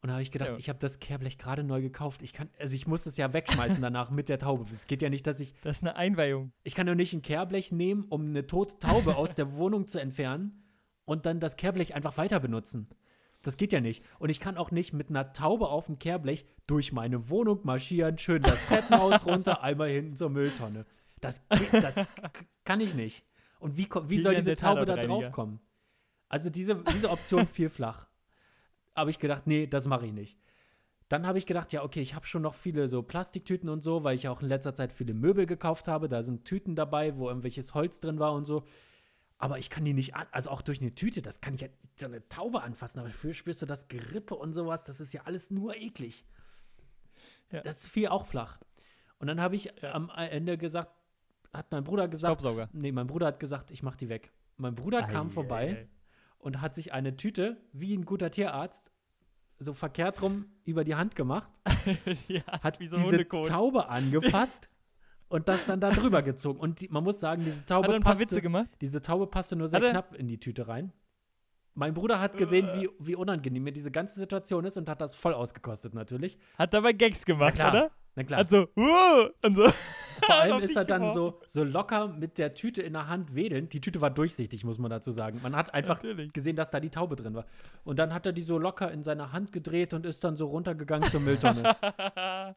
Und 0.02 0.08
da 0.08 0.14
habe 0.14 0.22
ich 0.22 0.30
gedacht, 0.30 0.50
Ja. 0.50 0.56
ich 0.58 0.68
habe 0.68 0.78
das 0.78 0.98
Kehrblech 0.98 1.38
gerade 1.38 1.64
neu 1.64 1.80
gekauft. 1.80 2.22
Ich 2.22 2.34
kann, 2.34 2.50
also 2.58 2.74
ich 2.74 2.86
muss 2.86 3.06
es 3.06 3.16
ja 3.16 3.32
wegschmeißen 3.32 3.80
danach 3.80 4.10
mit 4.10 4.28
der 4.28 4.38
Taube. 4.38 4.66
Es 4.72 4.86
geht 4.86 5.00
ja 5.00 5.08
nicht, 5.08 5.26
dass 5.26 5.40
ich, 5.40 5.54
Das 5.62 5.78
ist 5.78 5.82
eine 5.82 5.96
Einweihung. 5.96 6.52
ich 6.62 6.74
kann 6.74 6.86
doch 6.86 6.94
nicht 6.94 7.14
ein 7.14 7.22
Kehrblech 7.22 7.72
nehmen, 7.72 8.04
um 8.10 8.26
eine 8.26 8.46
tote 8.46 8.76
Taube 8.78 9.16
aus 9.16 9.34
der 9.34 9.54
Wohnung 9.56 9.86
zu 9.86 9.98
entfernen 10.00 10.62
und 11.06 11.24
dann 11.24 11.40
das 11.40 11.56
Kehrblech 11.56 11.94
einfach 11.94 12.18
weiter 12.18 12.38
benutzen. 12.38 12.88
Das 13.46 13.56
geht 13.56 13.72
ja 13.72 13.80
nicht. 13.80 14.02
Und 14.18 14.30
ich 14.30 14.40
kann 14.40 14.56
auch 14.56 14.70
nicht 14.70 14.92
mit 14.92 15.10
einer 15.10 15.32
Taube 15.32 15.68
auf 15.68 15.86
dem 15.86 15.98
Kehrblech 15.98 16.44
durch 16.66 16.92
meine 16.92 17.28
Wohnung 17.30 17.60
marschieren, 17.62 18.18
schön 18.18 18.42
das 18.42 18.58
Treppenhaus 18.66 19.24
runter, 19.26 19.62
einmal 19.62 19.90
hinten 19.90 20.16
zur 20.16 20.30
Mülltonne. 20.30 20.86
Das, 21.20 21.42
das 21.48 21.94
kann 22.64 22.80
ich 22.80 22.94
nicht. 22.94 23.24
Und 23.60 23.76
wie, 23.76 23.88
wie 24.08 24.18
soll 24.18 24.34
diese 24.34 24.56
Taube 24.56 24.80
da 24.80 24.94
Tatortreiniger. 24.96 25.28
drauf 25.28 25.32
kommen? 25.32 25.60
Also 26.28 26.50
diese, 26.50 26.82
diese 26.92 27.10
Option 27.10 27.46
fiel 27.46 27.70
flach. 27.70 28.06
Habe 28.94 29.10
ich 29.10 29.18
gedacht, 29.18 29.46
nee, 29.46 29.66
das 29.66 29.86
mache 29.86 30.06
ich 30.06 30.12
nicht. 30.12 30.38
Dann 31.08 31.26
habe 31.26 31.38
ich 31.38 31.46
gedacht, 31.46 31.72
ja, 31.72 31.82
okay, 31.82 32.00
ich 32.00 32.14
habe 32.14 32.26
schon 32.26 32.42
noch 32.42 32.54
viele 32.54 32.88
so 32.88 33.02
Plastiktüten 33.02 33.68
und 33.68 33.82
so, 33.82 34.04
weil 34.04 34.16
ich 34.16 34.28
auch 34.28 34.42
in 34.42 34.48
letzter 34.48 34.74
Zeit 34.74 34.92
viele 34.92 35.14
Möbel 35.14 35.46
gekauft 35.46 35.86
habe. 35.86 36.08
Da 36.08 36.22
sind 36.22 36.44
Tüten 36.44 36.74
dabei, 36.74 37.16
wo 37.16 37.28
irgendwelches 37.28 37.74
Holz 37.74 38.00
drin 38.00 38.18
war 38.18 38.32
und 38.32 38.46
so. 38.46 38.64
Aber 39.38 39.58
ich 39.58 39.68
kann 39.68 39.84
die 39.84 39.94
nicht 39.94 40.14
an, 40.14 40.26
also 40.30 40.50
auch 40.50 40.62
durch 40.62 40.80
eine 40.80 40.94
Tüte, 40.94 41.20
das 41.20 41.40
kann 41.40 41.54
ich 41.54 41.60
ja 41.60 41.68
so 41.96 42.06
eine 42.06 42.26
Taube 42.28 42.62
anfassen, 42.62 43.00
aber 43.00 43.08
dafür 43.08 43.34
spürst 43.34 43.62
du 43.62 43.66
das 43.66 43.88
Gerippe 43.88 44.34
und 44.36 44.52
sowas, 44.52 44.84
das 44.84 45.00
ist 45.00 45.12
ja 45.12 45.22
alles 45.24 45.50
nur 45.50 45.76
eklig. 45.76 46.24
Ja. 47.50 47.60
Das 47.62 47.86
fiel 47.86 48.08
auch 48.08 48.26
flach. 48.26 48.58
Und 49.18 49.26
dann 49.26 49.40
habe 49.40 49.54
ich 49.56 49.82
am 49.84 50.10
Ende 50.10 50.56
gesagt, 50.58 50.92
hat 51.52 51.70
mein 51.70 51.84
Bruder 51.84 52.08
gesagt, 52.08 52.40
Staubsauger. 52.40 52.68
nee, 52.72 52.92
mein 52.92 53.06
Bruder 53.06 53.26
hat 53.26 53.40
gesagt, 53.40 53.70
ich 53.70 53.82
mach 53.82 53.96
die 53.96 54.08
weg. 54.08 54.32
Mein 54.56 54.74
Bruder 54.74 55.02
kam 55.02 55.28
Ei, 55.28 55.30
vorbei 55.30 55.66
ei, 55.68 55.72
ei. 55.72 55.88
und 56.38 56.60
hat 56.60 56.74
sich 56.74 56.92
eine 56.92 57.16
Tüte, 57.16 57.60
wie 57.72 57.96
ein 57.96 58.04
guter 58.04 58.30
Tierarzt, 58.30 58.90
so 59.58 59.72
verkehrt 59.72 60.20
rum 60.22 60.46
über 60.64 60.84
die 60.84 60.94
Hand 60.94 61.14
gemacht, 61.16 61.48
ja, 62.28 62.42
hat 62.46 62.80
wie 62.80 62.86
so 62.86 62.96
diese 62.96 63.08
Hundekot. 63.08 63.46
Taube 63.46 63.88
angefasst 63.88 64.68
und 65.34 65.48
das 65.48 65.66
dann 65.66 65.80
da 65.80 65.90
drüber 65.90 66.22
gezogen. 66.22 66.60
Und 66.60 66.80
die, 66.80 66.88
man 66.88 67.02
muss 67.02 67.18
sagen, 67.18 67.42
diese 67.44 67.66
Taube 67.66 67.88
Hat 67.88 67.94
ein 67.96 68.02
paar 68.02 68.12
passte, 68.12 68.30
Witze 68.30 68.40
gemacht? 68.40 68.68
diese 68.80 69.02
Taube 69.02 69.26
passte 69.26 69.56
nur 69.56 69.66
sehr 69.66 69.80
knapp 69.80 70.14
in 70.14 70.28
die 70.28 70.38
Tüte 70.38 70.68
rein. 70.68 70.92
Mein 71.74 71.92
Bruder 71.92 72.20
hat 72.20 72.36
gesehen, 72.36 72.68
wie, 72.76 72.88
wie 73.00 73.16
unangenehm 73.16 73.64
mir 73.64 73.72
diese 73.72 73.90
ganze 73.90 74.20
Situation 74.20 74.64
ist 74.64 74.76
und 74.76 74.88
hat 74.88 75.00
das 75.00 75.16
voll 75.16 75.34
ausgekostet 75.34 75.92
natürlich. 75.92 76.38
Hat 76.56 76.72
dabei 76.72 76.92
Gags 76.92 77.26
gemacht, 77.26 77.56
klar. 77.56 77.72
oder? 77.72 77.90
Na 78.14 78.22
klar, 78.22 78.38
Hat 78.38 78.50
so, 78.50 78.68
uh, 78.76 79.28
und 79.44 79.56
so. 79.56 79.68
vor 80.24 80.34
allem 80.36 80.60
ist 80.62 80.76
er 80.76 80.84
dann 80.84 81.12
so, 81.12 81.40
so 81.48 81.64
locker 81.64 82.06
mit 82.06 82.38
der 82.38 82.54
Tüte 82.54 82.80
in 82.80 82.92
der 82.92 83.08
Hand 83.08 83.34
wedelnd. 83.34 83.72
Die 83.72 83.80
Tüte 83.80 84.00
war 84.00 84.10
durchsichtig, 84.10 84.62
muss 84.62 84.78
man 84.78 84.88
dazu 84.88 85.10
sagen. 85.10 85.40
Man 85.42 85.56
hat 85.56 85.74
einfach 85.74 85.96
Natürlich. 85.96 86.32
gesehen, 86.32 86.54
dass 86.54 86.70
da 86.70 86.78
die 86.78 86.90
Taube 86.90 87.16
drin 87.16 87.34
war. 87.34 87.46
Und 87.82 87.98
dann 87.98 88.14
hat 88.14 88.24
er 88.24 88.32
die 88.32 88.42
so 88.42 88.56
locker 88.56 88.92
in 88.92 89.02
seiner 89.02 89.32
Hand 89.32 89.50
gedreht 89.50 89.94
und 89.94 90.06
ist 90.06 90.22
dann 90.22 90.36
so 90.36 90.46
runtergegangen 90.46 91.10
zur 91.10 91.18
Mülltonne. 91.18 91.74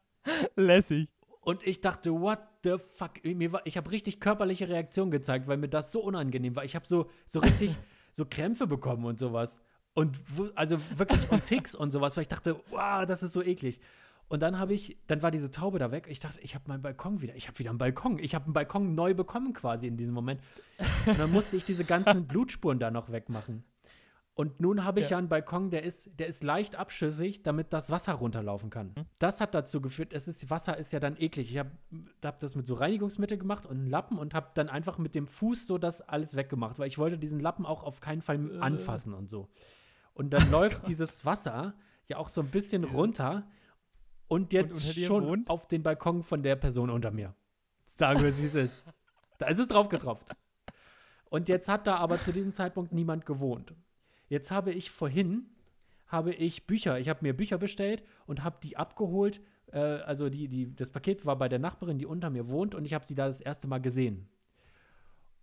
Lässig. 0.54 1.08
Und 1.48 1.66
ich 1.66 1.80
dachte, 1.80 2.12
what 2.12 2.40
the 2.62 2.74
fuck? 2.92 3.24
Mir 3.24 3.52
war, 3.52 3.62
ich 3.64 3.78
habe 3.78 3.90
richtig 3.90 4.20
körperliche 4.20 4.68
Reaktion 4.68 5.10
gezeigt, 5.10 5.48
weil 5.48 5.56
mir 5.56 5.70
das 5.70 5.92
so 5.92 6.02
unangenehm 6.02 6.54
war. 6.56 6.62
Ich 6.62 6.76
habe 6.76 6.86
so, 6.86 7.08
so 7.26 7.40
richtig 7.40 7.74
so 8.12 8.26
Krämpfe 8.26 8.66
bekommen 8.66 9.06
und 9.06 9.18
sowas. 9.18 9.58
Und 9.94 10.18
also 10.56 10.78
wirklich 10.94 11.30
und 11.30 11.44
Ticks 11.44 11.74
und 11.74 11.90
sowas, 11.90 12.18
weil 12.18 12.22
ich 12.22 12.28
dachte, 12.28 12.60
wow, 12.68 13.06
das 13.06 13.22
ist 13.22 13.32
so 13.32 13.42
eklig. 13.42 13.80
Und 14.28 14.40
dann 14.40 14.58
habe 14.58 14.74
ich, 14.74 14.98
dann 15.06 15.22
war 15.22 15.30
diese 15.30 15.50
Taube 15.50 15.78
da 15.78 15.90
weg. 15.90 16.06
Ich 16.10 16.20
dachte, 16.20 16.38
ich 16.42 16.54
habe 16.54 16.64
meinen 16.68 16.82
Balkon 16.82 17.22
wieder. 17.22 17.34
Ich 17.34 17.48
habe 17.48 17.58
wieder 17.58 17.70
einen 17.70 17.78
Balkon. 17.78 18.18
Ich 18.18 18.34
habe 18.34 18.44
einen 18.44 18.52
Balkon 18.52 18.94
neu 18.94 19.14
bekommen 19.14 19.54
quasi 19.54 19.86
in 19.86 19.96
diesem 19.96 20.12
Moment. 20.12 20.42
Und 21.06 21.18
dann 21.18 21.32
musste 21.32 21.56
ich 21.56 21.64
diese 21.64 21.86
ganzen 21.86 22.26
Blutspuren 22.28 22.78
da 22.78 22.90
noch 22.90 23.10
wegmachen. 23.10 23.64
Und 24.38 24.60
nun 24.60 24.84
habe 24.84 25.00
ich 25.00 25.06
ja. 25.06 25.10
Ja. 25.12 25.18
einen 25.18 25.28
Balkon, 25.28 25.70
der 25.70 25.82
ist, 25.82 26.10
der 26.20 26.28
ist 26.28 26.44
leicht 26.44 26.76
abschüssig, 26.76 27.42
damit 27.42 27.72
das 27.72 27.90
Wasser 27.90 28.12
runterlaufen 28.12 28.70
kann. 28.70 28.92
Mhm. 28.96 29.04
Das 29.18 29.40
hat 29.40 29.52
dazu 29.52 29.80
geführt, 29.80 30.12
es 30.12 30.28
ist, 30.28 30.48
Wasser 30.48 30.76
ist 30.76 30.92
ja 30.92 31.00
dann 31.00 31.16
eklig. 31.16 31.50
Ich 31.50 31.58
habe 31.58 31.72
hab 32.24 32.38
das 32.38 32.54
mit 32.54 32.64
so 32.64 32.74
Reinigungsmittel 32.74 33.36
gemacht 33.36 33.66
und 33.66 33.78
einen 33.78 33.90
Lappen 33.90 34.16
und 34.16 34.34
habe 34.34 34.50
dann 34.54 34.68
einfach 34.68 34.96
mit 34.98 35.16
dem 35.16 35.26
Fuß 35.26 35.66
so 35.66 35.76
das 35.76 36.02
alles 36.02 36.36
weggemacht, 36.36 36.78
weil 36.78 36.86
ich 36.86 36.98
wollte 36.98 37.18
diesen 37.18 37.40
Lappen 37.40 37.66
auch 37.66 37.82
auf 37.82 37.98
keinen 37.98 38.22
Fall 38.22 38.36
Äh. 38.48 38.60
anfassen 38.60 39.12
und 39.12 39.28
so. 39.28 39.48
Und 40.14 40.30
dann 40.30 40.48
läuft 40.52 40.86
dieses 40.86 41.24
Wasser 41.24 41.74
ja 42.06 42.18
auch 42.18 42.28
so 42.28 42.40
ein 42.40 42.48
bisschen 42.52 42.84
runter 42.84 43.44
und 44.28 44.52
jetzt 44.52 44.94
dir 44.94 45.04
schon 45.08 45.26
wohnt? 45.26 45.50
auf 45.50 45.66
den 45.66 45.82
Balkon 45.82 46.22
von 46.22 46.44
der 46.44 46.54
Person 46.54 46.90
unter 46.90 47.10
mir. 47.10 47.34
Sagen 47.86 48.22
wir 48.22 48.28
es, 48.28 48.40
wie 48.40 48.46
es 48.46 48.54
ist. 48.54 48.84
Da 49.38 49.46
ist 49.48 49.58
es 49.58 49.66
drauf 49.66 49.88
getropft. 49.88 50.30
Und 51.28 51.48
jetzt 51.48 51.68
hat 51.68 51.88
da 51.88 51.96
aber 51.96 52.20
zu 52.20 52.32
diesem 52.32 52.52
Zeitpunkt 52.52 52.92
niemand 52.92 53.26
gewohnt. 53.26 53.72
Jetzt 54.28 54.50
habe 54.50 54.72
ich 54.72 54.90
vorhin 54.90 55.46
habe 56.08 56.32
ich 56.32 56.66
Bücher, 56.66 56.98
ich 56.98 57.08
habe 57.08 57.20
mir 57.22 57.36
Bücher 57.36 57.58
bestellt 57.58 58.02
und 58.26 58.42
habe 58.42 58.58
die 58.62 58.76
abgeholt. 58.76 59.40
Äh, 59.72 59.78
also 59.78 60.28
die, 60.30 60.48
die, 60.48 60.74
das 60.74 60.90
Paket 60.90 61.24
war 61.26 61.36
bei 61.36 61.48
der 61.48 61.58
Nachbarin, 61.58 61.98
die 61.98 62.06
unter 62.06 62.30
mir 62.30 62.48
wohnt, 62.48 62.74
und 62.74 62.84
ich 62.86 62.94
habe 62.94 63.06
sie 63.06 63.14
da 63.14 63.26
das 63.26 63.40
erste 63.40 63.68
Mal 63.68 63.78
gesehen. 63.78 64.28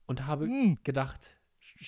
Und 0.08 0.26
habe 0.26 0.46
Hm. 0.46 0.78
gedacht, 0.84 1.36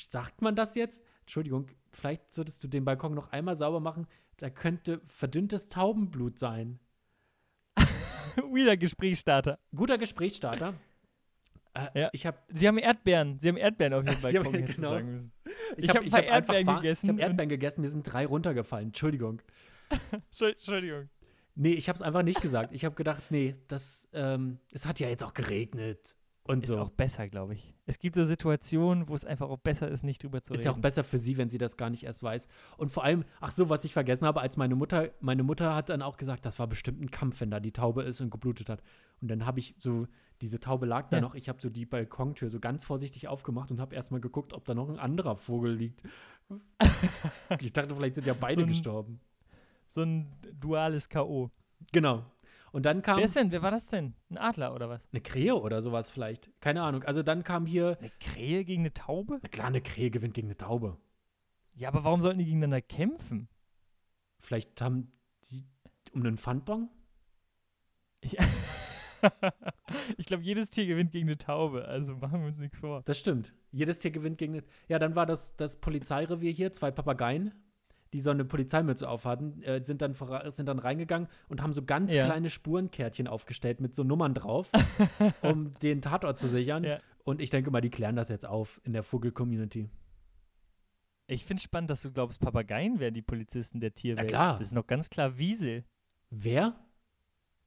sagt 0.09 0.41
man 0.41 0.55
das 0.55 0.75
jetzt? 0.75 1.03
Entschuldigung, 1.21 1.67
vielleicht 1.91 2.31
solltest 2.31 2.63
du 2.63 2.67
den 2.67 2.85
Balkon 2.85 3.13
noch 3.13 3.31
einmal 3.31 3.55
sauber 3.55 3.79
machen. 3.79 4.07
Da 4.37 4.49
könnte 4.49 5.01
verdünntes 5.05 5.69
Taubenblut 5.69 6.37
sein. 6.37 6.79
Wieder 8.53 8.77
Gesprächsstarter. 8.77 9.57
Guter 9.75 9.97
Gesprächsstarter. 9.97 10.75
Äh, 11.93 12.01
Ja. 12.01 12.09
Ich 12.13 12.25
habe 12.25 12.37
Sie 12.49 12.67
haben 12.67 12.77
Erdbeeren. 12.77 13.39
Sie 13.39 13.49
haben 13.49 13.57
Erdbeeren 13.57 13.93
auf 13.93 14.03
jeden 14.05 14.21
du 14.67 14.73
genau. 14.73 14.89
sagen 14.91 15.11
müssen. 15.11 15.31
ich 15.77 15.83
Ich 15.85 15.89
hab, 15.89 15.97
hab 16.03 16.11
hab 16.13 16.23
Erdbeeren 16.25 16.75
gegessen 16.77 17.05
Ich 17.05 17.11
habe 17.11 17.21
Erdbeeren 17.21 17.49
gegessen, 17.49 17.81
mir 17.81 17.89
sind 17.89 18.03
drei 18.03 18.25
runtergefallen. 18.25 18.87
Entschuldigung. 18.87 19.41
Entschuld- 20.11 20.53
Entschuldigung. 20.55 21.09
Nee, 21.55 21.71
ich 21.73 21.89
habe 21.89 21.95
es 21.95 22.01
einfach 22.03 22.21
nicht 22.23 22.41
gesagt. 22.41 22.73
Ich 22.73 22.85
habe 22.85 22.93
gedacht, 22.95 23.23
nee, 23.31 23.55
das, 23.67 24.07
ähm, 24.13 24.59
es 24.71 24.85
hat 24.85 24.99
ja 24.99 25.09
jetzt 25.09 25.23
auch 25.23 25.33
geregnet 25.33 26.15
und 26.43 26.63
Ist 26.65 26.71
so. 26.73 26.79
auch 26.79 26.89
besser, 26.91 27.27
glaube 27.27 27.55
ich. 27.55 27.73
Es 27.87 27.97
gibt 27.99 28.13
so 28.15 28.23
Situationen, 28.23 29.09
wo 29.09 29.15
es 29.15 29.25
einfach 29.25 29.49
auch 29.49 29.57
besser 29.57 29.87
ist, 29.89 30.03
nicht 30.03 30.21
drüber 30.23 30.43
zu 30.43 30.53
Ist 30.53 30.59
reden. 30.59 30.65
ja 30.67 30.71
auch 30.73 30.77
besser 30.79 31.03
für 31.03 31.17
sie, 31.17 31.37
wenn 31.37 31.49
sie 31.49 31.57
das 31.57 31.75
gar 31.75 31.89
nicht 31.89 32.03
erst 32.03 32.21
weiß. 32.21 32.47
Und 32.77 32.89
vor 32.89 33.03
allem, 33.03 33.25
ach 33.41 33.51
so, 33.51 33.69
was 33.69 33.83
ich 33.85 33.93
vergessen 33.93 34.25
habe, 34.27 34.39
als 34.39 34.55
meine 34.55 34.75
Mutter, 34.75 35.09
meine 35.19 35.41
Mutter 35.43 35.75
hat 35.75 35.89
dann 35.89 36.01
auch 36.03 36.17
gesagt, 36.17 36.45
das 36.45 36.59
war 36.59 36.67
bestimmt 36.67 37.01
ein 37.01 37.09
Kampf, 37.11 37.41
wenn 37.41 37.49
da 37.49 37.59
die 37.59 37.71
Taube 37.73 38.03
ist 38.03 38.21
und 38.21 38.29
geblutet 38.29 38.69
hat. 38.69 38.81
Und 39.21 39.27
dann 39.29 39.45
habe 39.45 39.59
ich 39.59 39.75
so, 39.79 40.07
diese 40.41 40.59
Taube 40.59 40.85
lag 40.85 41.09
da 41.09 41.17
Ja. 41.17 41.21
noch, 41.21 41.33
ich 41.35 41.49
habe 41.49 41.59
so 41.61 41.69
die 41.69 41.85
Balkontür 41.85 42.49
so 42.49 42.59
ganz 42.59 42.85
vorsichtig 42.85 43.27
aufgemacht 43.27 43.71
und 43.71 43.79
habe 43.79 43.95
erstmal 43.95 44.21
geguckt, 44.21 44.53
ob 44.53 44.65
da 44.65 44.75
noch 44.75 44.89
ein 44.89 44.99
anderer 44.99 45.37
Vogel 45.37 45.73
liegt. 45.73 46.03
ich 47.59 47.73
dachte, 47.73 47.95
vielleicht 47.95 48.15
sind 48.15 48.27
ja 48.27 48.33
beide 48.33 48.61
So 48.61 48.65
ein- 48.65 48.69
gestorben. 48.69 49.19
So 49.89 50.01
ein 50.03 50.27
duales 50.59 51.09
K.O. 51.09 51.49
Genau. 51.91 52.25
Und 52.71 52.85
dann 52.85 53.01
kam 53.01 53.17
Wer 53.17 53.25
ist 53.25 53.35
denn? 53.35 53.51
Wer 53.51 53.61
war 53.61 53.71
das 53.71 53.87
denn? 53.87 54.13
Ein 54.29 54.37
Adler 54.37 54.75
oder 54.75 54.89
was? 54.89 55.07
eine 55.11 55.21
Krähe 55.21 55.55
oder 55.55 55.81
sowas 55.81 56.11
vielleicht. 56.11 56.51
Keine 56.59 56.83
Ahnung. 56.83 57.03
Also 57.03 57.23
dann 57.23 57.43
kam 57.43 57.65
hier, 57.65 57.97
Eine 57.99 58.11
Krähe 58.19 58.65
gegen 58.65 58.81
eine 58.83 58.93
Taube? 58.93 59.39
na 59.41 59.47
klar, 59.49 59.67
eine 59.67 59.81
Krähe 59.81 60.11
gewinnt 60.11 60.33
gegen 60.33 60.47
eine 60.47 60.57
Taube. 60.57 60.97
Ja, 61.73 61.87
aber 61.89 62.03
warum 62.03 62.21
sollten 62.21 62.39
die 62.39 62.45
gegeneinander 62.45 62.81
kämpfen? 62.81 63.47
Vielleicht 64.39 64.79
haben 64.81 65.11
die 65.49 65.65
um 66.11 66.21
einen 66.23 66.37
Pfandbon? 66.37 66.89
Ich, 68.21 68.37
ich 70.17 70.25
glaube, 70.25 70.43
jedes 70.43 70.69
Tier 70.69 70.85
gewinnt 70.85 71.11
gegen 71.11 71.27
eine 71.27 71.37
Taube. 71.37 71.85
Also 71.85 72.15
machen 72.15 72.41
wir 72.41 72.47
uns 72.47 72.59
nichts 72.59 72.79
vor. 72.79 73.01
Das 73.05 73.19
stimmt. 73.19 73.53
Jedes 73.71 73.99
Tier 73.99 74.11
gewinnt 74.11 74.37
gegen 74.37 74.53
eine. 74.53 74.63
Ja, 74.87 74.99
dann 74.99 75.15
war 75.15 75.25
das 75.25 75.55
das 75.55 75.75
Polizeirevier 75.79 76.51
hier, 76.51 76.73
zwei 76.73 76.91
Papageien, 76.91 77.51
die 78.13 78.21
so 78.21 78.29
eine 78.29 78.45
Polizeimütze 78.45 79.07
aufhatten, 79.09 79.61
äh, 79.63 79.83
sind, 79.83 80.01
dann 80.01 80.13
sind 80.51 80.65
dann 80.67 80.79
reingegangen 80.79 81.27
und 81.49 81.61
haben 81.61 81.73
so 81.73 81.83
ganz 81.83 82.13
Ja. 82.13 82.25
kleine 82.25 82.49
Spurenkärtchen 82.49 83.27
aufgestellt 83.27 83.81
mit 83.81 83.93
so 83.95 84.03
Nummern 84.03 84.33
drauf, 84.33 84.71
um 85.41 85.71
den 85.79 86.01
Tatort 86.01 86.39
zu 86.39 86.47
sichern. 86.47 86.83
Ja. 86.83 86.99
Und 87.23 87.41
ich 87.41 87.49
denke 87.49 87.71
mal, 87.71 87.81
die 87.81 87.89
klären 87.89 88.15
das 88.15 88.29
jetzt 88.29 88.45
auf 88.45 88.79
in 88.85 88.93
der 88.93 89.03
Vogel-Community. 89.03 89.89
Ich 91.29 91.43
finde 91.43 91.61
spannend, 91.61 91.89
dass 91.89 92.03
du 92.03 92.11
glaubst, 92.13 92.39
Papageien 92.39 92.99
wären 92.99 93.13
die 93.13 93.21
Polizisten 93.21 93.81
der 93.81 93.93
Tierwelt. 93.93 94.29
klar. 94.29 94.53
Das 94.53 94.67
ist 94.67 94.73
noch 94.73 94.87
ganz 94.87 95.09
klar 95.09 95.37
Wiesel. 95.37 95.83
Wer? 96.29 96.79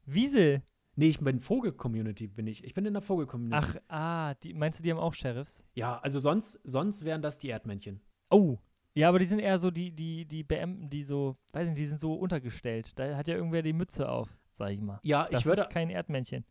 Wiesel. 0.05 0.63
Nee, 0.95 1.07
ich 1.09 1.19
bin 1.19 1.39
Vogel-Community, 1.39 2.27
bin 2.27 2.47
ich. 2.47 2.63
Ich 2.63 2.73
bin 2.73 2.85
in 2.85 2.93
der 2.93 3.01
Vogel-Community. 3.01 3.57
Ach, 3.57 3.75
ah, 3.87 4.33
die, 4.35 4.53
meinst 4.53 4.79
du, 4.79 4.83
die 4.83 4.91
haben 4.91 4.99
auch 4.99 5.13
Sheriffs? 5.13 5.65
Ja, 5.73 5.99
also 5.99 6.19
sonst, 6.19 6.59
sonst 6.63 7.05
wären 7.05 7.21
das 7.21 7.37
die 7.37 7.49
Erdmännchen. 7.49 8.01
Oh. 8.29 8.57
Ja, 8.93 9.07
aber 9.07 9.19
die 9.19 9.25
sind 9.25 9.39
eher 9.39 9.57
so 9.57 9.71
die, 9.71 9.91
die, 9.91 10.25
die 10.25 10.43
Beamten, 10.43 10.89
die 10.89 11.03
so, 11.03 11.37
weiß 11.53 11.69
nicht, 11.69 11.79
die 11.79 11.85
sind 11.85 12.01
so 12.01 12.13
untergestellt. 12.15 12.99
Da 12.99 13.15
hat 13.15 13.27
ja 13.29 13.35
irgendwer 13.35 13.61
die 13.61 13.71
Mütze 13.73 14.09
auf, 14.09 14.37
sag 14.57 14.71
ich 14.71 14.81
mal. 14.81 14.99
Ja, 15.03 15.27
Das 15.31 15.41
ich 15.41 15.45
würde. 15.45 15.61
ist 15.61 15.69
kein 15.69 15.89
Erdmännchen. 15.89 16.43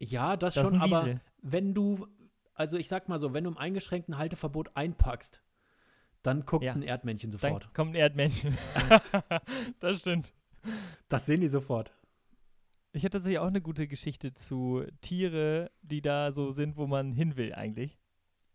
Ja, 0.00 0.36
das, 0.36 0.54
Das 0.54 0.68
schon, 0.68 0.80
aber 0.80 1.20
wenn 1.42 1.72
du, 1.72 2.08
also 2.54 2.76
ich 2.76 2.88
sag 2.88 3.08
mal 3.08 3.20
so, 3.20 3.34
wenn 3.34 3.44
du 3.44 3.50
im 3.50 3.56
eingeschränkten 3.58 4.18
Halteverbot 4.18 4.76
einpackst, 4.76 5.42
Dann 6.22 6.44
guckt 6.44 6.64
Ja. 6.64 6.72
ein 6.72 6.82
Erdmännchen 6.82 7.30
Dann 7.30 7.38
sofort. 7.38 7.72
kommt 7.72 7.92
ein 7.92 7.94
Erdmännchen. 7.94 8.56
das 9.80 10.00
stimmt. 10.00 10.34
Das 11.08 11.24
sehen 11.24 11.40
die 11.40 11.46
sofort. 11.48 11.94
Ich 12.96 13.04
hätte 13.04 13.18
tatsächlich 13.18 13.40
auch 13.40 13.48
eine 13.48 13.60
gute 13.60 13.86
Geschichte 13.86 14.32
zu 14.32 14.82
Tiere, 15.02 15.70
die 15.82 16.00
da 16.00 16.32
so 16.32 16.50
sind, 16.50 16.78
wo 16.78 16.86
man 16.86 17.12
hin 17.12 17.36
will 17.36 17.52
eigentlich. 17.52 17.98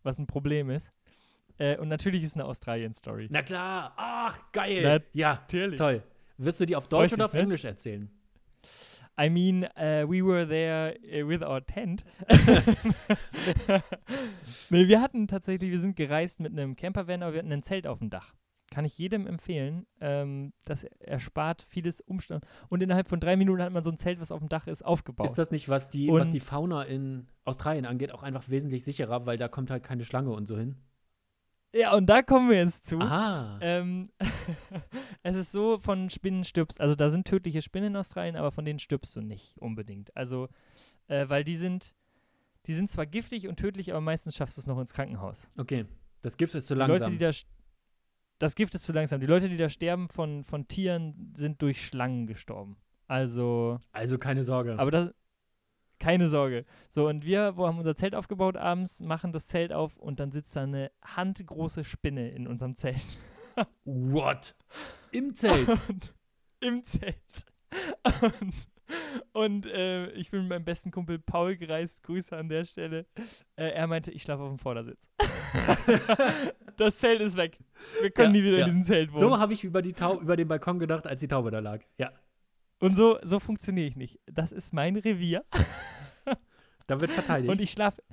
Was 0.01 0.17
ein 0.17 0.25
Problem 0.25 0.71
ist. 0.71 0.95
Äh, 1.59 1.77
und 1.77 1.89
natürlich 1.89 2.23
ist 2.23 2.33
eine 2.33 2.45
Australien-Story. 2.45 3.27
Na 3.29 3.43
klar. 3.43 3.93
Ach, 3.97 4.51
geil. 4.51 4.81
Na- 4.81 5.05
ja, 5.13 5.33
Natürlich. 5.33 5.77
toll. 5.77 6.01
Wirst 6.39 6.59
du 6.59 6.65
die 6.65 6.75
auf 6.75 6.87
Deutsch 6.87 7.11
Weiß 7.11 7.13
oder 7.13 7.25
ich, 7.25 7.29
auf 7.29 7.33
ne? 7.33 7.39
Englisch 7.41 7.65
erzählen? 7.65 8.09
I 9.19 9.29
mean, 9.29 9.63
uh, 9.77 10.09
we 10.09 10.25
were 10.25 10.47
there 10.47 10.97
uh, 11.03 11.29
with 11.29 11.43
our 11.43 11.63
tent. 11.63 12.03
nee, 14.71 14.87
wir 14.87 15.01
hatten 15.01 15.27
tatsächlich, 15.27 15.69
wir 15.69 15.79
sind 15.79 15.95
gereist 15.95 16.39
mit 16.39 16.51
einem 16.53 16.75
Campervan, 16.75 17.21
aber 17.21 17.33
wir 17.33 17.39
hatten 17.41 17.51
ein 17.51 17.61
Zelt 17.61 17.85
auf 17.85 17.99
dem 17.99 18.09
Dach. 18.09 18.33
Kann 18.71 18.85
ich 18.85 18.97
jedem 18.97 19.27
empfehlen. 19.27 19.85
Ähm, 19.99 20.53
das 20.65 20.85
erspart 20.85 21.61
vieles 21.61 22.01
Umstand. 22.01 22.45
Und 22.69 22.81
innerhalb 22.81 23.07
von 23.09 23.19
drei 23.19 23.35
Minuten 23.35 23.61
hat 23.61 23.71
man 23.71 23.83
so 23.83 23.91
ein 23.91 23.97
Zelt, 23.97 24.19
was 24.19 24.31
auf 24.31 24.39
dem 24.39 24.49
Dach 24.49 24.65
ist, 24.65 24.83
aufgebaut. 24.83 25.27
Ist 25.27 25.37
das 25.37 25.51
nicht, 25.51 25.69
was 25.69 25.89
die, 25.89 26.07
was 26.09 26.27
Und- 26.27 26.31
die 26.33 26.39
Fauna 26.39 26.83
in 26.83 27.27
Australien 27.43 27.85
angeht, 27.85 28.11
auch 28.13 28.23
einfach 28.23 28.47
wesentlich 28.49 28.83
sicherer, 28.85 29.25
weil 29.25 29.37
da 29.37 29.47
kommt 29.49 29.69
halt 29.69 29.83
keine 29.83 30.05
Schlange 30.05 30.31
und 30.31 30.45
so 30.47 30.57
hin? 30.57 30.77
ja, 31.73 31.93
und 31.95 32.07
da 32.07 32.21
kommen 32.21 32.49
wir 32.49 32.57
jetzt 32.57 32.85
zu. 32.87 32.99
Aha. 32.99 33.57
Ähm, 33.61 34.09
es 35.23 35.35
ist 35.35 35.51
so, 35.51 35.77
von 35.79 36.09
Spinnen 36.09 36.43
stirbst, 36.43 36.79
also 36.81 36.95
da 36.95 37.09
sind 37.09 37.27
tödliche 37.27 37.61
Spinnen 37.61 37.91
in 37.91 37.95
Australien, 37.97 38.35
aber 38.35 38.51
von 38.51 38.65
denen 38.65 38.79
stirbst 38.79 39.15
du 39.15 39.21
nicht 39.21 39.57
unbedingt. 39.57 40.15
Also, 40.15 40.47
äh, 41.07 41.27
weil 41.29 41.43
die 41.43 41.55
sind, 41.55 41.95
die 42.67 42.73
sind 42.73 42.89
zwar 42.91 43.05
giftig 43.05 43.47
und 43.47 43.57
tödlich, 43.57 43.91
aber 43.91 44.01
meistens 44.01 44.35
schaffst 44.35 44.57
du 44.57 44.61
es 44.61 44.67
noch 44.67 44.79
ins 44.79 44.93
Krankenhaus. 44.93 45.49
Okay. 45.57 45.85
Das 46.21 46.37
Gift 46.37 46.55
ist 46.55 46.67
zu 46.67 46.75
Die 46.75 46.79
langsam. 46.79 46.97
Leute, 46.99 47.11
die 47.11 47.17
da, 47.17 47.31
das 48.41 48.55
Gift 48.55 48.73
ist 48.73 48.83
zu 48.83 48.91
langsam. 48.91 49.19
Die 49.19 49.27
Leute, 49.27 49.49
die 49.49 49.57
da 49.57 49.69
sterben 49.69 50.09
von, 50.09 50.43
von 50.43 50.67
Tieren, 50.67 51.33
sind 51.37 51.61
durch 51.61 51.85
Schlangen 51.85 52.25
gestorben. 52.25 52.75
Also, 53.07 53.77
also 53.91 54.17
keine 54.17 54.43
Sorge. 54.43 54.79
aber 54.79 54.89
das, 54.89 55.13
keine 55.99 56.27
Sorge. 56.27 56.65
So, 56.89 57.07
und 57.07 57.23
wir 57.25 57.55
wo 57.55 57.67
haben 57.67 57.77
unser 57.77 57.95
Zelt 57.95 58.15
aufgebaut 58.15 58.57
abends, 58.57 58.99
machen 58.99 59.31
das 59.31 59.47
Zelt 59.47 59.71
auf 59.71 59.97
und 59.97 60.19
dann 60.19 60.31
sitzt 60.31 60.55
da 60.55 60.63
eine 60.63 60.91
handgroße 61.03 61.83
Spinne 61.83 62.29
in 62.29 62.47
unserem 62.47 62.73
Zelt. 62.73 63.19
What? 63.85 64.55
Im 65.11 65.35
Zelt. 65.35 65.69
Und, 65.87 66.13
Im 66.61 66.83
Zelt. 66.83 67.45
Und, 68.41 68.53
und 69.33 69.65
äh, 69.65 70.09
ich 70.11 70.31
bin 70.31 70.41
mit 70.41 70.49
meinem 70.49 70.65
besten 70.65 70.91
Kumpel 70.91 71.19
Paul 71.19 71.55
gereist. 71.57 72.03
Grüße 72.03 72.35
an 72.35 72.49
der 72.49 72.65
Stelle. 72.65 73.05
Äh, 73.55 73.69
er 73.71 73.87
meinte, 73.87 74.11
ich 74.11 74.21
schlafe 74.23 74.43
auf 74.43 74.49
dem 74.49 74.59
Vordersitz. 74.59 75.09
das 76.77 76.97
Zelt 76.97 77.21
ist 77.21 77.37
weg. 77.37 77.57
Wir 78.01 78.11
können 78.11 78.33
Ja, 78.35 78.41
nie 78.41 78.47
wieder 78.47 78.57
ja. 78.59 78.65
in 78.65 78.71
diesem 78.71 78.83
Zelt 78.85 79.11
wohnen. 79.11 79.21
so 79.21 79.37
habe 79.39 79.53
ich 79.53 79.63
über, 79.63 79.81
die 79.81 79.93
Tau 79.93 80.19
über 80.19 80.35
den 80.35 80.47
Balkon 80.47 80.79
gedacht, 80.79 81.07
als 81.07 81.19
die 81.19 81.27
Taube 81.27 81.51
da 81.51 81.59
lag. 81.59 81.81
Ja. 81.97 82.11
und 82.79 82.95
so, 82.95 83.19
so 83.23 83.39
funktioniere 83.39 83.87
ich 83.87 83.95
nicht. 83.95 84.19
Das 84.25 84.51
ist 84.51 84.73
mein 84.73 84.95
Revier. 84.95 85.43
Da 86.87 86.99
wird 86.99 87.11
verteidigt. 87.11 87.49
Und 87.49 87.61
ich 87.61 87.71
schlafe. 87.71 88.03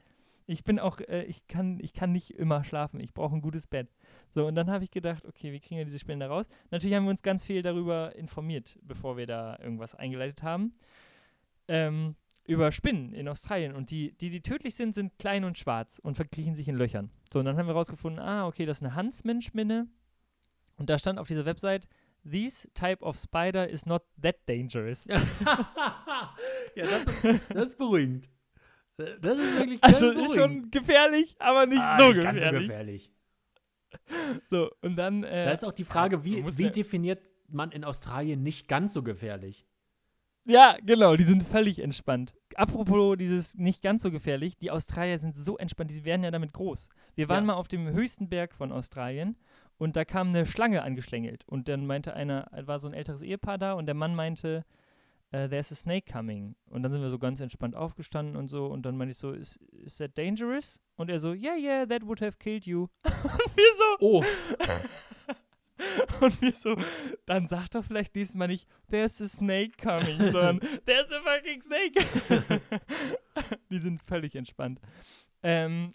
Ich 0.50 0.64
bin 0.64 0.78
auch, 0.78 0.98
äh, 1.00 1.24
ich 1.24 1.46
kann, 1.46 1.78
ich 1.80 1.92
kann 1.92 2.10
nicht 2.10 2.30
immer 2.30 2.64
schlafen. 2.64 3.00
Ich 3.00 3.12
brauche 3.12 3.34
ein 3.34 3.42
gutes 3.42 3.66
Bett. 3.66 3.88
So, 4.34 4.46
und 4.46 4.54
dann 4.54 4.70
habe 4.70 4.82
ich 4.82 4.90
gedacht, 4.90 5.26
okay, 5.26 5.52
wie 5.52 5.60
kriegen 5.60 5.76
wir 5.76 5.84
diese 5.84 5.98
Spinnen 5.98 6.20
da 6.20 6.28
raus? 6.28 6.46
Natürlich 6.70 6.96
haben 6.96 7.04
wir 7.04 7.10
uns 7.10 7.22
ganz 7.22 7.44
viel 7.44 7.60
darüber 7.60 8.16
informiert, 8.16 8.78
bevor 8.82 9.18
wir 9.18 9.26
da 9.26 9.58
irgendwas 9.60 9.94
eingeleitet 9.94 10.42
haben. 10.42 10.72
Ähm, 11.68 12.16
über 12.44 12.72
Spinnen 12.72 13.12
in 13.12 13.28
Australien. 13.28 13.74
Und 13.74 13.90
die, 13.90 14.16
die, 14.16 14.30
die 14.30 14.40
tödlich 14.40 14.74
sind, 14.74 14.94
sind 14.94 15.18
klein 15.18 15.44
und 15.44 15.58
schwarz 15.58 15.98
und 15.98 16.14
verkriechen 16.14 16.56
sich 16.56 16.66
in 16.66 16.76
Löchern. 16.76 17.10
So, 17.30 17.40
und 17.40 17.44
dann 17.44 17.58
haben 17.58 17.66
wir 17.66 17.74
rausgefunden, 17.74 18.18
ah, 18.18 18.46
okay, 18.46 18.64
das 18.64 18.78
ist 18.78 18.84
eine 18.84 18.96
Huntsman-Spinne. 18.96 19.86
Und 20.78 20.88
da 20.88 20.98
stand 20.98 21.18
auf 21.18 21.28
dieser 21.28 21.44
Website, 21.44 21.88
This 22.24 22.68
type 22.74 23.04
of 23.04 23.18
spider 23.18 23.68
is 23.68 23.84
not 23.84 24.02
that 24.22 24.36
dangerous. 24.46 25.06
ja, 25.06 25.24
das 26.74 27.04
ist, 27.04 27.42
das 27.50 27.66
ist 27.66 27.78
beruhigend. 27.78 28.28
Das 28.98 29.38
ist 29.38 29.58
wirklich 29.58 29.82
Also 29.84 30.10
ist 30.10 30.34
schon 30.34 30.70
gefährlich, 30.70 31.36
aber 31.38 31.66
nicht 31.66 31.80
ah, 31.80 31.98
so 31.98 32.06
nicht 32.08 32.16
gefährlich. 32.16 32.42
ganz 32.42 32.54
so 32.54 32.60
gefährlich. 32.60 33.12
So, 34.50 34.70
und 34.82 34.96
dann. 34.96 35.24
Äh, 35.24 35.44
Da 35.46 35.50
ist 35.52 35.64
auch 35.64 35.72
die 35.72 35.84
Frage, 35.84 36.24
wie, 36.24 36.44
wie 36.44 36.62
ja- 36.64 36.70
definiert 36.70 37.22
man 37.48 37.70
in 37.70 37.84
Australien 37.84 38.42
nicht 38.42 38.68
ganz 38.68 38.92
so 38.92 39.02
gefährlich? 39.02 39.64
ja, 40.44 40.76
genau, 40.82 41.14
die 41.14 41.24
sind 41.24 41.42
völlig 41.44 41.78
entspannt. 41.78 42.34
Apropos 42.54 43.16
dieses 43.18 43.54
nicht 43.56 43.82
ganz 43.82 44.02
so 44.02 44.10
gefährlich, 44.10 44.56
die 44.56 44.70
Australier 44.70 45.18
sind 45.18 45.38
so 45.38 45.58
entspannt, 45.58 45.90
die 45.90 46.04
werden 46.06 46.24
ja 46.24 46.30
damit 46.30 46.54
groß. 46.54 46.88
Wir 47.16 47.28
waren 47.28 47.44
Ja. 47.44 47.48
mal 47.48 47.54
auf 47.54 47.68
dem 47.68 47.86
höchsten 47.92 48.30
Berg 48.30 48.54
von 48.54 48.72
Australien 48.72 49.36
und 49.76 49.94
da 49.96 50.06
kam 50.06 50.28
eine 50.28 50.46
Schlange 50.46 50.82
angeschlängelt. 50.82 51.44
Und 51.46 51.68
dann 51.68 51.86
meinte 51.86 52.14
einer, 52.14 52.48
war 52.62 52.80
so 52.80 52.88
ein 52.88 52.94
älteres 52.94 53.20
Ehepaar 53.20 53.58
da 53.58 53.74
und 53.74 53.84
der 53.86 53.94
Mann 53.94 54.14
meinte, 54.14 54.64
äh, 55.30 55.48
there's 55.48 55.72
a 55.72 55.74
snake 55.74 56.10
coming. 56.10 56.56
Und 56.66 56.82
dann 56.82 56.92
sind 56.92 57.02
wir 57.02 57.10
so 57.10 57.18
ganz 57.18 57.40
entspannt 57.40 57.74
aufgestanden 57.74 58.36
und 58.36 58.48
so. 58.48 58.66
Und 58.66 58.82
dann 58.82 58.96
meinte 58.96 59.12
ich 59.12 59.18
so, 59.18 59.32
is, 59.32 59.56
is 59.84 59.96
that 59.98 60.16
dangerous? 60.16 60.80
Und 60.96 61.10
er 61.10 61.20
so, 61.20 61.32
yeah, 61.32 61.56
yeah, 61.56 61.86
that 61.86 62.06
would 62.06 62.20
have 62.20 62.38
killed 62.38 62.66
you. 62.66 62.88
und 63.04 63.56
wir 63.56 63.74
so, 63.76 63.96
Oh, 64.00 64.24
Und 66.20 66.42
wir 66.42 66.54
so, 66.54 66.76
dann 67.26 67.48
sag 67.48 67.68
doch 67.70 67.84
vielleicht 67.84 68.14
nächstes 68.14 68.36
Mal 68.36 68.48
nicht, 68.48 68.68
there's 68.90 69.20
a 69.22 69.28
snake 69.28 69.76
coming, 69.80 70.18
sondern 70.32 70.60
there's 70.86 71.12
a 71.12 71.20
fucking 71.22 71.62
snake. 71.62 71.94
Die 73.70 73.78
sind 73.78 74.02
völlig 74.02 74.34
entspannt. 74.34 74.80
Ähm, 75.42 75.94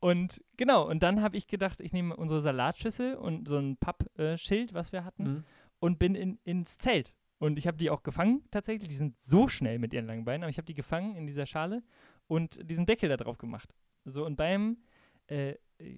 und 0.00 0.42
genau, 0.56 0.88
und 0.88 1.02
dann 1.02 1.20
habe 1.20 1.36
ich 1.36 1.46
gedacht, 1.46 1.80
ich 1.80 1.92
nehme 1.92 2.16
unsere 2.16 2.40
Salatschüssel 2.40 3.16
und 3.16 3.48
so 3.48 3.58
ein 3.58 3.76
Pappschild, 3.76 4.72
was 4.72 4.92
wir 4.92 5.04
hatten, 5.04 5.24
mhm. 5.24 5.44
und 5.78 5.98
bin 5.98 6.14
in, 6.14 6.38
ins 6.44 6.78
Zelt. 6.78 7.14
Und 7.42 7.58
ich 7.58 7.66
habe 7.66 7.76
die 7.76 7.90
auch 7.90 8.04
gefangen, 8.04 8.44
tatsächlich. 8.52 8.88
Die 8.88 8.94
sind 8.94 9.16
so 9.24 9.48
schnell 9.48 9.80
mit 9.80 9.92
ihren 9.92 10.06
langen 10.06 10.24
Beinen, 10.24 10.44
aber 10.44 10.50
ich 10.50 10.58
habe 10.58 10.66
die 10.66 10.74
gefangen 10.74 11.16
in 11.16 11.26
dieser 11.26 11.44
Schale 11.44 11.82
und 12.28 12.70
diesen 12.70 12.86
Deckel 12.86 13.08
da 13.08 13.16
drauf 13.16 13.36
gemacht. 13.36 13.74
So, 14.04 14.24
und 14.24 14.36
beim, 14.36 14.76
äh, 15.26 15.54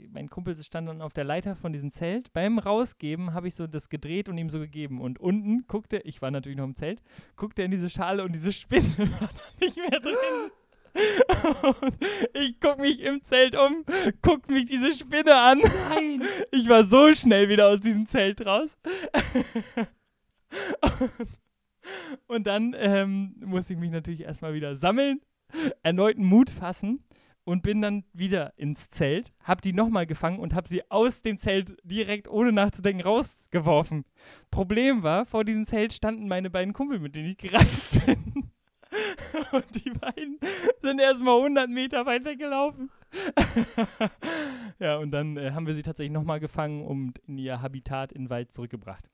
mein 0.09 0.31
Kumpel 0.31 0.57
stand 0.57 0.89
dann 0.89 1.03
auf 1.03 1.13
der 1.13 1.25
Leiter 1.25 1.55
von 1.55 1.75
diesem 1.75 1.91
Zelt. 1.91 2.33
Beim 2.33 2.59
Rausgeben 2.59 3.35
habe 3.35 3.49
ich 3.49 3.57
so 3.57 3.67
das 3.67 3.91
gedreht 3.91 4.31
und 4.31 4.39
ihm 4.39 4.49
so 4.49 4.59
gegeben. 4.59 5.03
Und 5.03 5.21
unten 5.21 5.67
guckte, 5.67 5.99
ich 5.99 6.23
war 6.23 6.31
natürlich 6.31 6.57
noch 6.57 6.65
im 6.65 6.77
Zelt, 6.77 7.03
guckte 7.37 7.61
er 7.61 7.67
in 7.67 7.73
diese 7.73 7.91
Schale 7.91 8.25
und 8.25 8.35
diese 8.35 8.51
Spinne 8.51 8.87
war 8.97 9.29
da 9.29 9.67
nicht 9.67 9.77
mehr 9.77 10.01
drin. 10.01 10.51
Und 11.63 11.99
ich 12.33 12.59
guck 12.59 12.79
mich 12.79 13.01
im 13.01 13.23
Zelt 13.23 13.55
um, 13.55 13.85
guck 14.23 14.49
mich 14.49 14.65
diese 14.65 14.93
Spinne 14.93 15.35
an. 15.35 15.59
Nein! 15.59 16.23
Ich 16.53 16.71
war 16.71 16.85
so 16.85 17.13
schnell 17.13 17.51
wieder 17.51 17.69
aus 17.69 17.81
diesem 17.81 18.07
Zelt 18.07 18.47
raus. 18.47 18.79
und, 22.27 22.47
dann 22.47 22.75
ähm, 22.79 23.35
musste 23.45 23.75
ich 23.75 23.79
mich 23.79 23.91
natürlich 23.91 24.23
erstmal 24.23 24.55
wieder 24.55 24.77
sammeln, 24.77 25.21
erneuten 25.83 26.25
Mut 26.25 26.51
fassen 26.51 27.05
und 27.45 27.63
bin 27.63 27.83
dann 27.83 28.05
wieder 28.13 28.55
ins 28.57 28.89
Zelt, 28.89 29.33
hab 29.43 29.61
die 29.63 29.73
nochmal 29.73 30.07
gefangen 30.07 30.39
und 30.39 30.55
hab 30.55 30.67
sie 30.67 30.91
aus 30.91 31.23
dem 31.23 31.37
Zelt 31.37 31.77
direkt 31.85 32.29
ohne 32.29 32.53
nachzudenken 32.53 33.03
rausgeworfen. 33.03 34.05
Problem 34.51 35.03
war, 35.03 35.27
vor 35.27 35.45
diesem 35.45 35.67
Zelt 35.67 35.93
standen 35.93 36.27
meine 36.27 36.51
beiden 36.51 36.73
Kumpel, 36.73 36.99
mit 36.99 37.15
denen 37.15 37.29
ich 37.29 37.39
gereist 37.39 38.05
bin. 38.07 38.51
Und 39.53 39.85
die 39.85 39.91
beiden 39.91 40.39
sind 40.81 41.01
erstmal 41.01 41.37
100 41.39 41.69
Meter 41.69 42.07
weiter 42.07 42.37
gelaufen. 42.37 42.91
ja, 44.79 44.97
und 44.99 45.11
dann 45.11 45.37
äh, 45.37 45.51
haben 45.53 45.67
wir 45.67 45.75
sie 45.75 45.83
tatsächlich 45.83 46.13
nochmal 46.13 46.41
gefangen 46.41 46.85
und 46.85 47.19
in 47.27 47.39
ihr 47.39 47.61
Habitat 47.61 48.13
in 48.13 48.25
den 48.25 48.31
Wald 48.31 48.55
zurückgebracht. 48.55 49.11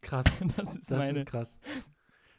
Krass, 0.00 0.24
Das 0.56 0.76
ist 0.76 0.90
das 0.90 0.98
meine 0.98 1.20
ist 1.20 1.26
krass. 1.26 1.56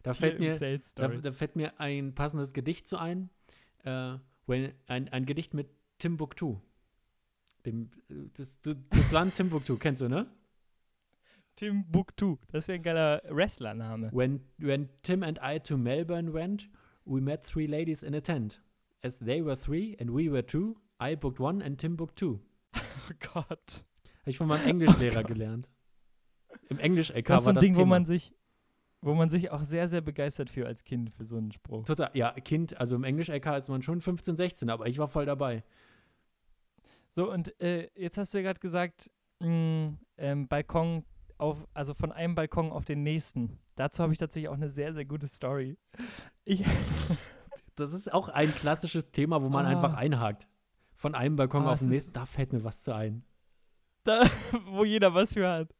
Da 0.03 0.13
fällt, 0.13 0.39
mir, 0.39 0.57
da, 0.95 1.07
da 1.07 1.31
fällt 1.31 1.55
mir 1.55 1.79
ein 1.79 2.15
passendes 2.15 2.53
Gedicht 2.53 2.87
zu 2.87 2.97
ein. 2.97 3.29
Äh, 3.83 4.17
when, 4.47 4.73
ein, 4.87 5.09
ein 5.09 5.25
Gedicht 5.25 5.53
mit 5.53 5.69
Timbuktu. 5.99 6.57
Dem, 7.65 7.91
äh, 8.09 8.15
das, 8.33 8.59
das 8.61 9.11
Land 9.11 9.35
Timbuktu, 9.35 9.77
kennst 9.77 10.01
du, 10.01 10.09
ne? 10.09 10.27
Timbuktu. 11.55 12.37
Das 12.51 12.67
wäre 12.67 12.79
ein 12.79 12.83
geiler 12.83 13.21
Wrestlername. 13.29 14.09
When, 14.11 14.41
when 14.57 14.89
Tim 15.03 15.21
and 15.21 15.39
I 15.43 15.59
to 15.59 15.77
Melbourne 15.77 16.33
went, 16.33 16.67
we 17.05 17.21
met 17.21 17.45
three 17.45 17.67
ladies 17.67 18.01
in 18.01 18.15
a 18.15 18.21
tent. 18.21 18.61
As 19.03 19.19
they 19.19 19.43
were 19.43 19.55
three 19.55 19.95
and 19.99 20.09
we 20.11 20.29
were 20.31 20.45
two, 20.45 20.75
I 20.99 21.15
booked 21.15 21.39
one 21.39 21.61
and 21.61 21.77
Tim 21.77 21.95
booked 21.95 22.17
two. 22.17 22.39
Oh 22.75 23.13
Gott. 23.33 23.83
Habe 24.21 24.29
ich 24.29 24.37
von 24.37 24.47
meinem 24.47 24.67
Englischlehrer 24.67 25.23
Gott. 25.23 25.27
gelernt. 25.27 25.69
Im 26.71 26.79
Englisch-LK 26.79 27.25
Das 27.27 27.37
ist 27.41 27.43
so 27.43 27.45
war 27.47 27.51
ein 27.51 27.55
das 27.55 27.61
Ding, 27.63 27.73
Thema. 27.73 27.85
wo 27.85 27.89
man 27.89 28.05
sich 28.05 28.33
wo 29.03 29.13
man 29.15 29.29
sich 29.31 29.49
auch 29.49 29.63
sehr, 29.63 29.87
sehr 29.87 30.01
begeistert 30.01 30.49
für 30.51 30.67
als 30.67 30.83
Kind 30.83 31.11
für 31.15 31.23
so 31.23 31.35
einen 31.37 31.51
Spruch. 31.51 31.85
Total, 31.85 32.11
ja, 32.13 32.31
Kind, 32.33 32.79
also 32.79 32.95
im 32.95 33.03
Englisch-LK 33.03 33.57
ist 33.57 33.67
man 33.69 33.81
schon 33.81 33.99
15, 33.99 34.35
16, 34.37 34.69
aber 34.69 34.85
ich 34.85 34.99
war 34.99 35.07
voll 35.07 35.25
dabei. 35.25 35.63
So, 37.15 37.31
und 37.31 37.59
äh, 37.59 37.89
jetzt 37.95 38.17
hast 38.19 38.31
du 38.33 38.37
ja 38.37 38.43
gerade 38.43 38.59
gesagt, 38.59 39.09
mh, 39.39 39.93
ähm, 40.17 40.47
Balkon 40.47 41.03
auf, 41.39 41.67
also 41.73 41.95
von 41.95 42.11
einem 42.11 42.35
Balkon 42.35 42.71
auf 42.71 42.85
den 42.85 43.01
nächsten. 43.01 43.57
Dazu 43.75 44.03
habe 44.03 44.13
ich 44.13 44.19
tatsächlich 44.19 44.49
auch 44.49 44.53
eine 44.55 44.69
sehr, 44.69 44.93
sehr 44.93 45.05
gute 45.05 45.27
Story. 45.27 45.77
Ich, 46.45 46.63
Das 47.75 47.93
ist 47.93 48.13
auch 48.13 48.29
ein 48.29 48.53
klassisches 48.53 49.11
Thema, 49.11 49.41
wo 49.41 49.49
man 49.49 49.65
Ah. 49.65 49.69
einfach 49.69 49.93
einhakt. 49.95 50.47
Von 50.93 51.15
einem 51.15 51.37
Balkon 51.37 51.63
Ah, 51.63 51.71
auf 51.71 51.79
den 51.79 51.89
nächsten, 51.89 52.13
da 52.13 52.27
fällt 52.27 52.53
mir 52.53 52.63
was 52.63 52.83
zu 52.83 52.93
ein. 52.93 53.23
Da, 54.03 54.23
wo 54.65 54.83
jeder 54.83 55.13
was 55.13 55.33
für 55.33 55.49
hat. 55.49 55.73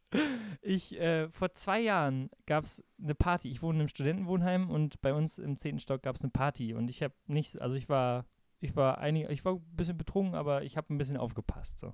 Ich, 0.61 0.99
äh, 0.99 1.29
vor 1.29 1.53
zwei 1.53 1.79
Jahren 1.79 2.29
gab 2.45 2.65
es 2.65 2.83
eine 3.01 3.15
Party. 3.15 3.49
Ich 3.49 3.61
wohne 3.61 3.81
im 3.81 3.87
Studentenwohnheim 3.87 4.69
und 4.69 5.01
bei 5.01 5.13
uns 5.13 5.37
im 5.37 5.57
zehnten 5.57 5.79
Stock 5.79 6.03
gab 6.03 6.15
es 6.15 6.21
eine 6.21 6.31
Party. 6.31 6.73
Und 6.73 6.89
ich 6.89 7.01
habe 7.01 7.13
nicht, 7.27 7.61
also 7.61 7.75
ich 7.75 7.89
war, 7.89 8.25
ich 8.59 8.75
war 8.75 8.99
einig, 8.99 9.29
ich 9.29 9.45
war 9.45 9.55
ein 9.55 9.75
bisschen 9.75 9.97
betrunken, 9.97 10.35
aber 10.35 10.63
ich 10.63 10.77
habe 10.77 10.93
ein 10.93 10.97
bisschen 10.97 11.17
aufgepasst. 11.17 11.79
So. 11.79 11.93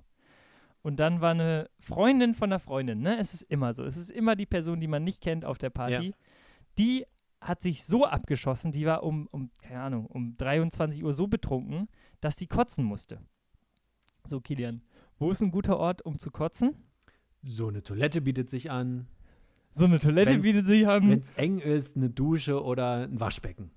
Und 0.82 1.00
dann 1.00 1.20
war 1.20 1.30
eine 1.30 1.70
Freundin 1.78 2.34
von 2.34 2.50
einer 2.50 2.58
Freundin, 2.58 3.00
ne? 3.00 3.18
Es 3.18 3.34
ist 3.34 3.42
immer 3.42 3.74
so. 3.74 3.84
Es 3.84 3.96
ist 3.96 4.10
immer 4.10 4.36
die 4.36 4.46
Person, 4.46 4.80
die 4.80 4.88
man 4.88 5.04
nicht 5.04 5.20
kennt 5.20 5.44
auf 5.44 5.58
der 5.58 5.70
Party. 5.70 6.08
Ja. 6.08 6.16
Die 6.78 7.06
hat 7.40 7.62
sich 7.62 7.84
so 7.84 8.04
abgeschossen, 8.04 8.72
die 8.72 8.86
war 8.86 9.02
um, 9.02 9.28
um, 9.28 9.50
keine 9.58 9.80
Ahnung, 9.80 10.06
um 10.06 10.36
23 10.36 11.04
Uhr 11.04 11.12
so 11.12 11.28
betrunken, 11.28 11.88
dass 12.20 12.36
sie 12.36 12.46
kotzen 12.46 12.84
musste. 12.84 13.20
So, 14.24 14.40
Kilian, 14.40 14.82
wo 15.18 15.30
ist 15.30 15.40
ein 15.40 15.50
guter 15.50 15.78
Ort, 15.78 16.02
um 16.02 16.18
zu 16.18 16.30
kotzen? 16.30 16.74
So 17.42 17.68
eine 17.68 17.82
Toilette 17.82 18.20
bietet 18.20 18.50
sich 18.50 18.70
an. 18.70 19.06
So 19.72 19.84
eine 19.84 20.00
Toilette 20.00 20.32
Wenn's- 20.32 20.42
bietet 20.42 20.66
sich 20.66 20.86
an. 20.88 21.08
Wenn 21.10 21.20
es 21.20 21.32
eng 21.32 21.58
ist, 21.58 21.96
eine 21.96 22.10
Dusche 22.10 22.62
oder 22.62 23.06
ein 23.06 23.20
Waschbecken. 23.20 23.70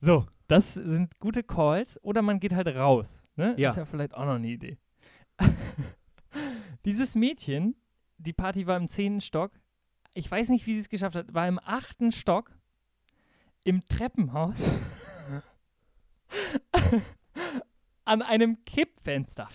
So, 0.00 0.26
das 0.48 0.74
sind 0.74 1.18
gute 1.20 1.42
Calls. 1.42 2.02
Oder 2.02 2.22
man 2.22 2.40
geht 2.40 2.54
halt 2.54 2.68
raus. 2.68 3.24
Ne? 3.36 3.54
Ja. 3.58 3.70
Ist 3.70 3.76
ja 3.76 3.84
vielleicht 3.84 4.14
auch 4.14 4.24
noch 4.24 4.34
eine 4.34 4.48
Idee. 4.48 4.78
Dieses 6.84 7.14
Mädchen, 7.14 7.76
die 8.18 8.32
Party 8.32 8.66
war 8.66 8.76
im 8.76 8.88
zehnten 8.88 9.20
Stock. 9.20 9.52
Ich 10.14 10.30
weiß 10.30 10.48
nicht, 10.48 10.66
wie 10.66 10.74
sie 10.74 10.80
es 10.80 10.88
geschafft 10.88 11.16
hat. 11.16 11.32
War 11.34 11.46
im 11.46 11.60
achten 11.62 12.10
Stock 12.12 12.50
im 13.64 13.84
Treppenhaus 13.84 14.72
an 18.04 18.22
einem 18.22 18.64
Kippfenster. 18.64 19.48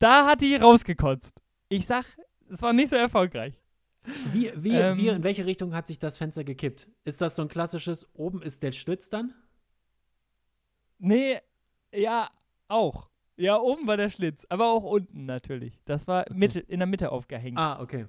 Da 0.00 0.26
hat 0.26 0.40
die 0.40 0.56
rausgekotzt. 0.56 1.40
Ich 1.68 1.86
sag, 1.86 2.04
es 2.48 2.60
war 2.62 2.72
nicht 2.72 2.88
so 2.88 2.96
erfolgreich. 2.96 3.54
Wie, 4.32 4.50
wie, 4.56 4.74
Ähm. 4.74 4.98
wie, 4.98 5.08
in 5.08 5.22
welche 5.22 5.46
Richtung 5.46 5.74
hat 5.74 5.86
sich 5.86 5.98
das 5.98 6.16
Fenster 6.18 6.42
gekippt? 6.42 6.88
Ist 7.04 7.20
das 7.20 7.36
so 7.36 7.42
ein 7.42 7.48
klassisches, 7.48 8.08
oben 8.14 8.42
ist 8.42 8.62
der 8.62 8.72
Schlitz 8.72 9.10
dann? 9.10 9.32
Nee, 10.98 11.38
ja, 11.94 12.28
auch. 12.68 13.08
Ja, 13.36 13.58
oben 13.58 13.86
war 13.86 13.96
der 13.96 14.10
Schlitz, 14.10 14.44
aber 14.48 14.70
auch 14.72 14.82
unten 14.82 15.26
natürlich. 15.26 15.78
Das 15.84 16.08
war 16.08 16.22
Okay. 16.22 16.34
mittel, 16.34 16.64
in 16.66 16.80
der 16.80 16.86
Mitte 16.86 17.12
aufgehängt. 17.12 17.58
Ah, 17.58 17.80
okay. 17.80 18.06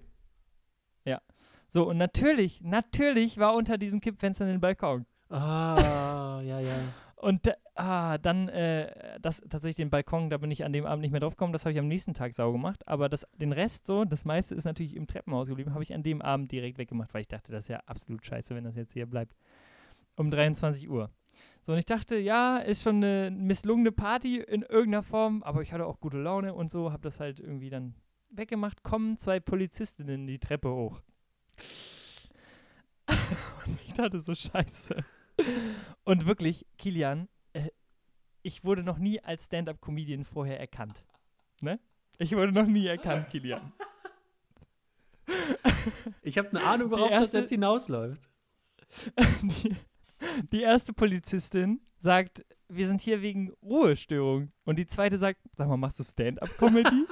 So, 1.73 1.87
und 1.87 1.95
natürlich, 1.95 2.59
natürlich 2.59 3.37
war 3.37 3.55
unter 3.55 3.77
diesem 3.77 4.01
Kippfenster 4.01 4.43
ein 4.43 4.59
Balkon. 4.59 5.05
Ah, 5.29 6.41
ja, 6.43 6.59
ja. 6.59 6.75
Und 7.22 7.53
ah, 7.76 8.17
dann, 8.17 8.49
äh, 8.49 9.19
das 9.22 9.41
tatsächlich 9.41 9.76
den 9.76 9.91
Balkon, 9.91 10.32
da 10.32 10.38
bin 10.38 10.49
ich 10.49 10.65
an 10.65 10.74
dem 10.74 10.88
Abend 10.88 11.03
nicht 11.03 11.11
mehr 11.11 11.19
drauf 11.19 11.36
gekommen, 11.36 11.53
das 11.53 11.65
habe 11.65 11.74
ich 11.74 11.78
am 11.78 11.88
nächsten 11.88 12.15
Tag 12.15 12.34
sauber 12.34 12.53
gemacht. 12.53 12.88
Aber 12.88 13.09
das, 13.09 13.28
den 13.36 13.51
Rest 13.51 13.86
so, 13.86 14.05
das 14.05 14.26
meiste 14.26 14.55
ist 14.55 14.65
natürlich 14.65 14.95
im 14.95 15.05
Treppenhaus 15.05 15.47
geblieben, 15.47 15.76
habe 15.76 15.84
ich 15.84 15.93
an 15.93 16.01
dem 16.01 16.24
Abend 16.24 16.51
direkt 16.51 16.80
weggemacht, 16.80 17.13
weil 17.13 17.22
ich 17.22 17.28
dachte, 17.28 17.51
das 17.51 17.65
ist 17.65 17.67
ja 17.67 17.78
absolut 17.86 18.26
scheiße, 18.26 18.55
wenn 18.55 18.63
das 18.63 18.76
jetzt 18.76 18.93
hier 18.93 19.05
bleibt. 19.05 19.36
Um 20.15 20.32
23 20.32 20.89
Uhr. 20.89 21.11
So, 21.61 21.74
und 21.74 21.78
ich 21.78 21.86
dachte, 21.86 22.17
ja, 22.17 22.57
ist 22.57 22.82
schon 22.82 22.95
eine 22.95 23.30
misslungene 23.30 23.91
Party 23.91 24.39
in 24.39 24.63
irgendeiner 24.63 25.03
Form, 25.03 25.43
aber 25.43 25.61
ich 25.61 25.74
hatte 25.74 25.86
auch 25.86 25.99
gute 25.99 26.17
Laune 26.17 26.55
und 26.55 26.72
so, 26.72 26.91
habe 26.91 27.03
das 27.03 27.19
halt 27.19 27.39
irgendwie 27.39 27.69
dann 27.69 27.93
weggemacht. 28.32 28.82
Kommen 28.82 29.19
zwei 29.19 29.39
Polizistinnen 29.39 30.26
die 30.26 30.39
Treppe 30.39 30.72
hoch. 30.72 31.01
und 33.07 33.80
ich 33.86 33.93
dachte 33.93 34.19
so, 34.22 34.34
scheiße. 34.34 35.05
Und 36.03 36.25
wirklich, 36.25 36.65
Kilian, 36.77 37.27
äh, 37.53 37.69
ich 38.41 38.63
wurde 38.63 38.83
noch 38.83 38.97
nie 38.97 39.19
als 39.21 39.45
Stand-up-Comedian 39.45 40.25
vorher 40.25 40.59
erkannt. 40.59 41.03
Ne? 41.61 41.79
Ich 42.17 42.35
wurde 42.35 42.51
noch 42.51 42.65
nie 42.67 42.87
erkannt, 42.87 43.29
Kilian. 43.29 43.73
Ich 46.21 46.37
habe 46.37 46.49
eine 46.49 46.63
Ahnung, 46.63 46.91
worauf 46.91 47.09
das 47.09 47.21
erste- 47.21 47.39
jetzt 47.39 47.49
hinausläuft. 47.49 48.29
Die, 49.41 49.75
die 50.51 50.61
erste 50.61 50.93
Polizistin 50.93 51.79
sagt, 51.97 52.45
wir 52.67 52.85
sind 52.87 53.01
hier 53.01 53.21
wegen 53.21 53.51
Ruhestörung. 53.63 54.51
Und 54.65 54.77
die 54.77 54.85
zweite 54.85 55.17
sagt, 55.17 55.39
sag 55.55 55.67
mal, 55.67 55.77
machst 55.77 55.97
du 55.99 56.03
Stand-up-Comedy? 56.03 57.05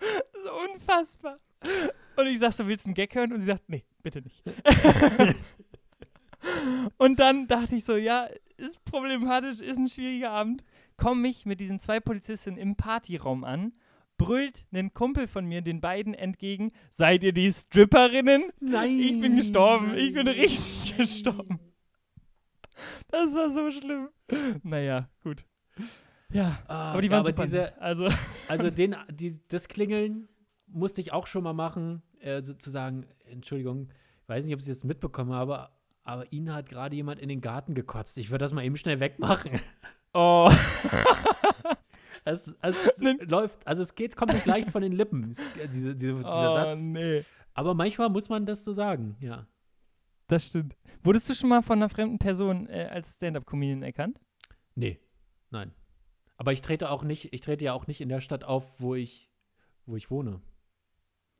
so 0.44 0.50
unfassbar. 0.72 1.34
Und 2.16 2.26
ich 2.28 2.38
sag 2.38 2.52
so, 2.52 2.66
willst 2.66 2.86
du 2.86 2.88
einen 2.88 2.94
Gag 2.94 3.14
hören? 3.14 3.32
Und 3.32 3.40
sie 3.40 3.46
sagt, 3.46 3.68
nee, 3.68 3.84
bitte 4.02 4.22
nicht. 4.22 4.42
Und 6.98 7.20
dann 7.20 7.46
dachte 7.46 7.76
ich 7.76 7.84
so, 7.84 7.96
ja, 7.96 8.28
ist 8.56 8.84
problematisch, 8.84 9.60
ist 9.60 9.76
ein 9.78 9.88
schwieriger 9.88 10.30
Abend. 10.30 10.64
Komme 10.96 11.28
ich 11.28 11.44
mit 11.44 11.60
diesen 11.60 11.78
zwei 11.78 12.00
Polizistinnen 12.00 12.58
im 12.58 12.76
Partyraum 12.76 13.44
an, 13.44 13.72
brüllt 14.16 14.66
ein 14.72 14.94
Kumpel 14.94 15.26
von 15.26 15.44
mir 15.44 15.60
den 15.60 15.80
beiden 15.80 16.14
entgegen, 16.14 16.72
seid 16.90 17.22
ihr 17.22 17.32
die 17.32 17.50
Stripperinnen? 17.50 18.44
Nein. 18.60 18.98
Ich 18.98 19.20
bin 19.20 19.36
gestorben. 19.36 19.94
Ich 19.94 20.14
bin 20.14 20.26
richtig 20.26 20.92
nein. 20.92 20.98
gestorben. 21.00 21.60
Das 23.08 23.34
war 23.34 23.50
so 23.50 23.70
schlimm. 23.70 24.08
Naja, 24.62 25.08
gut. 25.22 25.44
Ja, 26.32 26.58
Ah, 26.66 26.92
aber 26.92 27.02
die 27.02 27.08
ja, 27.08 27.12
waren 27.12 27.20
aber 27.20 27.28
super 27.28 27.42
diese. 27.44 27.80
Also, 27.80 28.08
Also 28.48 28.70
den, 28.70 28.96
die, 29.10 29.38
das 29.48 29.68
Klingeln 29.68 30.28
musste 30.66 31.00
ich 31.00 31.12
auch 31.12 31.26
schon 31.26 31.44
mal 31.44 31.52
machen, 31.52 32.02
äh, 32.20 32.42
sozusagen, 32.42 33.06
Entschuldigung, 33.24 33.88
ich 34.22 34.28
weiß 34.28 34.44
nicht, 34.44 34.54
ob 34.54 34.60
ich 34.60 34.64
es 34.64 34.68
jetzt 34.68 34.84
mitbekommen 34.84 35.32
habe, 35.32 35.68
aber 36.06 36.32
Ihnen 36.32 36.52
hat 36.54 36.68
gerade 36.68 36.94
jemand 36.96 37.20
in 37.20 37.28
den 37.28 37.40
Garten 37.40 37.74
gekotzt. 37.74 38.16
Ich 38.18 38.30
würde 38.30 38.44
das 38.44 38.52
mal 38.52 38.64
eben 38.64 38.76
schnell 38.76 39.00
wegmachen. 39.00 39.60
oh. 40.14 40.50
Es, 42.28 42.52
es 42.60 42.98
Ne- 42.98 43.18
läuft, 43.22 43.64
also 43.64 43.84
es 43.84 43.94
geht, 43.94 44.16
kommt 44.16 44.32
nicht 44.32 44.46
leicht 44.46 44.70
von 44.70 44.82
den 44.82 44.90
Lippen, 44.90 45.30
es- 45.30 45.40
diese, 45.72 45.94
diese, 45.94 46.16
dieser 46.16 46.24
oh, 46.24 46.54
Satz. 46.54 46.78
nee. 46.80 47.24
Aber 47.54 47.72
manchmal 47.72 48.08
muss 48.08 48.28
man 48.28 48.44
das 48.46 48.64
so 48.64 48.72
sagen, 48.72 49.16
ja. 49.20 49.46
Das 50.26 50.46
stimmt. 50.48 50.76
Wurdest 51.04 51.30
du 51.30 51.34
schon 51.34 51.48
mal 51.50 51.62
von 51.62 51.78
einer 51.78 51.88
fremden 51.88 52.18
Person 52.18 52.68
äh, 52.68 52.88
als 52.90 53.12
Stand-Up-Comedian 53.12 53.84
erkannt? 53.84 54.20
Nee, 54.74 54.98
nein. 55.50 55.72
Aber 56.36 56.52
ich 56.52 56.62
trete 56.62 56.90
auch 56.90 57.04
nicht, 57.04 57.32
ich 57.32 57.42
trete 57.42 57.64
ja 57.64 57.74
auch 57.74 57.86
nicht 57.86 58.00
in 58.00 58.08
der 58.08 58.20
Stadt 58.20 58.42
auf, 58.42 58.80
wo 58.80 58.96
ich, 58.96 59.30
wo 59.86 59.94
ich 59.94 60.10
wohne. 60.10 60.40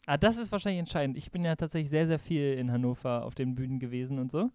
Ah, 0.06 0.16
das 0.16 0.38
ist 0.38 0.52
wahrscheinlich 0.52 0.78
entscheidend. 0.78 1.16
Ich 1.16 1.32
bin 1.32 1.44
ja 1.44 1.56
tatsächlich 1.56 1.90
sehr, 1.90 2.06
sehr 2.06 2.20
viel 2.20 2.54
in 2.54 2.70
Hannover 2.70 3.24
auf 3.24 3.34
den 3.34 3.56
Bühnen 3.56 3.80
gewesen 3.80 4.18
und 4.18 4.30
so. 4.30 4.50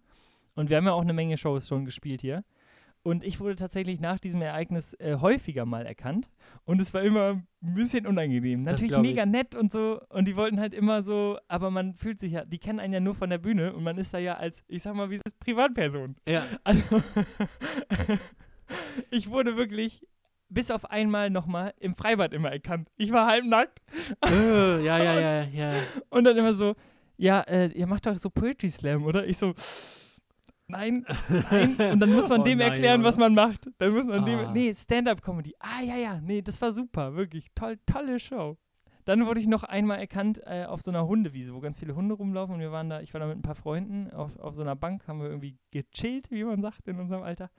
Und 0.54 0.70
wir 0.70 0.78
haben 0.78 0.86
ja 0.86 0.92
auch 0.92 1.02
eine 1.02 1.12
Menge 1.12 1.36
Shows 1.36 1.68
schon 1.68 1.84
gespielt 1.84 2.22
hier. 2.22 2.42
Und 3.04 3.24
ich 3.24 3.40
wurde 3.40 3.56
tatsächlich 3.56 4.00
nach 4.00 4.20
diesem 4.20 4.42
Ereignis 4.42 4.94
äh, 4.94 5.16
häufiger 5.20 5.66
mal 5.66 5.84
erkannt. 5.86 6.30
Und 6.64 6.80
es 6.80 6.94
war 6.94 7.02
immer 7.02 7.42
ein 7.62 7.74
bisschen 7.74 8.06
unangenehm. 8.06 8.64
Das 8.64 8.80
Natürlich 8.80 9.02
mega 9.02 9.26
nett 9.26 9.56
und 9.56 9.72
so. 9.72 10.00
Und 10.08 10.26
die 10.26 10.36
wollten 10.36 10.60
halt 10.60 10.72
immer 10.72 11.02
so, 11.02 11.38
aber 11.48 11.70
man 11.70 11.94
fühlt 11.94 12.20
sich 12.20 12.32
ja, 12.32 12.44
die 12.44 12.58
kennen 12.58 12.78
einen 12.78 12.94
ja 12.94 13.00
nur 13.00 13.14
von 13.14 13.28
der 13.28 13.38
Bühne 13.38 13.74
und 13.74 13.82
man 13.82 13.98
ist 13.98 14.14
da 14.14 14.18
ja 14.18 14.34
als, 14.34 14.64
ich 14.68 14.82
sag 14.82 14.94
mal, 14.94 15.10
wie 15.10 15.16
es 15.16 15.22
ist, 15.26 15.38
Privatperson. 15.40 16.14
Ja, 16.28 16.44
Also, 16.62 16.82
ich 19.10 19.28
wurde 19.30 19.56
wirklich 19.56 20.06
bis 20.52 20.70
auf 20.70 20.90
einmal 20.90 21.30
nochmal 21.30 21.74
im 21.80 21.94
Freibad 21.94 22.32
immer 22.32 22.50
erkannt. 22.52 22.90
Ich 22.96 23.10
war 23.12 23.26
halbnackt 23.26 23.80
äh, 24.26 24.82
ja, 24.84 24.98
ja, 24.98 25.20
ja, 25.20 25.42
ja. 25.44 25.72
und 26.10 26.24
dann 26.24 26.36
immer 26.36 26.54
so, 26.54 26.74
ja, 27.16 27.40
äh, 27.42 27.68
ihr 27.68 27.86
macht 27.86 28.06
doch 28.06 28.16
so 28.16 28.30
Poetry 28.30 28.68
Slam, 28.68 29.04
oder? 29.04 29.26
Ich 29.26 29.38
so, 29.38 29.54
nein, 30.66 31.04
nein. 31.50 31.76
Und 31.92 32.00
dann 32.00 32.12
muss 32.12 32.28
man 32.28 32.40
Oh 32.40 32.44
dem 32.44 32.58
nein, 32.58 32.72
erklären, 32.72 33.00
oder? 33.00 33.08
was 33.08 33.16
man 33.16 33.34
macht. 33.34 33.68
Dann 33.78 33.92
muss 33.92 34.06
man 34.06 34.22
Ah. 34.22 34.24
dem, 34.24 34.52
nee, 34.52 34.74
Stand-Up-Comedy. 34.74 35.54
Ah, 35.58 35.82
ja, 35.82 35.96
ja, 35.96 36.20
nee, 36.20 36.42
das 36.42 36.60
war 36.60 36.72
super, 36.72 37.14
wirklich. 37.14 37.46
Toll, 37.54 37.78
tolle 37.86 38.18
Show. 38.20 38.56
Dann 39.04 39.26
wurde 39.26 39.40
ich 39.40 39.48
noch 39.48 39.64
einmal 39.64 39.98
erkannt 39.98 40.40
äh, 40.46 40.64
auf 40.64 40.80
so 40.82 40.90
einer 40.92 41.06
Hundewiese, 41.06 41.52
wo 41.54 41.60
ganz 41.60 41.78
viele 41.78 41.96
Hunde 41.96 42.14
rumlaufen 42.14 42.54
und 42.54 42.60
wir 42.60 42.70
waren 42.70 42.88
da, 42.88 43.00
ich 43.00 43.12
war 43.14 43.20
da 43.20 43.26
mit 43.26 43.36
ein 43.36 43.42
paar 43.42 43.56
Freunden 43.56 44.10
auf, 44.12 44.38
auf 44.38 44.54
so 44.54 44.62
einer 44.62 44.76
Bank, 44.76 45.08
haben 45.08 45.20
wir 45.20 45.28
irgendwie 45.28 45.58
gechillt, 45.72 46.30
wie 46.30 46.44
man 46.44 46.62
sagt 46.62 46.86
in 46.86 47.00
unserem 47.00 47.24
Alter. 47.24 47.50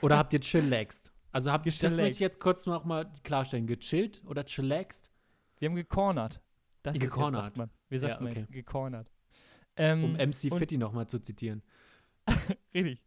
Oder 0.00 0.16
habt 0.16 0.32
ihr 0.32 0.40
chillaxed? 0.40 1.12
Also 1.32 1.52
habt 1.52 1.66
das 1.66 1.74
Gechillaxed. 1.74 1.96
möchte 1.98 2.10
ich 2.12 2.20
jetzt 2.20 2.40
kurz 2.40 2.66
noch 2.66 2.84
mal 2.84 3.10
klarstellen. 3.24 3.66
Gechillt 3.66 4.22
oder 4.26 4.44
chillaxed? 4.44 5.10
Wir 5.58 5.68
haben 5.68 5.76
gecornert. 5.76 6.40
Das 6.82 6.94
ist 6.96 7.02
jetzt, 7.02 7.12
Gecornert. 7.12 7.44
sagt 7.44 7.56
man. 7.56 7.70
Wie 7.88 7.98
sagt 7.98 8.14
Ja, 8.14 8.20
man 8.20 8.30
okay. 8.32 8.40
jetzt? 8.40 8.52
Gecornert. 8.52 9.10
Ähm, 9.76 10.04
Um 10.04 10.12
MC 10.14 10.52
Fitty 10.56 10.78
noch 10.78 10.92
mal 10.92 11.06
zu 11.06 11.18
zitieren. 11.20 11.62
Richtig. 12.74 13.02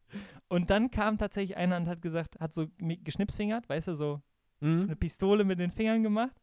Und 0.47 0.69
dann 0.69 0.91
kam 0.91 1.17
tatsächlich 1.17 1.57
einer 1.57 1.77
und 1.77 1.87
hat 1.87 2.01
gesagt, 2.01 2.39
hat 2.39 2.53
so 2.53 2.67
geschnipsfingert, 2.79 3.67
weißt 3.69 3.89
du, 3.89 3.95
so 3.95 4.21
Mhm. 4.59 4.83
eine 4.83 4.95
Pistole 4.95 5.43
mit 5.43 5.59
den 5.59 5.71
Fingern 5.71 6.03
gemacht 6.03 6.35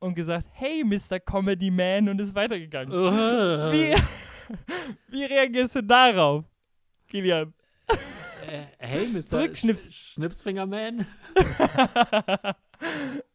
und 0.00 0.14
gesagt, 0.14 0.48
hey, 0.52 0.82
Mr. 0.82 1.20
Comedy 1.20 1.70
Man 1.70 2.08
und 2.08 2.20
ist 2.20 2.34
weitergegangen. 2.34 2.92
Uh. 2.92 3.70
Wie, 3.72 3.94
wie 5.08 5.24
reagierst 5.24 5.76
du 5.76 5.82
darauf, 5.82 6.44
Kilian? 7.06 7.54
Äh, 8.46 8.66
hey, 8.78 9.08
Mr. 9.08 9.20
Zurückschnips- 9.20 9.90
Sch 9.90 10.14
Schnipsfingerman. 10.14 11.06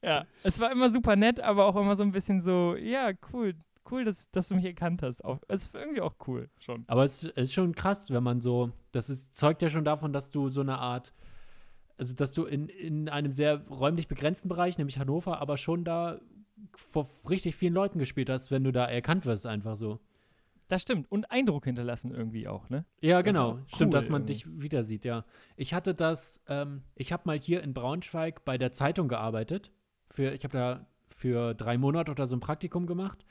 ja, 0.01 0.26
es 0.43 0.60
war 0.60 0.72
immer 0.72 0.89
super 0.89 1.16
nett, 1.16 1.39
aber 1.39 1.66
auch 1.66 1.76
immer 1.76 1.95
so 1.95 2.03
ein 2.03 2.12
bisschen 2.12 2.41
so, 2.41 2.76
ja, 2.76 3.12
cool, 3.34 3.53
cool, 3.91 4.06
dass, 4.06 4.30
dass 4.32 4.47
du 4.47 4.56
mich 4.56 4.66
erkannt 4.66 5.03
hast. 5.03 5.24
Auch, 5.24 5.39
es 5.47 5.68
ist 5.68 5.76
irgendwie 5.76 6.01
auch 6.01 6.16
cool 6.28 6.49
schon. 6.60 6.84
Aber 6.88 7.03
es 7.03 7.24
ist 7.24 7.53
schon 7.53 7.76
krass, 7.76 8.10
wenn 8.10 8.24
man 8.24 8.41
so, 8.41 8.72
das 8.91 9.10
ist, 9.10 9.36
zeugt 9.36 9.62
ja 9.62 9.70
schon 9.70 9.86
davon, 9.86 10.14
dass 10.14 10.32
du 10.32 10.49
so 10.49 10.62
eine 10.62 10.80
Art 10.80 11.14
also 11.97 12.14
dass 12.14 12.34
du 12.34 12.43
in, 12.43 12.68
in 12.68 13.10
einem 13.10 13.32
sehr 13.32 13.66
räumlich 13.70 14.08
begrenzten 14.08 14.49
Bereich, 14.49 14.78
nämlich 14.78 14.99
Hannover, 14.99 15.39
aber 15.39 15.58
schon 15.58 15.86
da 15.86 16.20
vor 16.76 17.08
richtig 17.30 17.56
vielen 17.56 17.74
Leuten 17.74 17.99
gespielt 17.99 18.30
hast, 18.30 18.51
wenn 18.51 18.64
du 18.64 18.72
da 18.72 18.86
erkannt 18.86 19.26
wirst, 19.26 19.45
einfach 19.45 19.76
so. 19.76 19.99
Das 20.68 20.82
stimmt. 20.82 21.11
Und 21.11 21.30
Eindruck 21.32 21.66
hinterlassen 21.66 22.11
irgendwie 22.13 22.47
auch, 22.47 22.70
ne? 22.70 22.86
Ja, 23.01 23.22
Das 23.22 23.28
ist 23.32 23.34
genau. 23.38 23.51
auch 23.51 23.59
Stimmt, 23.68 23.93
cool 23.93 23.99
dass 23.99 24.09
man 24.09 24.22
irgendwie. 24.24 24.34
dich 24.34 24.61
wieder 24.61 24.84
sieht, 24.84 25.05
ja. 25.05 25.26
Ich 25.55 25.74
hatte 25.74 25.93
das, 25.93 26.41
ähm, 26.47 26.82
ich 26.95 27.13
habe 27.13 27.24
mal 27.26 27.38
hier 27.38 27.61
in 27.61 27.74
Braunschweig 27.74 28.43
bei 28.45 28.57
der 28.57 28.72
Zeitung 28.72 29.07
gearbeitet. 29.07 29.72
Für, 30.09 30.32
ich 30.34 30.43
habe 30.43 30.57
da 30.57 30.88
für 31.07 31.53
drei 31.53 31.78
Monate 31.78 32.11
oder 32.11 32.26
so 32.26 32.36
ein 32.36 32.39
Praktikum 32.39 32.88
gemacht. 32.88 33.24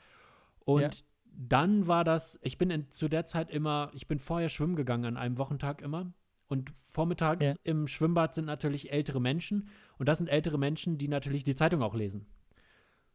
Und 0.59 0.81
Ja. 0.81 0.89
dann 1.33 1.87
war 1.87 2.03
das, 2.05 2.39
ich 2.41 2.57
bin 2.57 2.69
in, 2.69 2.89
zu 2.89 3.09
der 3.09 3.25
Zeit 3.25 3.49
immer, 3.51 3.91
ich 3.93 4.07
bin 4.07 4.19
vorher 4.19 4.47
schwimmen 4.49 4.75
gegangen 4.77 5.03
an 5.05 5.17
einem 5.17 5.37
Wochentag 5.37 5.81
immer. 5.81 6.13
Und 6.47 6.69
vormittags 6.87 7.45
Ja. 7.45 7.53
im 7.63 7.87
Schwimmbad 7.87 8.33
sind 8.35 8.45
natürlich 8.45 8.93
ältere 8.93 9.19
Menschen. 9.19 9.67
Und 9.97 10.07
das 10.07 10.19
sind 10.19 10.27
ältere 10.29 10.57
Menschen, 10.59 10.97
die 10.97 11.07
natürlich 11.09 11.43
die 11.43 11.55
Zeitung 11.55 11.81
auch 11.81 11.95
lesen. 11.95 12.27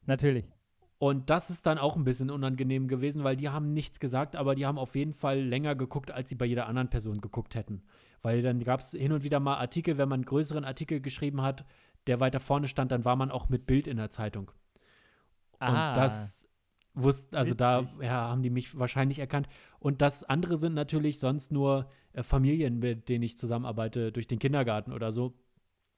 Natürlich. 0.05 0.45
Und 1.01 1.31
das 1.31 1.49
ist 1.49 1.65
dann 1.65 1.79
auch 1.79 1.97
ein 1.97 2.05
bisschen 2.05 2.29
unangenehm 2.31 2.87
gewesen, 2.87 3.25
weil 3.25 3.35
die 3.35 3.49
haben 3.49 3.73
nichts 3.73 4.01
gesagt, 4.01 4.37
aber 4.37 4.55
die 4.55 4.67
haben 4.67 4.77
auf 4.77 4.95
jeden 4.95 5.15
Fall 5.15 5.41
länger 5.41 5.75
geguckt, 5.75 6.11
als 6.11 6.29
sie 6.29 6.35
bei 6.35 6.45
jeder 6.45 6.67
anderen 6.67 6.91
Person 6.91 7.23
geguckt 7.23 7.55
hätten. 7.55 7.83
Weil 8.21 8.43
dann 8.43 8.63
gab 8.63 8.81
es 8.81 8.91
hin 8.91 9.11
und 9.13 9.25
wieder 9.25 9.41
mal 9.41 9.57
Artikel, 9.57 9.97
wenn 9.97 10.11
man 10.11 10.19
einen 10.19 10.27
größeren 10.27 10.63
Artikel 10.63 11.01
geschrieben 11.01 11.41
hat, 11.41 11.65
der 12.07 12.21
weiter 12.21 12.39
vorne 12.39 12.69
stand, 12.69 12.93
dann 12.93 13.07
war 13.07 13.17
man 13.17 13.31
auch 13.31 13.49
mit 13.49 13.65
Bild 13.65 13.87
in 13.87 13.97
der 13.97 14.11
Zeitung. 14.11 14.51
Ah. 15.59 15.89
Und 15.89 15.97
das 15.97 16.47
wussten, 16.93 17.35
also 17.35 17.55
da 17.55 17.81
Witzig. 17.81 18.03
ja, 18.03 18.29
haben 18.29 18.43
die 18.43 18.51
mich 18.51 18.79
wahrscheinlich 18.79 19.21
erkannt. 19.21 19.49
Und 19.79 20.03
das 20.03 20.23
andere 20.23 20.59
sind 20.59 20.75
natürlich 20.75 21.19
sonst 21.19 21.51
nur 21.51 21.89
äh, 22.13 22.23
Familien, 22.23 22.79
mit 22.79 23.09
denen 23.09 23.25
ich 23.25 23.39
zusammenarbeite, 23.39 24.13
durch 24.13 24.27
den 24.27 24.39
Kindergarten 24.39 24.93
oder 24.93 25.13
so. 25.13 25.33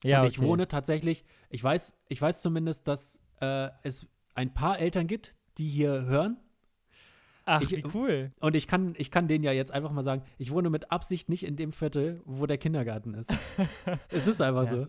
ja, 0.05 0.23
und 0.23 0.29
ich 0.29 0.39
okay. 0.39 0.47
wohne 0.47 0.69
tatsächlich, 0.69 1.25
ich 1.51 1.65
weiß, 1.65 1.93
ich 2.09 2.23
weiß 2.23 2.41
zumindest, 2.41 2.87
dass 2.87 3.19
äh, 3.41 3.69
es 3.83 4.07
ein 4.35 4.55
paar 4.55 4.79
Eltern 4.79 5.07
gibt, 5.07 5.35
die 5.59 5.69
hier 5.69 6.05
hören. 6.05 6.37
Ach, 7.45 7.61
ich- 7.61 7.71
wie 7.73 7.85
cool. 7.95 8.33
Und 8.41 8.55
ich 8.55 8.67
kann, 8.69 8.95
ich 8.97 9.11
kann 9.11 9.27
denen 9.29 9.43
ja 9.45 9.53
jetzt 9.53 9.73
einfach 9.73 9.91
mal 9.91 10.05
sagen, 10.05 10.23
ich 10.39 10.53
wohne 10.53 10.71
mit 10.71 10.93
Absicht 10.93 11.29
nicht 11.29 11.45
in 11.45 11.57
dem 11.57 11.73
Viertel, 11.73 12.21
wo 12.25 12.47
der 12.47 12.59
Kindergarten 12.59 13.15
ist. 13.15 13.31
es 14.11 14.27
ist 14.27 14.41
einfach 14.41 14.65
Ja. 14.67 14.71
so. 14.71 14.87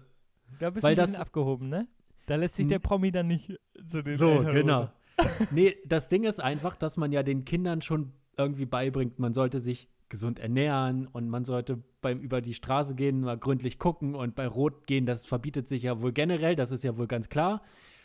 Da 0.59 0.69
bist 0.69 0.83
Weil 0.83 0.95
du 0.95 1.01
ein 1.01 1.05
bisschen 1.05 1.13
das- 1.13 1.21
abgehoben, 1.21 1.69
ne? 1.69 1.87
Da 2.27 2.35
lässt 2.35 2.55
sich 2.55 2.67
der 2.67 2.79
Promi 2.79 3.11
dann 3.11 3.27
nicht 3.27 3.53
zu 3.85 4.01
den 4.01 4.17
So, 4.17 4.29
Eltern 4.29 4.53
genau. 4.53 4.79
runter. 4.79 4.93
nee, 5.51 5.75
das 5.85 6.07
Ding 6.07 6.23
ist 6.23 6.39
einfach, 6.39 6.75
dass 6.77 6.95
man 6.95 7.11
ja 7.11 7.21
den 7.21 7.43
Kindern 7.43 7.81
schon 7.81 8.13
irgendwie 8.37 8.65
beibringt, 8.65 9.19
man 9.19 9.33
sollte 9.33 9.59
sich 9.59 9.89
gesund 10.09 10.39
ernähren 10.39 11.05
und 11.07 11.27
man 11.27 11.43
sollte 11.43 11.83
beim 12.01 12.19
über 12.19 12.39
die 12.41 12.53
Straße 12.53 12.95
gehen 12.95 13.21
mal 13.21 13.37
gründlich 13.37 13.77
gucken 13.79 14.15
und 14.15 14.35
bei 14.35 14.47
Rot 14.47 14.85
gehen, 14.87 15.05
das 15.05 15.25
verbietet 15.25 15.67
sich 15.67 15.83
ja 15.83 16.01
wohl 16.01 16.13
generell, 16.13 16.55
das 16.55 16.71
ist 16.71 16.83
ja 16.83 16.97
wohl 16.97 17.07
ganz 17.07 17.29
klar. 17.29 17.61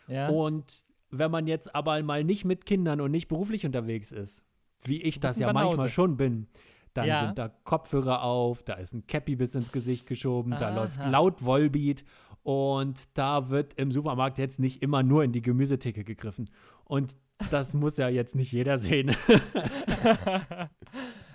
Ja. 0.08 0.28
Und 0.28 0.82
wenn 1.10 1.30
man 1.30 1.46
jetzt 1.46 1.74
aber 1.74 2.02
mal 2.02 2.24
nicht 2.24 2.44
mit 2.44 2.66
Kindern 2.66 3.00
und 3.00 3.10
nicht 3.10 3.28
beruflich 3.28 3.64
unterwegs 3.66 4.12
ist, 4.12 4.42
wie 4.82 5.02
ich 5.02 5.20
das 5.20 5.38
ja 5.38 5.52
manchmal 5.52 5.76
Banause. 5.76 5.88
schon 5.88 6.16
bin, 6.16 6.46
dann 6.94 7.06
Ja. 7.06 7.26
sind 7.26 7.38
da 7.38 7.48
Kopfhörer 7.48 8.22
auf, 8.22 8.62
da 8.62 8.74
ist 8.74 8.92
ein 8.94 9.06
Cappy 9.06 9.36
bis 9.36 9.54
ins 9.54 9.72
Gesicht 9.72 10.06
geschoben, 10.06 10.52
da 10.52 10.68
Aha. 10.68 10.74
läuft 10.74 11.04
laut 11.06 11.44
Volbeat 11.44 12.04
und 12.42 13.16
da 13.16 13.50
wird 13.50 13.74
im 13.74 13.90
Supermarkt 13.92 14.38
jetzt 14.38 14.58
nicht 14.58 14.82
immer 14.82 15.02
nur 15.02 15.22
in 15.24 15.32
die 15.32 15.42
Gemüsetheke 15.42 16.04
gegriffen. 16.04 16.50
Und 16.84 17.16
das 17.50 17.74
muss 17.74 17.96
ja 17.98 18.08
jetzt 18.08 18.34
nicht 18.34 18.52
jeder 18.52 18.78
sehen. 18.78 19.14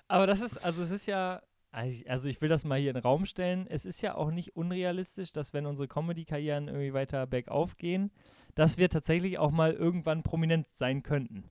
Aber 0.08 0.28
das 0.28 0.42
ist, 0.42 0.58
also 0.58 0.84
es 0.84 0.92
ist 0.92 1.06
ja, 1.06 1.42
also 1.74 1.90
ich- 2.02 2.10
also 2.10 2.30
ich 2.30 2.40
will 2.42 2.50
das 2.50 2.64
mal 2.64 2.80
hier 2.80 2.92
in 2.92 2.96
den 2.96 3.04
Raum 3.04 3.26
stellen, 3.26 3.68
es 3.68 3.86
ist 3.86 4.02
ja 4.02 4.16
auch 4.16 4.32
nicht 4.32 4.56
unrealistisch, 4.56 5.32
dass 5.34 5.54
wenn 5.54 5.66
unsere 5.66 5.88
Comedy-Karrieren 5.88 6.68
irgendwie 6.68 6.94
weiter 6.94 7.28
bergauf 7.28 7.78
gehen, 7.78 8.12
dass 8.56 8.78
wir 8.78 8.90
tatsächlich 8.90 9.38
auch 9.40 9.52
mal 9.52 9.74
irgendwann 9.74 10.24
prominent 10.24 10.68
sein 10.72 11.04
könnten. 11.04 11.50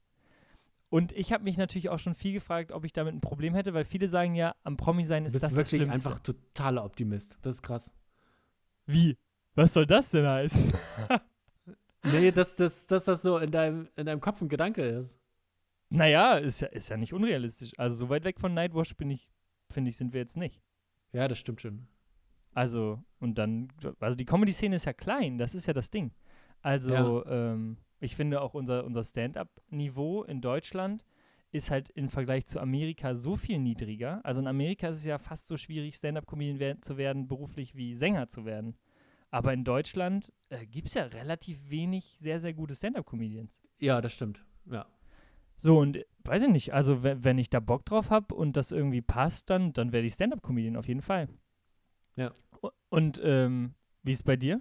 Und 0.88 1.12
ich 1.12 1.32
habe 1.32 1.44
mich 1.44 1.56
natürlich 1.56 1.88
auch 1.88 1.98
schon 1.98 2.14
viel 2.14 2.34
gefragt, 2.34 2.70
ob 2.72 2.84
ich 2.84 2.92
damit 2.92 3.14
ein 3.14 3.20
Problem 3.20 3.54
hätte, 3.54 3.72
weil 3.74 3.84
viele 3.84 4.08
sagen 4.08 4.34
ja, 4.34 4.54
am 4.62 4.76
Promi 4.76 5.06
sein 5.06 5.24
Du 5.24 5.28
ist 5.28 5.32
bist 5.32 5.44
das 5.44 5.52
das 5.54 5.56
wirklich 5.58 5.82
Schlimmste. 5.82 6.08
einfach 6.08 6.18
totaler 6.20 6.84
Optimist. 6.84 7.38
Das 7.42 7.56
ist 7.56 7.62
krass. 7.62 7.90
Wie? 8.86 9.16
Was 9.54 9.72
soll 9.74 9.86
das 9.86 10.10
denn 10.10 10.26
heißen? 10.26 10.72
Nee, 12.04 12.32
dass, 12.32 12.56
dass, 12.56 12.86
dass 12.86 13.04
das 13.04 13.22
so 13.22 13.38
in 13.38 13.52
deinem, 13.52 13.88
in 13.96 14.06
deinem 14.06 14.20
Kopf 14.20 14.40
ein 14.42 14.48
Gedanke 14.48 14.82
ist. 14.82 15.16
naja, 15.88 16.36
ist 16.36 16.60
ja, 16.60 16.66
ist 16.68 16.88
ja 16.88 16.96
nicht 16.96 17.12
unrealistisch. 17.12 17.72
Also 17.78 17.94
so 17.96 18.08
weit 18.10 18.24
weg 18.24 18.40
von 18.40 18.52
Nightwash 18.54 18.96
bin 18.96 19.08
ich, 19.10 19.28
finde 19.72 19.90
ich, 19.90 19.96
sind 19.96 20.12
wir 20.12 20.20
jetzt 20.20 20.36
nicht. 20.36 20.60
Ja, 21.12 21.28
das 21.28 21.38
stimmt 21.38 21.60
schon. 21.60 21.86
Also, 22.54 23.02
und 23.18 23.38
dann, 23.38 23.68
also 24.00 24.16
die 24.16 24.24
Comedy-Szene 24.24 24.76
ist 24.76 24.84
ja 24.84 24.92
klein, 24.92 25.38
das 25.38 25.54
ist 25.54 25.66
ja 25.66 25.72
das 25.72 25.90
Ding. 25.90 26.12
Also, 26.60 27.24
ähm, 27.26 27.78
ich 27.98 28.16
finde 28.16 28.40
auch 28.40 28.54
unser, 28.54 28.84
unser 28.84 29.04
Stand-up-Niveau 29.04 30.24
in 30.24 30.40
Deutschland 30.40 31.04
ist 31.52 31.70
halt 31.70 31.90
im 31.90 32.08
Vergleich 32.08 32.46
zu 32.46 32.60
Amerika 32.60 33.14
so 33.14 33.36
viel 33.36 33.58
niedriger. 33.58 34.20
Also 34.24 34.40
in 34.40 34.46
Amerika 34.46 34.88
ist 34.88 34.98
es 34.98 35.04
ja 35.04 35.18
fast 35.18 35.48
so 35.48 35.56
schwierig, 35.56 35.94
Stand-up-Comedian 35.94 36.58
wer 36.58 36.80
zu 36.80 36.96
werden, 36.96 37.28
beruflich 37.28 37.76
wie 37.76 37.94
Sänger 37.94 38.28
zu 38.28 38.44
werden. 38.44 38.76
Aber 39.30 39.52
in 39.52 39.64
Deutschland 39.64 40.32
äh, 40.48 40.66
gibt 40.66 40.88
es 40.88 40.94
ja 40.94 41.04
relativ 41.04 41.70
wenig 41.70 42.18
sehr, 42.20 42.40
sehr 42.40 42.54
gute 42.54 42.74
Stand-up-Comedians. 42.74 43.62
Ja, 43.78 44.00
das 44.00 44.14
stimmt. 44.14 44.44
Ja. 44.70 44.86
So, 45.56 45.78
und 45.78 46.04
weiß 46.24 46.44
ich 46.44 46.50
nicht, 46.50 46.74
also 46.74 47.02
wenn, 47.02 47.38
ich 47.38 47.50
da 47.50 47.60
Bock 47.60 47.84
drauf 47.84 48.10
habe 48.10 48.34
und 48.34 48.56
das 48.56 48.72
irgendwie 48.72 49.02
passt, 49.02 49.50
dann, 49.50 49.72
dann 49.72 49.92
werde 49.92 50.06
ich 50.06 50.14
Stand-up-Comedian 50.14 50.76
auf 50.76 50.88
jeden 50.88 51.02
Fall. 51.02 51.28
Ja. 52.16 52.32
Und 52.88 53.20
ähm, 53.24 53.74
wie 54.02 54.12
ist 54.12 54.24
bei 54.24 54.36
dir? 54.36 54.60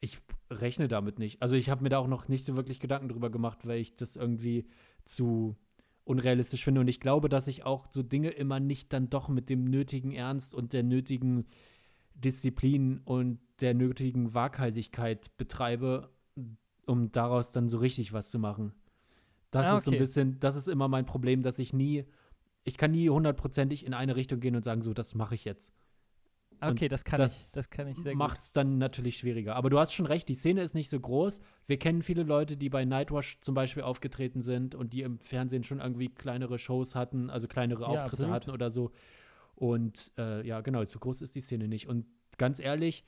Ich 0.00 0.18
rechne 0.50 0.88
damit 0.88 1.18
nicht. 1.18 1.40
Also 1.42 1.54
ich 1.54 1.70
habe 1.70 1.82
mir 1.82 1.88
da 1.88 1.98
auch 1.98 2.08
noch 2.08 2.28
nicht 2.28 2.44
so 2.44 2.56
wirklich 2.56 2.80
Gedanken 2.80 3.08
drüber 3.08 3.30
gemacht, 3.30 3.66
weil 3.66 3.78
ich 3.78 3.94
das 3.94 4.16
irgendwie 4.16 4.66
zu 5.04 5.56
unrealistisch 6.04 6.64
finde. 6.64 6.80
Und 6.80 6.88
ich 6.88 7.00
glaube, 7.00 7.28
dass 7.28 7.46
ich 7.46 7.64
auch 7.64 7.86
so 7.90 8.02
Dinge 8.02 8.30
immer 8.30 8.60
nicht 8.60 8.92
dann 8.92 9.10
doch 9.10 9.28
mit 9.28 9.48
dem 9.48 9.64
nötigen 9.64 10.12
Ernst 10.12 10.54
und 10.54 10.72
der 10.72 10.82
nötigen 10.82 11.46
Disziplin 12.14 13.00
und 13.04 13.40
der 13.60 13.74
nötigen 13.74 14.34
Waghalsigkeit 14.34 15.36
betreibe, 15.36 16.10
um 16.86 17.12
daraus 17.12 17.52
dann 17.52 17.68
so 17.68 17.78
richtig 17.78 18.12
was 18.12 18.30
zu 18.30 18.38
machen. 18.38 18.74
Das 19.52 19.66
Ah, 19.68 19.78
ist 19.78 19.84
so 19.84 19.90
ein 19.92 19.94
okay. 19.94 20.00
bisschen, 20.00 20.40
das 20.40 20.56
ist 20.56 20.66
immer 20.66 20.88
mein 20.88 21.06
Problem, 21.06 21.42
dass 21.42 21.60
ich 21.60 21.72
nie, 21.72 22.04
ich 22.64 22.76
kann 22.76 22.90
nie 22.90 23.08
hundertprozentig 23.08 23.86
in 23.86 23.94
eine 23.94 24.16
Richtung 24.16 24.40
gehen 24.40 24.56
und 24.56 24.64
sagen, 24.64 24.82
so, 24.82 24.92
das 24.92 25.14
mache 25.14 25.36
ich 25.36 25.44
jetzt. 25.44 25.72
Okay, 26.60 26.88
das 26.88 27.04
kann 27.04 27.18
das 27.18 27.48
ich, 27.48 27.52
das 27.54 27.70
kann 27.70 27.88
ich 27.88 27.98
sehr 27.98 28.14
macht 28.14 28.38
es 28.38 28.52
dann 28.52 28.78
natürlich 28.78 29.16
schwieriger. 29.18 29.56
Aber 29.56 29.68
du 29.68 29.80
hast 29.80 29.92
schon 29.94 30.06
recht, 30.06 30.28
die 30.28 30.34
Szene 30.34 30.62
ist 30.62 30.74
nicht 30.74 30.90
so 30.90 31.00
groß. 31.00 31.40
Wir 31.66 31.76
kennen 31.76 32.02
viele 32.02 32.22
Leute, 32.22 32.56
die 32.56 32.70
bei 32.70 32.84
Nightwash 32.84 33.38
zum 33.40 33.54
Beispiel 33.56 33.82
aufgetreten 33.82 34.40
sind 34.42 34.76
und 34.76 34.92
die 34.92 35.02
im 35.02 35.18
Fernsehen 35.18 35.64
schon 35.64 35.80
irgendwie 35.80 36.08
kleinere 36.08 36.58
Shows 36.58 36.94
hatten, 36.94 37.30
also 37.30 37.48
kleinere 37.48 37.82
Ja, 37.82 37.88
Auftritte 37.88 38.28
absolut. 38.28 38.32
hatten 38.34 38.50
oder 38.52 38.70
so. 38.70 38.92
Und 39.56 40.12
äh, 40.18 40.46
ja, 40.46 40.60
genau, 40.60 40.84
so 40.84 41.00
groß 41.00 41.20
ist 41.22 41.34
die 41.34 41.40
Szene 41.40 41.66
nicht. 41.66 41.88
Und 41.88 42.06
ganz 42.38 42.60
ehrlich, 42.60 43.04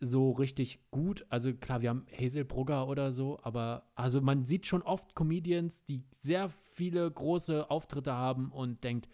so 0.00 0.30
richtig 0.32 0.80
gut, 0.90 1.26
also 1.28 1.52
klar, 1.52 1.82
wir 1.82 1.90
haben 1.90 2.06
Hazel 2.12 2.44
Brugger 2.44 2.86
oder 2.88 3.12
so, 3.12 3.38
aber 3.42 3.90
also 3.94 4.20
man 4.20 4.44
sieht 4.44 4.66
schon 4.66 4.82
oft 4.82 5.14
Comedians, 5.14 5.84
die 5.84 6.02
sehr 6.18 6.48
viele 6.48 7.10
große 7.10 7.70
Auftritte 7.70 8.12
haben 8.12 8.52
und 8.52 8.84
denkt, 8.84 9.08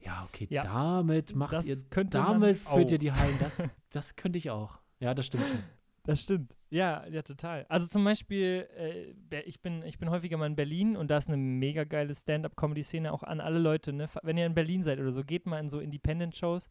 ja, 0.00 0.24
okay, 0.28 0.46
Ja, 0.50 0.62
damit 0.62 1.34
macht 1.34 1.52
das 1.52 1.66
ihr, 1.66 1.76
könnte 1.90 2.18
man 2.18 2.40
damit 2.40 2.58
füllt 2.58 2.92
ihr 2.92 2.98
die 2.98 3.12
Hallen, 3.12 3.36
das, 3.40 3.68
das 3.90 4.14
könnte 4.14 4.38
ich 4.38 4.50
auch. 4.50 4.78
Ja, 5.00 5.14
das 5.14 5.26
stimmt 5.26 5.44
schon. 5.44 5.58
Das 6.04 6.22
stimmt. 6.22 6.56
Ja, 6.70 7.06
ja, 7.08 7.20
total. 7.20 7.66
Also 7.68 7.86
zum 7.86 8.02
Beispiel, 8.02 8.66
äh, 8.78 9.40
ich, 9.42 9.60
bin, 9.60 9.82
ich 9.82 9.98
bin 9.98 10.08
häufiger 10.08 10.38
mal 10.38 10.46
in 10.46 10.56
Berlin 10.56 10.96
und 10.96 11.10
da 11.10 11.18
ist 11.18 11.28
eine 11.28 11.36
mega 11.36 11.84
geile 11.84 12.14
Stand-up-Comedy-Szene 12.14 13.12
auch 13.12 13.22
an 13.22 13.42
alle 13.42 13.58
Leute. 13.58 13.92
Ne? 13.92 14.08
Wenn 14.22 14.38
ihr 14.38 14.46
in 14.46 14.54
Berlin 14.54 14.84
seid 14.84 15.00
oder 15.00 15.12
so, 15.12 15.22
geht 15.22 15.44
mal 15.44 15.58
in 15.58 15.68
so 15.68 15.80
Independent-Shows. 15.80 16.70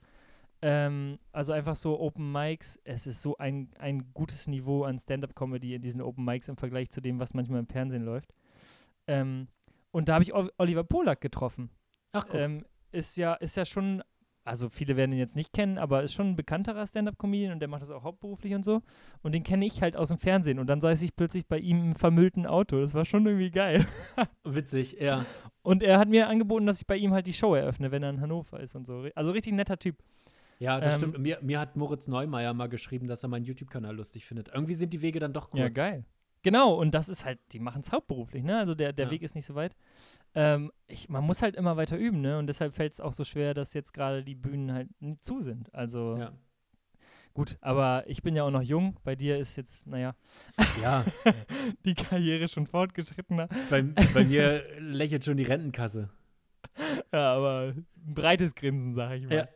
Ähm, 0.61 1.19
also 1.31 1.53
einfach 1.53 1.75
so 1.75 1.99
Open 1.99 2.31
Mics. 2.31 2.79
Es 2.83 3.05
ist 3.07 3.21
so 3.21 3.37
ein, 3.37 3.69
ein 3.79 4.11
gutes 4.13 4.47
Niveau 4.47 4.83
an 4.83 4.97
Stand-up-Comedy 4.97 5.75
in 5.75 5.81
diesen 5.81 6.01
Open 6.01 6.25
Mics 6.25 6.47
im 6.49 6.57
Vergleich 6.57 6.89
zu 6.89 7.01
dem, 7.01 7.19
was 7.19 7.33
manchmal 7.33 7.59
im 7.59 7.67
Fernsehen 7.67 8.03
läuft. 8.03 8.33
Ähm, 9.07 9.47
und 9.91 10.09
da 10.09 10.15
habe 10.15 10.23
ich 10.23 10.33
Ol- 10.33 10.51
Oliver 10.57 10.83
Polak 10.83 11.21
getroffen. 11.21 11.69
Ach, 12.11 12.25
guck. 12.27 12.39
Ähm, 12.39 12.65
ist 12.91 13.17
ja, 13.17 13.33
ist 13.35 13.55
ja 13.57 13.65
schon, 13.65 14.01
also 14.43 14.69
viele 14.69 14.95
werden 14.97 15.11
ihn 15.11 15.19
jetzt 15.19 15.35
nicht 15.35 15.53
kennen, 15.53 15.77
aber 15.77 16.01
ist 16.03 16.13
schon 16.13 16.29
ein 16.29 16.35
bekannterer 16.35 16.87
Stand-Up-Comedian 16.87 17.51
und 17.53 17.59
der 17.59 17.67
macht 17.67 17.81
das 17.83 17.91
auch 17.91 18.03
hauptberuflich 18.03 18.55
und 18.55 18.63
so. 18.63 18.81
Und 19.21 19.35
den 19.35 19.43
kenne 19.43 19.65
ich 19.65 19.81
halt 19.81 19.95
aus 19.95 20.07
dem 20.09 20.17
Fernsehen 20.17 20.57
und 20.57 20.67
dann 20.67 20.81
saß 20.81 21.01
ich 21.03 21.15
plötzlich 21.15 21.45
bei 21.47 21.59
ihm 21.59 21.79
im 21.91 21.95
vermüllten 21.95 22.45
Auto. 22.47 22.81
Das 22.81 22.93
war 22.95 23.05
schon 23.05 23.25
irgendwie 23.27 23.51
geil. 23.51 23.85
Witzig, 24.43 24.97
ja. 24.99 25.23
Und 25.61 25.83
er 25.83 25.99
hat 25.99 26.07
mir 26.09 26.27
angeboten, 26.29 26.65
dass 26.65 26.79
ich 26.81 26.87
bei 26.87 26.97
ihm 26.97 27.13
halt 27.13 27.27
die 27.27 27.33
Show 27.33 27.53
eröffne, 27.53 27.91
wenn 27.91 28.01
er 28.03 28.09
in 28.09 28.21
Hannover 28.21 28.59
ist 28.59 28.75
und 28.75 28.87
so. 28.87 29.05
Also 29.15 29.31
richtig 29.31 29.53
netter 29.53 29.77
Typ. 29.77 29.97
Ja, 30.59 30.79
das 30.79 30.93
Ähm, 30.95 30.99
stimmt. 31.11 31.19
Mir, 31.19 31.37
mir 31.41 31.59
hat 31.59 31.75
Moritz 31.75 32.07
Neumeier 32.07 32.53
mal 32.53 32.67
geschrieben, 32.67 33.07
dass 33.07 33.23
er 33.23 33.29
meinen 33.29 33.45
YouTube-Kanal 33.45 33.95
lustig 33.95 34.25
findet. 34.25 34.49
Irgendwie 34.49 34.75
sind 34.75 34.91
die 34.93 35.01
Wege 35.01 35.19
dann 35.19 35.33
doch 35.33 35.49
kurz. 35.49 35.59
Ja, 35.61 35.69
geil. 35.69 36.05
Genau, 36.43 36.73
und 36.75 36.93
das 36.93 37.09
ist 37.09 37.25
halt, 37.25 37.39
die 37.51 37.59
machen 37.59 37.81
es 37.81 37.91
hauptberuflich, 37.91 38.43
ne? 38.43 38.57
Also 38.57 38.73
der, 38.73 38.93
der 38.93 39.05
Ja. 39.05 39.11
Weg 39.11 39.21
ist 39.23 39.35
nicht 39.35 39.45
so 39.45 39.55
weit. 39.55 39.75
Ähm, 40.33 40.71
ich, 40.87 41.09
man 41.09 41.23
muss 41.23 41.41
halt 41.41 41.55
immer 41.55 41.77
weiter 41.77 41.97
üben, 41.97 42.21
ne? 42.21 42.37
Und 42.37 42.47
deshalb 42.47 42.73
fällt 42.75 42.93
es 42.93 43.01
auch 43.01 43.13
so 43.13 43.23
schwer, 43.23 43.53
dass 43.53 43.73
jetzt 43.73 43.93
gerade 43.93 44.23
die 44.23 44.35
Bühnen 44.35 44.71
halt 44.71 44.89
nicht 45.01 45.23
zu 45.23 45.39
sind. 45.39 45.73
Also 45.73 46.17
Ja. 46.17 46.31
Gut, 47.33 47.57
aber 47.61 48.03
ich 48.07 48.23
bin 48.23 48.35
ja 48.35 48.43
auch 48.43 48.49
noch 48.51 48.63
jung. 48.63 48.95
Bei 49.03 49.15
dir 49.15 49.37
ist 49.37 49.57
jetzt, 49.57 49.85
naja, 49.85 50.15
Ja, 50.81 51.05
die 51.85 51.93
Karriere 51.93 52.47
schon 52.47 52.65
fortgeschrittener. 52.65 53.47
bei, 53.69 53.83
bei 54.13 54.23
mir 54.23 54.63
lächelt 54.79 55.23
schon 55.25 55.37
die 55.37 55.43
Rentenkasse. 55.43 56.09
Ja, 57.13 57.33
aber 57.35 57.73
ein 57.75 57.85
breites 57.95 58.53
Grinsen, 58.53 58.93
sag 58.95 59.13
ich 59.17 59.27
mal. 59.27 59.35
Ja. 59.35 59.47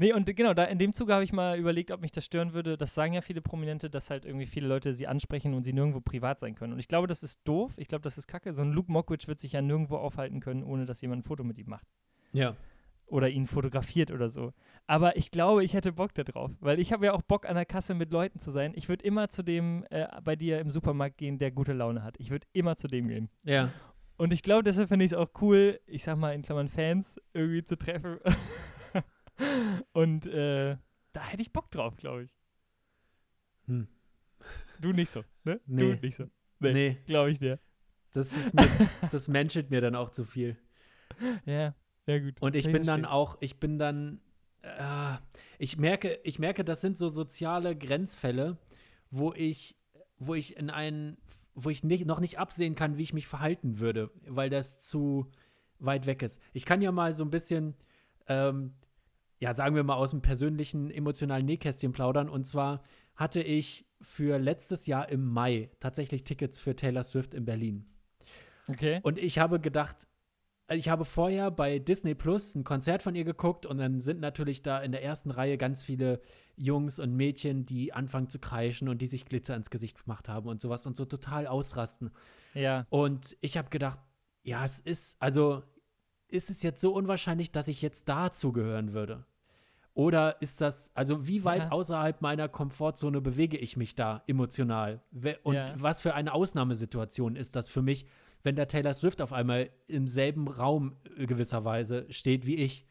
Nee, 0.00 0.14
und 0.14 0.34
genau, 0.34 0.54
da 0.54 0.64
in 0.64 0.78
dem 0.78 0.94
Zuge 0.94 1.12
habe 1.12 1.24
ich 1.24 1.32
mal 1.34 1.58
überlegt, 1.58 1.90
ob 1.90 2.00
mich 2.00 2.10
das 2.10 2.24
stören 2.24 2.54
würde. 2.54 2.78
Das 2.78 2.94
sagen 2.94 3.12
ja 3.12 3.20
viele 3.20 3.42
Prominente, 3.42 3.90
dass 3.90 4.08
halt 4.08 4.24
irgendwie 4.24 4.46
viele 4.46 4.66
Leute 4.66 4.94
sie 4.94 5.06
ansprechen 5.06 5.52
und 5.52 5.62
sie 5.62 5.74
nirgendwo 5.74 6.00
privat 6.00 6.40
sein 6.40 6.54
können. 6.54 6.72
Und 6.72 6.78
ich 6.78 6.88
glaube, 6.88 7.06
das 7.06 7.22
ist 7.22 7.40
doof. 7.44 7.74
Ich 7.76 7.86
glaube, 7.86 8.00
das 8.00 8.16
ist 8.16 8.26
kacke. 8.26 8.54
So 8.54 8.62
ein 8.62 8.72
Luke 8.72 8.90
Mockridge 8.90 9.26
wird 9.28 9.38
sich 9.38 9.52
ja 9.52 9.60
nirgendwo 9.60 9.98
aufhalten 9.98 10.40
können, 10.40 10.64
ohne 10.64 10.86
dass 10.86 11.02
jemand 11.02 11.20
ein 11.20 11.24
Foto 11.24 11.44
mit 11.44 11.58
ihm 11.58 11.68
macht. 11.68 11.86
Ja. 12.32 12.56
Oder 13.08 13.28
ihn 13.28 13.46
fotografiert 13.46 14.10
oder 14.10 14.30
so. 14.30 14.54
Aber 14.86 15.18
ich 15.18 15.32
glaube, 15.32 15.64
ich 15.64 15.74
hätte 15.74 15.92
Bock 15.92 16.14
darauf. 16.14 16.50
Weil 16.60 16.80
ich 16.80 16.94
habe 16.94 17.04
ja 17.04 17.12
auch 17.12 17.20
Bock, 17.20 17.46
an 17.46 17.56
der 17.56 17.66
Kasse 17.66 17.92
mit 17.92 18.10
Leuten 18.10 18.38
zu 18.38 18.52
sein. 18.52 18.72
Ich 18.76 18.88
würde 18.88 19.04
immer 19.04 19.28
zu 19.28 19.42
dem 19.42 19.84
äh, 19.90 20.06
bei 20.24 20.34
dir 20.34 20.60
im 20.60 20.70
Supermarkt 20.70 21.18
gehen, 21.18 21.36
der 21.36 21.50
gute 21.50 21.74
Laune 21.74 22.02
hat. 22.02 22.14
Ich 22.18 22.30
würde 22.30 22.46
immer 22.54 22.78
zu 22.78 22.88
dem 22.88 23.08
gehen. 23.08 23.28
Ja. 23.42 23.68
Und 24.16 24.32
ich 24.32 24.42
glaube, 24.42 24.62
deshalb 24.62 24.88
finde 24.88 25.04
ich 25.04 25.12
es 25.12 25.18
auch 25.18 25.28
cool, 25.42 25.78
ich 25.84 26.04
sag 26.04 26.16
mal 26.16 26.34
in 26.34 26.40
Klammern 26.40 26.68
Fans 26.68 27.20
irgendwie 27.34 27.64
zu 27.64 27.76
treffen. 27.76 28.16
Und 29.92 30.26
äh, 30.26 30.76
da 31.12 31.24
hätte 31.24 31.42
ich 31.42 31.52
Bock 31.52 31.70
drauf, 31.70 31.96
glaube 31.96 32.24
ich. 32.24 32.30
Hm. 33.66 33.88
Du 34.80 34.92
nicht 34.92 35.10
so, 35.10 35.24
ne? 35.44 35.60
Nee. 35.66 35.94
Du 35.94 36.06
nicht 36.06 36.16
so. 36.16 36.24
Nee, 36.58 36.72
Nee. 36.72 36.98
Glaube 37.06 37.30
ich 37.30 37.38
dir. 37.38 37.58
das 38.12 38.32
ist 38.32 38.54
mir, 38.54 38.68
das 39.10 39.28
menschelt 39.28 39.70
mir 39.70 39.80
dann 39.80 39.94
auch 39.94 40.10
zu 40.10 40.24
viel. 40.24 40.56
Ja, 41.44 41.74
ja 42.06 42.18
gut. 42.18 42.40
Und 42.40 42.54
ich 42.56 42.64
bin 42.64 42.74
dann 42.84 43.00
verstehen. 43.00 43.04
auch, 43.06 43.36
ich 43.40 43.58
bin 43.60 43.78
dann, 43.78 44.20
äh, 44.62 45.16
ich 45.58 45.76
merke, 45.76 46.18
ich 46.24 46.38
merke, 46.38 46.64
das 46.64 46.80
sind 46.80 46.98
so 46.98 47.08
soziale 47.08 47.76
Grenzfälle, 47.76 48.58
wo 49.10 49.32
ich, 49.32 49.76
wo 50.18 50.34
ich 50.34 50.56
in 50.56 50.70
einen, 50.70 51.18
wo 51.54 51.70
ich 51.70 51.82
nicht, 51.82 52.06
noch 52.06 52.20
nicht 52.20 52.38
absehen 52.38 52.74
kann, 52.74 52.96
wie 52.96 53.02
ich 53.02 53.12
mich 53.12 53.26
verhalten 53.26 53.80
würde, 53.80 54.10
weil 54.26 54.50
das 54.50 54.80
zu 54.80 55.30
weit 55.78 56.06
weg 56.06 56.22
ist. 56.22 56.40
Ich 56.52 56.64
kann 56.64 56.82
ja 56.82 56.92
mal 56.92 57.12
so 57.14 57.24
ein 57.24 57.30
bisschen, 57.30 57.74
ähm, 58.28 58.74
ja, 59.40 59.54
sagen 59.54 59.74
wir 59.74 59.82
mal 59.82 59.94
aus 59.94 60.10
dem 60.10 60.20
persönlichen 60.20 60.90
emotionalen 60.90 61.46
Nähkästchen 61.46 61.92
plaudern. 61.92 62.28
Und 62.28 62.44
zwar 62.44 62.82
hatte 63.16 63.42
ich 63.42 63.86
für 64.02 64.38
letztes 64.38 64.86
Jahr 64.86 65.08
im 65.08 65.26
Mai 65.26 65.70
tatsächlich 65.80 66.24
Tickets 66.24 66.58
für 66.58 66.76
Taylor 66.76 67.02
Swift 67.02 67.34
in 67.34 67.44
Berlin. 67.46 67.86
Okay. 68.68 69.00
Und 69.02 69.18
ich 69.18 69.38
habe 69.38 69.58
gedacht, 69.58 70.06
also 70.66 70.78
ich 70.78 70.88
habe 70.88 71.04
vorher 71.04 71.50
bei 71.50 71.78
Disney 71.78 72.14
Plus 72.14 72.54
ein 72.54 72.64
Konzert 72.64 73.02
von 73.02 73.14
ihr 73.14 73.24
geguckt 73.24 73.66
und 73.66 73.78
dann 73.78 74.00
sind 74.00 74.20
natürlich 74.20 74.62
da 74.62 74.78
in 74.78 74.92
der 74.92 75.02
ersten 75.02 75.30
Reihe 75.30 75.58
ganz 75.58 75.82
viele 75.82 76.20
Jungs 76.56 76.98
und 76.98 77.16
Mädchen, 77.16 77.66
die 77.66 77.92
anfangen 77.92 78.28
zu 78.28 78.38
kreischen 78.38 78.88
und 78.88 78.98
die 78.98 79.06
sich 79.06 79.24
Glitzer 79.24 79.56
ins 79.56 79.70
Gesicht 79.70 80.04
gemacht 80.04 80.28
haben 80.28 80.48
und 80.48 80.60
sowas 80.60 80.86
und 80.86 80.96
so 80.96 81.06
total 81.06 81.46
ausrasten. 81.46 82.10
Ja. 82.54 82.86
Und 82.90 83.36
ich 83.40 83.56
habe 83.56 83.70
gedacht, 83.70 83.98
ja, 84.42 84.64
es 84.64 84.78
ist, 84.78 85.16
also 85.20 85.62
ist 86.28 86.50
es 86.50 86.62
jetzt 86.62 86.80
so 86.80 86.94
unwahrscheinlich, 86.94 87.50
dass 87.50 87.66
ich 87.66 87.82
jetzt 87.82 88.08
dazugehören 88.08 88.92
würde? 88.92 89.24
Oder 89.94 90.40
ist 90.40 90.60
das, 90.60 90.90
also 90.94 91.26
wie 91.26 91.44
weit 91.44 91.64
Ja. 91.64 91.70
außerhalb 91.72 92.20
meiner 92.22 92.48
Komfortzone 92.48 93.20
bewege 93.20 93.56
ich 93.58 93.76
mich 93.76 93.94
da 93.96 94.22
emotional? 94.26 95.00
Und 95.42 95.54
Ja. 95.54 95.74
was 95.76 96.00
für 96.00 96.14
eine 96.14 96.32
Ausnahmesituation 96.32 97.36
ist 97.36 97.56
das 97.56 97.68
für 97.68 97.82
mich, 97.82 98.06
wenn 98.42 98.56
der 98.56 98.68
Taylor 98.68 98.94
Swift 98.94 99.20
auf 99.20 99.32
einmal 99.32 99.70
im 99.86 100.06
selben 100.06 100.48
Raum 100.48 100.96
äh, 101.16 101.26
gewisserweise 101.26 102.06
steht 102.10 102.46
wie 102.46 102.56
ich? 102.56 102.86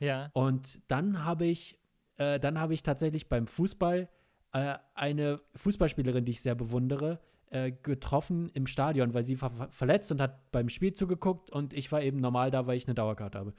Ja. 0.00 0.30
Und 0.32 0.80
dann 0.88 1.24
habe 1.24 1.44
ich, 1.46 1.78
äh, 2.16 2.40
dann 2.40 2.58
habe 2.58 2.74
ich 2.74 2.82
tatsächlich 2.82 3.28
beim 3.28 3.46
Fußball 3.46 4.08
äh, 4.52 4.74
eine 4.94 5.40
Fußballspielerin, 5.54 6.24
die 6.24 6.32
ich 6.32 6.40
sehr 6.40 6.54
bewundere, 6.54 7.20
äh, 7.50 7.70
getroffen 7.70 8.50
im 8.54 8.66
Stadion, 8.66 9.12
weil 9.14 9.22
sie 9.24 9.40
war 9.40 9.50
ver 9.50 9.68
verletzt 9.70 10.10
und 10.12 10.20
hat 10.20 10.50
beim 10.50 10.68
Spiel 10.70 10.92
zugeguckt 10.94 11.50
und 11.50 11.74
ich 11.74 11.92
war 11.92 12.02
eben 12.02 12.18
normal 12.20 12.50
da, 12.50 12.66
weil 12.66 12.76
ich 12.78 12.86
eine 12.86 12.94
Dauerkarte 12.94 13.38
habe. 13.38 13.54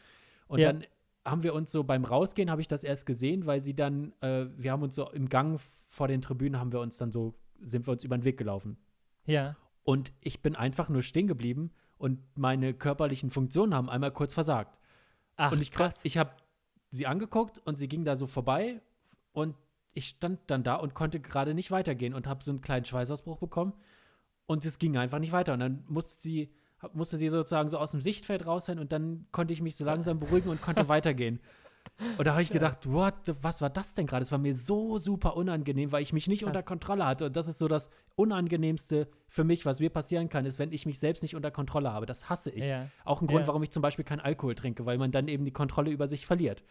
Und 0.47 0.59
Ja. 0.59 0.73
dann 0.73 0.83
haben 1.30 1.43
wir 1.43 1.53
uns 1.53 1.71
so 1.71 1.84
beim 1.84 2.05
Rausgehen, 2.05 2.49
habe 2.51 2.61
ich 2.61 2.67
das 2.67 2.84
erst 2.84 3.05
gesehen, 3.05 3.45
weil 3.45 3.61
sie 3.61 3.75
dann, 3.75 4.13
äh, 4.21 4.45
wir 4.55 4.71
haben 4.71 4.84
uns 4.84 4.95
so 4.95 5.09
im 5.11 5.30
Gang 5.30 5.59
vor 5.88 6.07
den 6.07 6.21
Tribünen, 6.21 6.59
haben 6.59 6.71
wir 6.71 6.80
uns 6.80 6.97
dann 6.97 7.11
so, 7.11 7.36
sind 7.61 7.88
wir 7.88 7.91
uns 7.93 8.03
über 8.03 8.17
den 8.17 8.23
Weg 8.23 8.38
gelaufen. 8.38 8.77
Ja. 9.25 9.55
Und 9.84 10.13
ich 10.21 10.41
bin 10.41 10.55
einfach 10.55 10.89
nur 10.89 11.01
stehen 11.03 11.27
geblieben 11.27 11.71
und 11.97 12.19
meine 12.38 12.73
körperlichen 12.73 13.30
Funktionen 13.30 13.73
haben 13.73 13.89
einmal 13.89 14.11
kurz 14.11 14.34
versagt. 14.34 14.77
Ach, 15.36 15.51
und 15.51 15.61
ich, 15.61 15.71
krass. 15.71 15.99
ich 16.03 16.17
habe 16.17 16.32
sie 16.91 17.07
angeguckt 17.07 17.59
und 17.65 17.77
sie 17.77 17.88
ging 17.88 18.05
da 18.05 18.15
so 18.15 18.27
vorbei 18.27 18.82
und 19.32 19.55
ich 19.93 20.09
stand 20.09 20.39
dann 20.47 20.63
da 20.63 20.75
und 20.75 20.93
konnte 20.93 21.19
gerade 21.19 21.53
nicht 21.53 21.71
weitergehen 21.71 22.13
und 22.13 22.27
habe 22.27 22.43
so 22.43 22.51
einen 22.51 22.61
kleinen 22.61 22.86
Schweißausbruch 22.86 23.38
bekommen 23.38 23.73
und 24.45 24.65
es 24.65 24.80
ging 24.80 24.97
einfach 24.97 25.19
nicht 25.19 25.32
weiter 25.32 25.53
und 25.53 25.59
dann 25.59 25.84
musste 25.88 26.19
sie 26.19 26.53
musste 26.93 27.17
sie 27.17 27.30
sozusagen 27.30 27.69
so 27.69 27.77
aus 27.77 27.91
dem 27.91 28.01
Sichtfeld 28.01 28.45
raus 28.45 28.65
sein 28.65 28.80
und 28.80 28.91
dann 28.91 29.25
konnte 29.32 29.53
ich 29.53 29.61
mich 29.61 29.75
so 29.75 29.86
langsam 29.86 30.19
beruhigen 30.19 30.49
und 30.49 30.61
konnte 30.61 30.88
weitergehen. 30.89 31.39
Und 32.17 32.25
da 32.25 32.32
habe 32.32 32.41
ich 32.41 32.51
gedacht, 32.51 32.89
what, 32.91 33.15
was 33.41 33.61
war 33.61 33.69
das 33.69 33.93
denn 33.93 34.05
gerade? 34.05 34.23
Es 34.23 34.32
war 34.32 34.38
mir 34.38 34.53
so 34.53 34.97
super 34.97 35.36
unangenehm, 35.36 35.91
weil 35.91 36.01
ich 36.01 36.13
mich 36.13 36.27
nicht 36.27 36.41
Krass. 36.41 36.47
unter 36.47 36.63
Kontrolle 36.63 37.05
hatte. 37.05 37.25
Und 37.27 37.36
das 37.36 37.47
ist 37.47 37.57
so 37.59 37.67
das 37.67 37.89
Unangenehmste 38.15 39.07
für 39.27 39.43
mich, 39.43 39.65
was 39.65 39.80
mir 39.80 39.89
passieren 39.89 40.30
kann, 40.30 40.45
ist, 40.45 40.59
wenn 40.59 40.71
ich 40.71 40.86
mich 40.86 40.99
selbst 40.99 41.23
nicht 41.23 41.36
unter 41.36 41.51
Kontrolle 41.51 41.91
habe. 41.91 42.05
Das 42.05 42.30
hasse 42.30 42.51
ich. 42.51 42.63
ja. 42.65 42.88
Auch 43.05 43.21
ein 43.21 43.27
Grund, 43.27 43.41
Ja. 43.41 43.47
warum 43.47 43.63
ich 43.63 43.71
zum 43.71 43.82
Beispiel 43.82 44.05
keinen 44.05 44.19
Alkohol 44.21 44.55
trinke, 44.55 44.86
weil 44.86 44.97
man 44.97 45.11
dann 45.11 45.27
eben 45.27 45.45
die 45.45 45.51
Kontrolle 45.51 45.89
über 45.91 46.07
sich 46.07 46.25
verliert. 46.25 46.63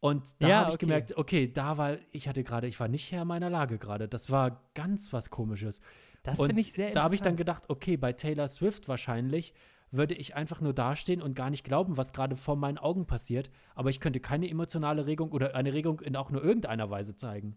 Und 0.00 0.24
da 0.40 0.48
Ja, 0.48 0.56
habe 0.60 0.68
ich 0.70 0.74
okay. 0.74 0.86
gemerkt, 0.86 1.16
okay, 1.16 1.52
da 1.52 1.78
war, 1.78 1.96
ich 2.12 2.28
hatte 2.28 2.44
gerade, 2.44 2.66
ich 2.66 2.78
war 2.78 2.88
nicht 2.88 3.10
Herr 3.12 3.24
meiner 3.24 3.50
Lage 3.50 3.78
gerade. 3.78 4.06
Das 4.08 4.30
war 4.30 4.60
ganz 4.74 5.12
was 5.12 5.30
Komisches. 5.30 5.80
Das 6.26 6.38
Und 6.40 6.48
finde 6.48 6.60
ich 6.60 6.72
sehr 6.72 6.90
da 6.90 7.04
habe 7.04 7.14
ich 7.14 7.22
dann 7.22 7.34
interessant. 7.34 7.62
gedacht, 7.62 7.70
okay, 7.70 7.96
bei 7.96 8.12
Taylor 8.12 8.48
Swift 8.48 8.88
wahrscheinlich 8.88 9.54
würde 9.92 10.14
ich 10.14 10.34
einfach 10.34 10.60
nur 10.60 10.74
dastehen 10.74 11.22
und 11.22 11.34
gar 11.34 11.50
nicht 11.50 11.64
glauben, 11.64 11.96
was 11.96 12.12
gerade 12.12 12.34
vor 12.36 12.56
meinen 12.56 12.78
Augen 12.78 13.06
passiert. 13.06 13.50
Aber 13.74 13.90
ich 13.90 14.00
könnte 14.00 14.18
keine 14.20 14.50
emotionale 14.50 15.06
Regung 15.06 15.30
oder 15.30 15.54
eine 15.54 15.72
Regung 15.72 16.00
in 16.00 16.16
auch 16.16 16.30
nur 16.30 16.42
irgendeiner 16.42 16.90
Weise 16.90 17.16
zeigen. 17.16 17.56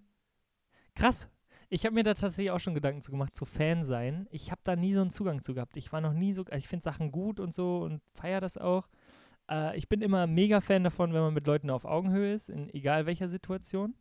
Krass. 0.95 1.29
Ich 1.69 1.85
habe 1.85 1.95
mir 1.95 2.03
da 2.03 2.13
tatsächlich 2.13 2.51
auch 2.51 2.59
schon 2.59 2.73
Gedanken 2.73 3.01
zu 3.01 3.11
gemacht, 3.11 3.35
zu 3.35 3.45
Fan 3.45 3.83
sein. 3.83 4.27
Ich 4.31 4.51
habe 4.51 4.61
da 4.63 4.75
nie 4.75 4.93
so 4.93 5.01
einen 5.01 5.11
Zugang 5.11 5.41
zu 5.43 5.53
gehabt. 5.53 5.77
Ich 5.77 5.91
war 5.91 6.01
noch 6.01 6.13
nie 6.13 6.33
so, 6.33 6.43
also 6.43 6.57
ich 6.57 6.67
finde 6.67 6.83
Sachen 6.83 7.11
gut 7.11 7.39
und 7.39 7.53
so 7.53 7.79
und 7.79 8.01
feiere 8.13 8.41
das 8.41 8.57
auch. 8.57 8.87
Äh, 9.49 9.77
ich 9.77 9.87
bin 9.87 10.01
immer 10.01 10.25
mega 10.27 10.61
Fan 10.61 10.83
davon, 10.83 11.13
wenn 11.13 11.21
man 11.21 11.33
mit 11.33 11.45
Leuten 11.47 11.69
auf 11.69 11.85
Augenhöhe 11.85 12.33
ist, 12.33 12.49
in 12.49 12.69
egal 12.73 13.05
welcher 13.05 13.29
Situation. 13.29 13.95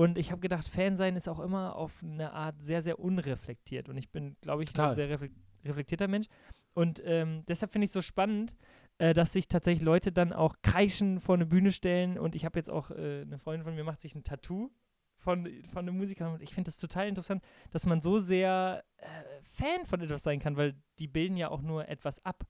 Und 0.00 0.16
ich 0.16 0.30
habe 0.30 0.40
gedacht, 0.40 0.66
Fan 0.66 0.96
sein 0.96 1.14
ist 1.14 1.28
auch 1.28 1.40
immer 1.40 1.76
auf 1.76 2.02
eine 2.02 2.32
Art 2.32 2.54
sehr, 2.62 2.80
sehr 2.80 2.98
unreflektiert. 3.00 3.90
Und 3.90 3.98
ich 3.98 4.08
bin, 4.08 4.34
glaube 4.40 4.62
ich, 4.62 4.70
Total. 4.72 4.88
ein 4.88 4.96
sehr 4.96 5.10
reflek 5.10 5.32
reflektierter 5.62 6.08
Mensch. 6.08 6.26
Und 6.72 7.02
ähm, 7.04 7.44
deshalb 7.46 7.70
finde 7.70 7.84
ich 7.84 7.90
es 7.90 7.92
so 7.92 8.00
spannend, 8.00 8.56
äh, 8.96 9.12
dass 9.12 9.34
sich 9.34 9.46
tatsächlich 9.46 9.84
Leute 9.84 10.10
dann 10.10 10.32
auch 10.32 10.56
kreischen 10.62 11.20
vor 11.20 11.34
eine 11.34 11.44
Bühne 11.44 11.70
stellen. 11.70 12.18
Und 12.18 12.34
ich 12.34 12.46
habe 12.46 12.58
jetzt 12.58 12.70
auch, 12.70 12.90
äh, 12.90 13.20
eine 13.26 13.36
Freundin 13.36 13.62
von 13.62 13.74
mir 13.74 13.84
macht 13.84 14.00
sich 14.00 14.14
ein 14.14 14.24
Tattoo 14.24 14.70
von, 15.18 15.46
von 15.70 15.80
einem 15.80 15.98
Musiker. 15.98 16.32
Und 16.32 16.40
ich 16.40 16.54
finde 16.54 16.70
das 16.70 16.78
total 16.78 17.06
interessant, 17.06 17.44
dass 17.70 17.84
man 17.84 18.00
so 18.00 18.18
sehr 18.18 18.82
äh, 18.96 19.06
Fan 19.50 19.84
von 19.84 20.00
etwas 20.00 20.22
sein 20.22 20.38
kann, 20.38 20.56
weil 20.56 20.76
die 20.98 21.08
bilden 21.08 21.36
ja 21.36 21.50
auch 21.50 21.60
nur 21.60 21.86
etwas 21.90 22.24
ab. 22.24 22.46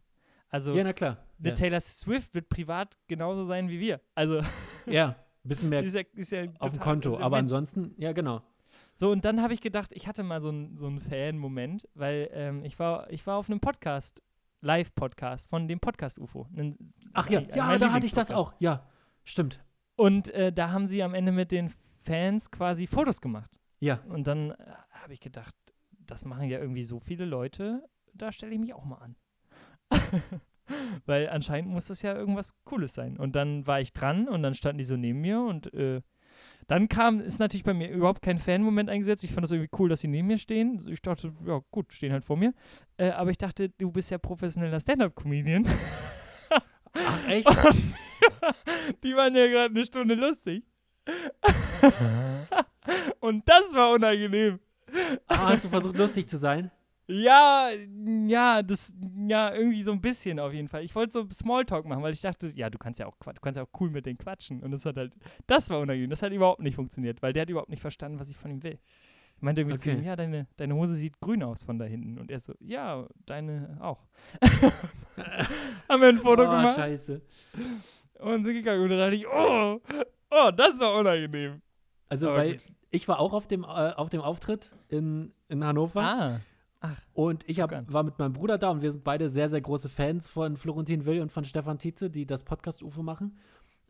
Also 0.51 0.77
Ja, 0.77 0.85
na 0.85 0.93
klar. 0.93 1.17
Ja, 1.41 1.51
Taylor 1.51 1.81
Swift 1.81 2.33
wird 2.33 2.49
privat 2.49 2.97
genauso 3.09 3.43
sein 3.43 3.69
wie 3.69 3.81
wir. 3.81 4.01
Also 4.15 4.41
ja 4.87 5.17
bisschen 5.49 5.69
mehr 5.71 5.83
ist 5.83 5.95
ja, 5.95 6.03
ist 6.15 6.33
ja 6.33 6.45
auf 6.59 6.73
dem 6.73 6.81
Konto. 6.81 7.19
ja 7.19 7.25
Aber 7.25 7.37
ansonsten, 7.39 7.95
ja, 7.97 8.13
genau. 8.13 8.43
So, 8.95 9.11
und 9.11 9.25
dann 9.25 9.43
habe 9.43 9.53
ich 9.53 9.61
gedacht, 9.61 9.93
ich 9.95 10.07
hatte 10.07 10.23
mal 10.23 10.41
so 10.41 10.49
einen 10.49 10.77
so 10.77 10.87
einen 10.87 11.01
Fan-Moment, 11.01 11.89
weil 11.95 12.29
ähm, 12.33 12.65
ich, 12.65 12.79
war, 12.79 13.11
ich 13.11 13.27
war 13.27 13.37
auf 13.37 13.49
einem 13.51 13.61
Podcast, 13.61 14.23
Live-Podcast 14.61 15.49
von 15.49 15.67
dem 15.69 15.81
Podcast-UFO. 15.81 16.47
Ein- 16.57 16.93
Ach 17.15 17.29
ja, 17.31 17.41
ein- 17.41 17.49
ja, 17.55 17.67
mein 17.67 17.81
da 17.81 17.93
hatte 17.93 18.07
ich 18.07 18.13
das 18.13 18.31
auch. 18.31 18.55
Ja, 18.61 18.87
stimmt. 19.25 19.61
Und 19.97 20.29
äh, 20.31 20.53
da 20.53 20.71
haben 20.71 20.87
sie 20.87 21.03
am 21.03 21.15
Ende 21.15 21.33
mit 21.33 21.51
den 21.53 21.73
Fans 22.03 22.51
quasi 22.51 22.87
Fotos 22.87 23.21
gemacht. 23.21 23.61
Ja, 23.81 24.01
Und 24.09 24.27
dann 24.27 24.51
äh, 24.53 24.57
habe 24.91 25.15
ich 25.15 25.21
gedacht, 25.21 25.55
das 25.99 26.25
machen 26.25 26.49
ja 26.49 26.59
irgendwie 26.59 26.85
so 26.85 27.01
viele 27.01 27.25
Leute, 27.25 27.83
da 28.15 28.31
stelle 28.33 28.53
ich 28.53 28.59
mich 28.61 28.75
auch 28.75 28.85
mal 28.85 28.97
an. 28.99 29.17
Weil 31.07 31.29
anscheinend 31.29 31.71
muss 31.71 31.87
das 31.87 32.03
ja 32.03 32.15
irgendwas 32.15 32.53
Cooles 32.65 32.95
sein. 32.95 33.17
Und 33.17 33.37
dann 33.37 33.67
war 33.67 33.81
ich 33.81 33.93
dran 33.93 34.29
und 34.29 34.43
dann 34.43 34.55
standen 34.55 34.79
die 34.79 34.85
so 34.85 34.97
neben 34.97 35.21
mir 35.21 35.41
und 35.41 35.73
äh, 35.75 36.03
dann 36.69 36.89
kam, 36.89 37.21
ist 37.21 37.41
natürlich 37.41 37.65
bei 37.65 37.75
mir 37.75 37.91
überhaupt 37.91 38.23
kein 38.23 38.39
Fan-Moment 38.39 38.89
eingesetzt. 38.89 39.25
Ich 39.25 39.33
fand 39.33 39.45
das 39.45 39.51
irgendwie 39.51 39.71
cool, 39.79 39.89
dass 39.89 40.01
sie 40.01 40.09
neben 40.09 40.29
mir 40.29 40.39
stehen. 40.39 40.81
Ich 40.89 41.03
dachte, 41.03 41.33
ja 41.45 41.61
gut, 41.71 41.93
stehen 41.93 42.13
halt 42.13 42.25
vor 42.25 42.37
mir. 42.37 42.55
Äh, 42.97 43.11
aber 43.11 43.31
ich 43.31 43.39
dachte, 43.39 43.71
du 43.71 43.91
bist 43.91 44.11
ja 44.11 44.19
professioneller 44.19 44.79
Stand-Up-Comedian. 44.79 45.67
Ach, 46.95 47.29
echt? 47.29 47.49
die 49.03 49.15
waren 49.15 49.35
ja 49.35 49.47
gerade 49.47 49.75
eine 49.75 49.85
Stunde 49.85 50.15
lustig. 50.15 50.65
und 53.21 53.49
das 53.49 53.75
war 53.75 53.91
unangenehm. 53.93 54.61
Ah, 55.27 55.51
hast 55.51 55.65
du 55.65 55.69
versucht, 55.69 55.97
lustig 55.97 56.29
zu 56.29 56.39
sein? 56.39 56.71
Ja, 57.11 57.71
ja, 58.27 58.63
das, 58.63 58.95
ja, 59.27 59.53
irgendwie 59.53 59.83
so 59.83 59.91
ein 59.91 60.01
bisschen 60.01 60.39
auf 60.39 60.53
jeden 60.53 60.69
Fall. 60.69 60.85
Ich 60.85 60.95
wollte 60.95 61.13
so 61.13 61.29
Smalltalk 61.33 61.85
machen, 61.85 62.03
weil 62.05 62.13
ich 62.13 62.21
dachte, 62.21 62.53
ja, 62.55 62.71
du 62.71 62.79
kannst 62.79 63.01
ja 63.01 63.07
auch, 63.07 63.17
du 63.17 63.41
kannst 63.41 63.57
ja 63.57 63.65
auch 63.65 63.81
cool 63.81 63.91
mit 63.91 64.07
denen 64.07 64.17
quatschen. 64.17 64.63
Und 64.63 64.71
das 64.71 64.85
hat 64.85 64.97
halt, 64.97 65.13
das 65.49 65.71
war 65.71 65.81
unangenehm. 65.81 66.09
Das 66.09 66.23
hat 66.23 66.33
überhaupt 66.33 66.61
nicht 66.61 66.77
funktioniert, 66.77 67.21
weil 67.21 67.33
der 67.33 67.43
hat 67.43 67.51
überhaupt 67.51 67.71
nicht 67.71 67.81
verstanden, 67.83 68.21
was 68.21 68.31
ich 68.31 68.37
von 68.37 68.53
ihm 68.53 68.63
will. 68.63 68.79
Ich 69.37 69.43
meinte 69.43 69.63
irgendwie 69.63 69.79
zu 69.79 69.91
Okay. 69.91 69.99
ihm, 69.99 70.05
ja, 70.05 70.15
deine, 70.15 70.47
deine 70.57 70.75
Hose 70.75 70.95
sieht 70.95 71.19
grün 71.19 71.43
aus 71.43 71.65
von 71.65 71.79
da 71.79 71.85
hinten. 71.85 72.19
Und 72.19 72.31
er 72.31 72.39
so, 72.39 72.55
ja, 72.61 73.07
deine 73.27 73.77
auch. 73.81 74.07
Haben 75.89 76.03
wir 76.03 76.09
ein 76.11 76.19
Foto 76.19 76.43
oh, 76.43 76.51
gemacht 76.51 76.77
scheiße. 76.77 77.21
und 78.21 78.45
sind 78.45 78.55
gegangen. 78.55 78.83
Und 78.83 78.91
dann 78.91 78.99
dachte 78.99 79.17
ich, 79.17 79.27
oh, 79.27 79.81
oh, 80.31 80.51
das 80.57 80.79
war 80.79 80.95
unangenehm. 80.95 81.61
Also, 82.09 82.29
weil 82.29 82.59
ich 82.91 83.09
war 83.09 83.19
auch 83.19 83.33
auf 83.33 83.49
dem, 83.49 83.65
äh, 83.65 83.67
auf 83.67 84.11
dem 84.11 84.21
Auftritt 84.21 84.73
in, 84.89 85.33
in 85.49 85.65
Hannover. 85.65 86.03
Ah, 86.03 86.41
Und 87.13 87.45
ich 87.49 87.61
hab, 87.61 87.93
war 87.93 88.03
mit 88.03 88.19
meinem 88.19 88.33
Bruder 88.33 88.57
da 88.59 88.71
und 88.71 88.81
wir 88.83 88.91
sind 88.91 89.05
beide 89.05 89.29
sehr, 89.29 89.49
sehr 89.51 89.61
große 89.61 89.89
Fans 89.89 90.29
von 90.29 90.57
Florentin 90.57 91.05
Will 91.05 91.21
und 91.21 91.31
von 91.31 91.45
Stefan 91.45 91.79
Tietze, 91.79 92.09
die 92.11 92.25
das 92.27 92.43
Podcast-UFO 92.43 93.03
machen. 93.03 93.37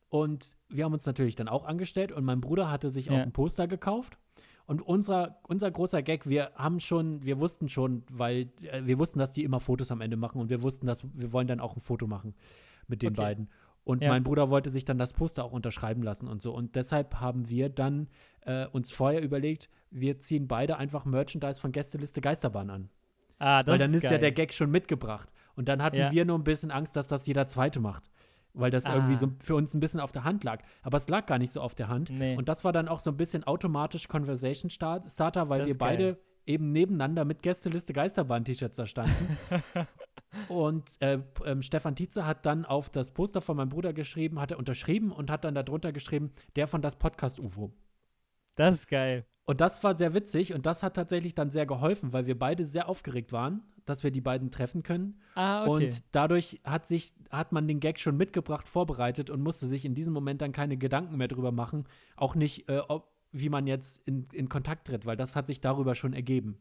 Und 0.08 0.56
wir 0.68 0.84
haben 0.84 0.92
uns 0.92 1.06
natürlich 1.06 1.36
dann 1.36 1.46
auch 1.48 1.64
angestellt 1.64 2.10
und 2.10 2.24
mein 2.24 2.40
Bruder 2.40 2.68
hatte 2.70 2.90
sich 2.90 3.06
Ja. 3.06 3.12
auch 3.12 3.18
ein 3.18 3.32
Poster 3.32 3.68
gekauft. 3.68 4.18
Und 4.66 4.82
unser, 4.82 5.38
unser 5.48 5.70
großer 5.70 6.02
Gag, 6.02 6.28
wir 6.28 6.50
haben 6.54 6.78
schon, 6.80 7.24
wir 7.24 7.38
wussten 7.40 7.68
schon, 7.68 8.02
weil 8.10 8.50
äh, 8.62 8.82
wir 8.84 8.98
wussten, 8.98 9.18
dass 9.18 9.32
die 9.32 9.44
immer 9.44 9.60
Fotos 9.60 9.90
am 9.90 10.00
Ende 10.00 10.16
machen 10.16 10.40
und 10.40 10.48
wir 10.48 10.62
wussten, 10.62 10.86
dass 10.86 11.04
wir 11.14 11.32
wollen 11.32 11.46
dann 11.48 11.60
auch 11.60 11.74
ein 11.76 11.80
Foto 11.80 12.06
machen 12.06 12.34
mit 12.88 13.02
den 13.02 13.10
Okay. 13.10 13.20
beiden. 13.20 13.50
Und 13.84 14.02
Ja. 14.02 14.10
mein 14.10 14.22
Bruder 14.22 14.50
wollte 14.50 14.70
sich 14.70 14.84
dann 14.84 14.98
das 14.98 15.12
Poster 15.12 15.44
auch 15.44 15.52
unterschreiben 15.52 16.02
lassen 16.02 16.28
und 16.28 16.42
so. 16.42 16.52
Und 16.54 16.76
deshalb 16.76 17.20
haben 17.20 17.48
wir 17.48 17.68
dann 17.68 18.08
äh, 18.42 18.66
uns 18.66 18.90
vorher 18.92 19.22
überlegt, 19.22 19.68
wir 19.90 20.18
ziehen 20.18 20.46
beide 20.48 20.76
einfach 20.76 21.04
Merchandise 21.04 21.60
von 21.60 21.72
Gästeliste 21.72 22.20
Geisterbahn 22.20 22.70
an. 22.70 22.90
ah 23.38 23.62
das 23.62 23.72
Weil 23.72 23.78
dann 23.78 23.94
ist, 23.94 24.04
ist 24.04 24.10
ja 24.10 24.18
der. 24.18 24.32
Gag 24.32 24.52
schon 24.52 24.70
mitgebracht. 24.70 25.32
Und 25.56 25.68
dann 25.68 25.82
hatten 25.82 25.96
Ja. 25.96 26.10
wir 26.10 26.24
nur 26.24 26.38
ein 26.38 26.44
bisschen 26.44 26.70
Angst, 26.70 26.94
dass 26.96 27.08
das 27.08 27.26
jeder 27.26 27.46
Zweite 27.48 27.80
macht. 27.80 28.04
Weil 28.52 28.70
das 28.70 28.84
irgendwie 28.86 29.14
Ah. 29.14 29.16
so 29.18 29.32
für 29.40 29.54
uns 29.54 29.74
ein 29.74 29.80
bisschen 29.80 30.00
auf 30.00 30.10
der 30.12 30.24
Hand 30.24 30.42
lag. 30.44 30.62
Aber 30.82 30.96
es 30.96 31.08
lag 31.08 31.26
gar 31.26 31.38
nicht 31.38 31.52
so 31.52 31.60
auf 31.60 31.74
der 31.74 31.88
Hand. 31.88 32.10
Nee. 32.10 32.36
Und 32.36 32.48
das 32.48 32.64
war 32.64 32.72
dann 32.72 32.88
auch 32.88 32.98
so 33.00 33.10
ein 33.10 33.16
bisschen 33.16 33.44
automatisch 33.44 34.08
Conversation 34.08 34.70
Start 34.70 35.10
Starter, 35.10 35.48
weil 35.48 35.60
Das 35.60 35.68
wir 35.68 35.76
geil. 35.76 35.88
beide 35.96 36.18
eben 36.46 36.72
nebeneinander 36.72 37.24
mit 37.24 37.42
Gästeliste 37.42 37.92
Geisterbahn-T-Shirts 37.92 38.76
da 38.76 38.86
standen. 38.86 39.38
und 40.48 40.90
äh, 41.00 41.18
ähm, 41.44 41.62
Stefan 41.62 41.94
Tietze 41.94 42.26
hat 42.26 42.44
dann 42.46 42.64
auf 42.64 42.90
das 42.90 43.12
Poster 43.12 43.40
von 43.40 43.56
meinem 43.56 43.68
Bruder 43.68 43.92
geschrieben, 43.92 44.40
hat 44.40 44.50
er 44.50 44.58
unterschrieben 44.58 45.12
und 45.12 45.30
hat 45.30 45.44
dann 45.44 45.54
darunter 45.54 45.92
geschrieben, 45.92 46.32
der 46.56 46.66
von 46.66 46.82
das 46.82 46.96
Podcast-UFO. 46.96 47.72
Das 48.56 48.74
ist 48.74 48.88
geil. 48.88 49.24
Und 49.46 49.60
das 49.60 49.82
war 49.82 49.96
sehr 49.96 50.14
witzig 50.14 50.54
und 50.54 50.66
das 50.66 50.82
hat 50.82 50.94
tatsächlich 50.94 51.34
dann 51.34 51.50
sehr 51.50 51.66
geholfen, 51.66 52.12
weil 52.12 52.26
wir 52.26 52.38
beide 52.38 52.64
sehr 52.64 52.88
aufgeregt 52.88 53.32
waren, 53.32 53.62
dass 53.84 54.04
wir 54.04 54.10
die 54.10 54.20
beiden 54.20 54.50
treffen 54.50 54.82
können. 54.82 55.18
Ah, 55.34 55.62
okay. 55.66 55.86
Und 55.86 56.02
dadurch 56.12 56.60
hat 56.64 56.86
sich, 56.86 57.14
hat 57.30 57.50
man 57.52 57.66
den 57.66 57.80
Gag 57.80 57.98
schon 57.98 58.16
mitgebracht, 58.16 58.68
vorbereitet 58.68 59.28
und 59.30 59.42
musste 59.42 59.66
sich 59.66 59.84
in 59.84 59.94
diesem 59.94 60.12
Moment 60.12 60.40
dann 60.40 60.52
keine 60.52 60.76
Gedanken 60.76 61.16
mehr 61.16 61.28
drüber 61.28 61.52
machen. 61.52 61.84
Auch 62.16 62.34
nicht, 62.34 62.68
äh, 62.68 62.80
ob, 62.86 63.08
wie 63.32 63.48
man 63.48 63.66
jetzt 63.66 64.06
in, 64.06 64.28
in 64.32 64.48
Kontakt 64.48 64.86
tritt, 64.86 65.06
weil 65.06 65.16
das 65.16 65.34
hat 65.34 65.46
sich 65.48 65.60
darüber 65.60 65.94
schon 65.94 66.12
ergeben. 66.12 66.58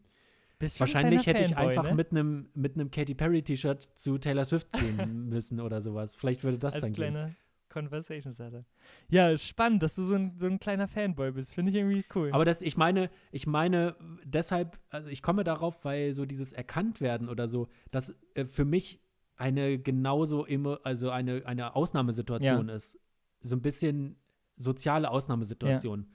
Ein 0.62 0.70
Wahrscheinlich 0.80 1.26
hätte 1.26 1.44
ich 1.44 1.54
Fanboy, 1.54 1.68
einfach 1.68 1.84
ne? 1.86 1.96
mit 1.96 2.12
einem 2.12 2.50
mit 2.54 2.76
einem 2.76 2.92
Katy 2.92 3.16
Perry 3.16 3.42
T-Shirt 3.42 3.92
zu 3.96 4.18
Taylor 4.18 4.44
Swift 4.44 4.72
gehen 4.74 5.30
müssen 5.30 5.62
oder 5.62 5.82
sowas. 5.82 6.16
Vielleicht 6.16 6.44
würde 6.44 6.60
das 6.60 6.74
als 6.74 6.84
dann 6.84 6.94
gehen. 6.94 7.36
Kleiner 7.70 7.88
Conversation 7.90 8.34
Starter. 8.34 8.66
Ja, 9.10 9.38
spannend, 9.38 9.84
dass 9.84 9.96
du 9.96 10.04
so 10.04 10.16
ein, 10.16 10.36
so 10.40 10.48
ein 10.48 10.60
kleiner 10.60 10.88
Fanboy 10.88 11.32
bist. 11.32 11.54
Finde 11.54 11.70
ich 11.70 11.76
irgendwie 11.76 12.04
cool. 12.16 12.30
Aber 12.32 12.46
das, 12.46 12.62
ich 12.62 12.78
meine, 12.78 13.10
ich 13.32 13.48
meine, 13.48 13.96
deshalb, 14.24 14.78
also 14.90 15.10
ich 15.10 15.22
komme 15.22 15.44
darauf, 15.44 15.86
weil 15.86 16.14
so 16.14 16.26
dieses 16.26 16.54
Erkanntwerden 16.54 17.30
oder 17.30 17.48
so, 17.48 17.68
das 17.92 18.14
äh, 18.34 18.46
für 18.46 18.66
mich 18.66 19.00
eine 19.36 19.80
genauso 19.80 20.46
immer, 20.46 20.80
also 20.84 21.12
eine, 21.12 21.46
eine 21.46 21.76
Ausnahmesituation 21.76 22.68
ist. 22.70 23.00
So 23.42 23.56
ein 23.56 23.62
bisschen 23.62 24.18
soziale 24.58 25.10
Ausnahmesituation. 25.10 26.08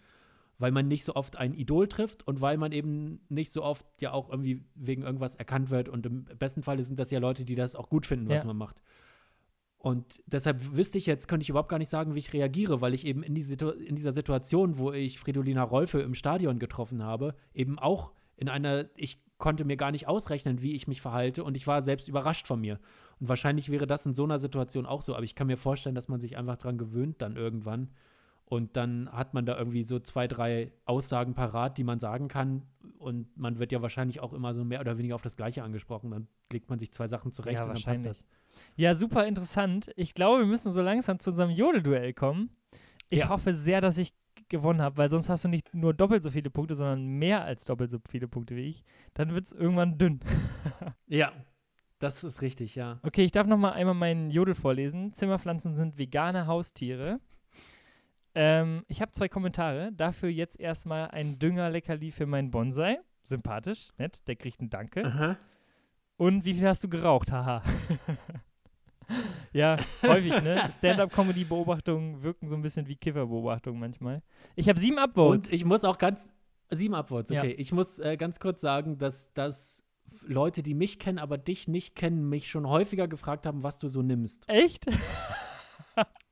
Weil 0.58 0.70
man 0.70 0.86
nicht 0.86 1.04
so 1.04 1.16
oft 1.16 1.36
ein 1.36 1.52
Idol 1.54 1.88
trifft 1.88 2.26
und 2.28 2.40
weil 2.40 2.58
man 2.58 2.70
eben 2.70 3.20
nicht 3.28 3.50
so 3.50 3.64
oft 3.64 3.86
ja 4.00 4.12
auch 4.12 4.28
irgendwie 4.30 4.64
wegen 4.76 5.02
irgendwas 5.02 5.34
erkannt 5.34 5.70
wird. 5.70 5.88
Und 5.88 6.06
im 6.06 6.24
besten 6.26 6.62
Falle 6.62 6.82
sind 6.84 7.00
das 7.00 7.10
ja 7.10 7.18
Leute, 7.18 7.44
die 7.44 7.56
das 7.56 7.74
auch 7.74 7.88
gut 7.88 8.06
finden, 8.06 8.28
was 8.28 8.42
Ja. 8.42 8.46
man 8.46 8.56
macht. 8.56 8.80
Und 9.84 10.22
deshalb 10.24 10.74
wüsste 10.78 10.96
ich 10.96 11.04
jetzt, 11.04 11.28
könnte 11.28 11.42
ich 11.42 11.50
überhaupt 11.50 11.68
gar 11.68 11.78
nicht 11.78 11.90
sagen, 11.90 12.14
wie 12.14 12.18
ich 12.18 12.32
reagiere, 12.32 12.80
weil 12.80 12.94
ich 12.94 13.06
eben 13.06 13.22
in, 13.22 13.34
die 13.34 13.42
Situ 13.42 13.68
in 13.68 13.96
dieser 13.96 14.12
Situation, 14.12 14.78
wo 14.78 14.92
ich 14.92 15.18
Fridolina 15.18 15.62
Rolfe 15.62 16.00
im 16.00 16.14
Stadion 16.14 16.58
getroffen 16.58 17.02
habe, 17.02 17.34
eben 17.52 17.78
auch 17.78 18.12
in 18.38 18.48
einer, 18.48 18.86
ich 18.96 19.18
konnte 19.36 19.66
mir 19.66 19.76
gar 19.76 19.90
nicht 19.90 20.08
ausrechnen, 20.08 20.62
wie 20.62 20.72
ich 20.72 20.88
mich 20.88 21.02
verhalte 21.02 21.44
und 21.44 21.54
ich 21.54 21.66
war 21.66 21.82
selbst 21.82 22.08
überrascht 22.08 22.46
von 22.46 22.62
mir. 22.62 22.80
Und 23.20 23.28
wahrscheinlich 23.28 23.68
wäre 23.68 23.86
das 23.86 24.06
in 24.06 24.14
so 24.14 24.24
einer 24.24 24.38
Situation 24.38 24.86
auch 24.86 25.02
so, 25.02 25.14
aber 25.14 25.24
ich 25.24 25.34
kann 25.34 25.48
mir 25.48 25.58
vorstellen, 25.58 25.94
dass 25.94 26.08
man 26.08 26.18
sich 26.18 26.38
einfach 26.38 26.56
dran 26.56 26.78
gewöhnt 26.78 27.20
dann 27.20 27.36
irgendwann. 27.36 27.90
Und 28.46 28.76
dann 28.76 29.10
hat 29.12 29.34
man 29.34 29.44
da 29.44 29.58
irgendwie 29.58 29.84
so 29.84 29.98
zwei, 29.98 30.26
drei 30.26 30.72
Aussagen 30.86 31.34
parat, 31.34 31.76
die 31.76 31.84
man 31.84 32.00
sagen 32.00 32.28
kann. 32.28 32.62
Und 33.04 33.36
man 33.36 33.58
wird 33.58 33.70
ja 33.72 33.82
wahrscheinlich 33.82 34.20
auch 34.20 34.32
immer 34.32 34.54
so 34.54 34.64
mehr 34.64 34.80
oder 34.80 34.98
weniger 34.98 35.14
auf 35.14 35.22
das 35.22 35.36
Gleiche 35.36 35.62
angesprochen. 35.62 36.10
Dann 36.10 36.26
legt 36.52 36.68
man 36.70 36.78
sich 36.78 36.92
zwei 36.92 37.06
Sachen 37.06 37.32
zurecht 37.32 37.54
Ja, 37.58 37.64
und 37.64 37.74
dann 37.74 37.82
passt 37.82 38.04
das. 38.06 38.24
ja, 38.76 38.94
super 38.94 39.26
interessant. 39.26 39.90
Ich 39.96 40.14
glaube, 40.14 40.40
wir 40.40 40.46
müssen 40.46 40.72
so 40.72 40.82
langsam 40.82 41.18
zu 41.18 41.30
unserem 41.30 41.50
Jodelduell 41.50 42.12
kommen. 42.14 42.50
Ich 43.10 43.20
Ja. 43.20 43.28
hoffe 43.28 43.52
sehr, 43.52 43.80
dass 43.80 43.98
ich 43.98 44.12
gewonnen 44.48 44.82
habe, 44.82 44.96
weil 44.98 45.10
sonst 45.10 45.28
hast 45.28 45.44
du 45.44 45.48
nicht 45.48 45.74
nur 45.74 45.94
doppelt 45.94 46.22
so 46.22 46.30
viele 46.30 46.50
Punkte, 46.50 46.74
sondern 46.74 47.06
mehr 47.06 47.44
als 47.44 47.64
doppelt 47.64 47.90
so 47.90 47.98
viele 48.08 48.28
Punkte 48.28 48.56
wie 48.56 48.62
ich. 48.68 48.84
Dann 49.14 49.32
wird 49.34 49.46
es 49.46 49.52
irgendwann 49.52 49.96
dünn. 49.98 50.20
Ja, 51.06 51.32
das 51.98 52.24
ist 52.24 52.42
richtig, 52.42 52.74
ja. 52.74 52.98
Okay, 53.02 53.24
ich 53.24 53.32
darf 53.32 53.46
noch 53.46 53.56
mal 53.58 53.72
einmal 53.72 53.94
meinen 53.94 54.30
Jodel 54.30 54.54
vorlesen. 54.54 55.12
Zimmerpflanzen 55.14 55.76
sind 55.76 55.96
vegane 55.98 56.46
Haustiere. 56.46 57.20
Ähm, 58.34 58.84
ich 58.88 59.00
habe 59.00 59.12
zwei 59.12 59.28
Kommentare. 59.28 59.92
Dafür 59.92 60.28
jetzt 60.28 60.58
erstmal 60.58 61.08
ein 61.08 61.38
Düngerleckerli 61.38 62.10
für 62.10 62.26
meinen 62.26 62.50
Bonsai. 62.50 62.98
Sympathisch, 63.22 63.88
nett. 63.96 64.26
Der 64.28 64.36
kriegt 64.36 64.60
ein 64.60 64.70
Danke. 64.70 65.04
Aha. 65.04 65.36
Und 66.16 66.44
wie 66.44 66.54
viel 66.54 66.66
hast 66.68 66.84
du 66.84 66.88
geraucht? 66.88 67.32
Haha. 67.32 67.62
ja, 69.52 69.76
häufig, 70.02 70.42
ne? 70.42 70.68
Stand-up-Comedy-Beobachtungen 70.70 72.22
wirken 72.22 72.48
so 72.48 72.56
ein 72.56 72.62
bisschen 72.62 72.86
wie 72.86 72.96
Kiffer-Beobachtungen 72.96 73.80
manchmal. 73.80 74.22
Ich 74.54 74.68
habe 74.68 74.78
sieben 74.78 74.98
Upvotes. 74.98 75.46
Und 75.46 75.52
ich 75.52 75.64
muss 75.64 75.84
auch 75.84 75.98
ganz, 75.98 76.32
sieben 76.70 76.94
Upvotes, 76.94 77.30
Ja. 77.30 77.40
okay. 77.40 77.52
Ich 77.52 77.72
muss 77.72 77.98
äh, 77.98 78.16
ganz 78.16 78.38
kurz 78.40 78.60
sagen, 78.60 78.98
dass, 78.98 79.32
dass 79.32 79.82
Leute, 80.22 80.62
die 80.62 80.74
mich 80.74 80.98
kennen, 80.98 81.18
aber 81.18 81.38
dich 81.38 81.68
nicht 81.68 81.94
kennen, 81.94 82.28
mich 82.28 82.48
schon 82.48 82.68
häufiger 82.68 83.08
gefragt 83.08 83.46
haben, 83.46 83.62
was 83.62 83.78
du 83.78 83.88
so 83.88 84.02
nimmst. 84.02 84.44
Echt? 84.48 84.86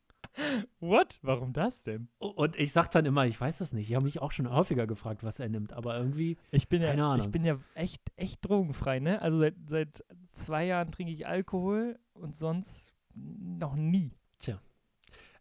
What? 0.81 1.19
Warum 1.23 1.53
das 1.53 1.85
denn? 1.85 2.09
Und 2.19 2.57
ich 2.57 2.73
sag 2.73 2.91
dann 2.91 3.05
immer, 3.05 3.27
ich 3.27 3.41
weiß 3.41 3.59
das 3.59 3.73
nicht. 3.73 3.91
Die 3.91 3.97
haben 3.97 4.05
mich 4.05 4.21
auch 4.21 4.33
schon 4.33 4.51
häufiger 4.51 4.87
gefragt, 4.87 5.23
was 5.23 5.39
er 5.41 5.49
nimmt. 5.49 5.73
Aber 5.73 5.97
irgendwie, 5.97 6.37
Ich 6.51 6.69
bin 6.69 6.81
Keine 6.83 6.99
ja, 6.99 7.15
ich 7.15 7.21
Ahnung. 7.23 7.33
bin 7.33 7.45
ja 7.45 7.59
echt, 7.75 8.03
echt 8.17 8.45
drogenfrei, 8.49 8.99
ne? 9.01 9.21
Also 9.21 9.39
seit, 9.39 9.55
seit 9.67 10.05
zwei 10.33 10.65
Jahren 10.67 10.91
trinke 10.91 11.13
ich 11.13 11.27
Alkohol 11.27 11.99
und 12.15 12.37
sonst 12.37 12.95
noch 13.15 13.77
nie. 13.77 14.13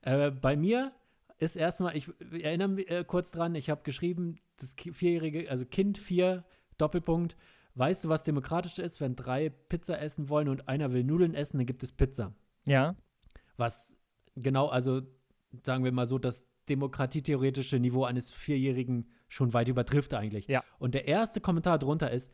äh, 0.02 0.32
bei 0.32 0.56
mir 0.56 0.92
ist 1.38 1.56
erstmal, 1.56 1.96
ich 1.96 2.10
erinnere 2.32 2.68
mich 2.68 2.89
äh, 2.89 3.04
kurz 3.06 3.32
dran, 3.32 3.56
ich 3.56 3.70
habe 3.70 3.82
geschrieben, 3.84 4.36
das 4.58 4.76
vierjährige, 4.92 5.50
also 5.50 5.66
Kind 5.66 5.98
vier, 5.98 6.44
Doppelpunkt. 6.78 7.36
Weißt 7.76 8.04
du, 8.04 8.10
was 8.10 8.24
demokratisch 8.24 8.80
ist, 8.80 9.00
wenn 9.00 9.16
drei 9.16 9.50
Pizza 9.50 10.00
essen 10.00 10.28
wollen 10.30 10.50
und 10.50 10.68
einer 10.68 10.92
will 10.92 11.04
Nudeln 11.04 11.34
essen, 11.34 11.58
dann 11.58 11.66
gibt 11.66 11.84
es 11.84 11.92
Pizza. 11.92 12.34
Ja. 12.66 12.96
was 13.58 13.91
genau, 14.36 14.67
also 14.67 15.01
sagen 15.63 15.84
wir 15.84 15.91
mal 15.91 16.07
so, 16.07 16.17
das 16.17 16.47
demokratietheoretische 16.69 17.79
Niveau 17.79 18.05
eines 18.05 18.32
Vierjährigen 18.32 19.09
schon 19.27 19.53
weit 19.53 19.67
übertrifft 19.67 20.13
eigentlich. 20.13 20.47
Ja. 20.47 20.63
Und 20.79 20.93
der 20.93 21.07
erste 21.07 21.41
Kommentar 21.41 21.79
drunter 21.79 22.11
ist, 22.11 22.32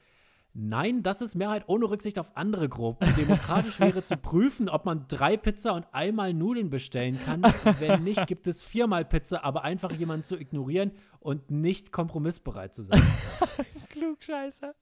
nein, 0.54 1.04
das 1.04 1.22
ist 1.22 1.36
Mehrheit 1.36 1.66
ohne 1.68 1.90
Rücksicht 1.90 2.20
auf 2.20 2.36
andere 2.36 2.70
Gruppen. 2.70 3.08
Demokratisch 3.16 3.80
wäre 3.80 4.04
zu 4.04 4.18
prüfen, 4.18 4.70
ob 4.70 4.86
man 4.86 5.06
drei 5.08 5.38
Pizza 5.38 5.74
und 5.74 5.86
einmal 5.92 6.34
Nudeln 6.34 6.70
bestellen 6.70 7.20
kann. 7.24 7.42
Wenn 7.80 8.04
nicht, 8.04 8.28
gibt 8.28 8.48
es 8.48 8.64
viermal 8.64 9.06
Pizza, 9.06 9.44
aber 9.44 9.64
einfach 9.64 9.92
jemanden 9.92 10.24
zu 10.24 10.38
ignorieren 10.38 10.92
und 11.20 11.52
nicht 11.52 11.92
kompromissbereit 11.92 12.74
zu 12.74 12.84
sein. 12.84 13.02
Klugscheißer. 13.90 14.76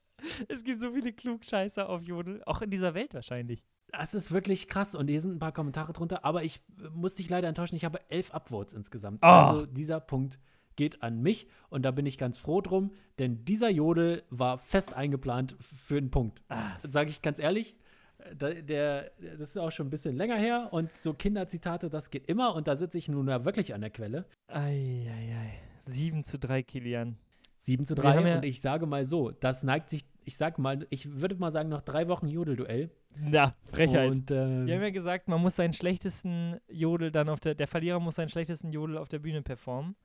Es 0.48 0.64
gibt 0.64 0.82
so 0.82 0.94
viele 0.94 1.14
Klugscheißer 1.14 1.88
auf 1.90 2.02
Jodel, 2.04 2.42
auch 2.46 2.62
in 2.62 2.70
dieser 2.70 2.94
Welt 2.94 3.14
wahrscheinlich. 3.14 3.64
Das 3.98 4.14
ist 4.14 4.32
wirklich 4.32 4.68
krass 4.68 4.96
und 4.96 5.08
hier 5.10 5.22
sind 5.22 5.32
ein 5.36 5.40
paar 5.40 5.52
Kommentare 5.54 5.94
drunter, 5.94 6.24
aber 6.26 6.44
ich 6.44 6.58
äh, 6.84 6.90
muss 6.94 7.16
dich 7.16 7.30
leider 7.30 7.48
enttäuschen, 7.48 7.76
ich 7.76 7.86
habe 7.86 8.00
elf 8.10 8.34
Upvotes 8.34 8.74
insgesamt. 8.74 9.20
Oh. 9.24 9.26
Also 9.28 9.66
dieser 9.66 10.00
Punkt 10.00 10.40
geht 10.76 11.02
an 11.04 11.22
mich 11.22 11.48
und 11.70 11.84
da 11.84 11.92
bin 11.92 12.06
ich 12.06 12.18
ganz 12.18 12.38
froh 12.38 12.60
drum, 12.62 12.92
denn 13.20 13.46
dieser 13.46 13.70
Jodel 13.70 14.24
war 14.30 14.58
fest 14.58 14.94
eingeplant 14.94 15.56
für 15.60 15.98
einen 15.98 16.12
Punkt. 16.12 16.42
Ah, 16.50 16.78
Sage 16.80 17.10
ich 17.10 17.22
ganz 17.22 17.40
ehrlich, 17.40 17.76
äh, 18.18 18.36
da- 18.36 18.54
der, 18.54 19.12
das 19.40 19.52
ist 19.52 19.58
auch 19.58 19.72
schon 19.72 19.88
ein 19.88 19.92
bisschen 19.92 20.18
länger 20.18 20.36
her 20.36 20.68
und 20.72 20.90
so 20.98 21.14
Kinderzitate, 21.14 21.90
das 21.90 22.12
geht 22.12 22.28
immer 22.28 22.54
und 22.56 22.68
da 22.68 22.76
sitze 22.76 22.98
ich 22.98 23.08
nun 23.08 23.28
ja 23.30 23.46
wirklich 23.46 23.74
an 23.74 23.82
der 23.82 23.90
Quelle. 23.92 24.26
Eieiei. 24.48 25.54
7 25.86 26.24
zu 26.24 26.38
3, 26.40 26.64
Kilian. 26.64 27.18
7 27.60 27.86
zu 27.86 27.96
Wir 27.96 28.04
3 28.04 28.18
haben 28.18 28.28
ja- 28.28 28.36
und 28.38 28.44
ich 28.46 28.60
sage 28.62 28.86
mal 28.86 29.06
so, 29.06 29.32
das 29.32 29.64
neigt 29.64 29.90
sich 29.90 30.04
ich 30.26 30.36
sag 30.38 30.58
mal, 30.58 30.86
ich 30.90 31.22
würde 31.22 31.36
mal 31.36 31.52
sagen, 31.52 31.70
noch 31.70 31.82
drei 31.82 32.08
Wochen 32.08 32.28
Jodelduell. 32.28 32.90
Na, 33.16 33.56
Frechheit. 33.72 34.12
Und, 34.12 34.32
äh, 34.32 34.66
Wir 34.66 34.76
haben 34.76 34.82
ja 34.82 34.90
gesagt, 34.90 35.28
man 35.28 35.42
muss 35.42 35.56
seinen 35.56 35.74
schlechtesten 35.74 36.60
Jodel 36.68 37.12
dann 37.12 37.30
auf 37.30 37.40
der, 37.40 37.56
der 37.56 37.68
Verlierer 37.68 38.00
muss 38.00 38.16
seinen 38.16 38.30
schlechtesten 38.30 38.72
Jodel 38.72 38.98
auf 38.98 39.08
der 39.08 39.20
Bühne 39.20 39.42
performen. 39.42 39.96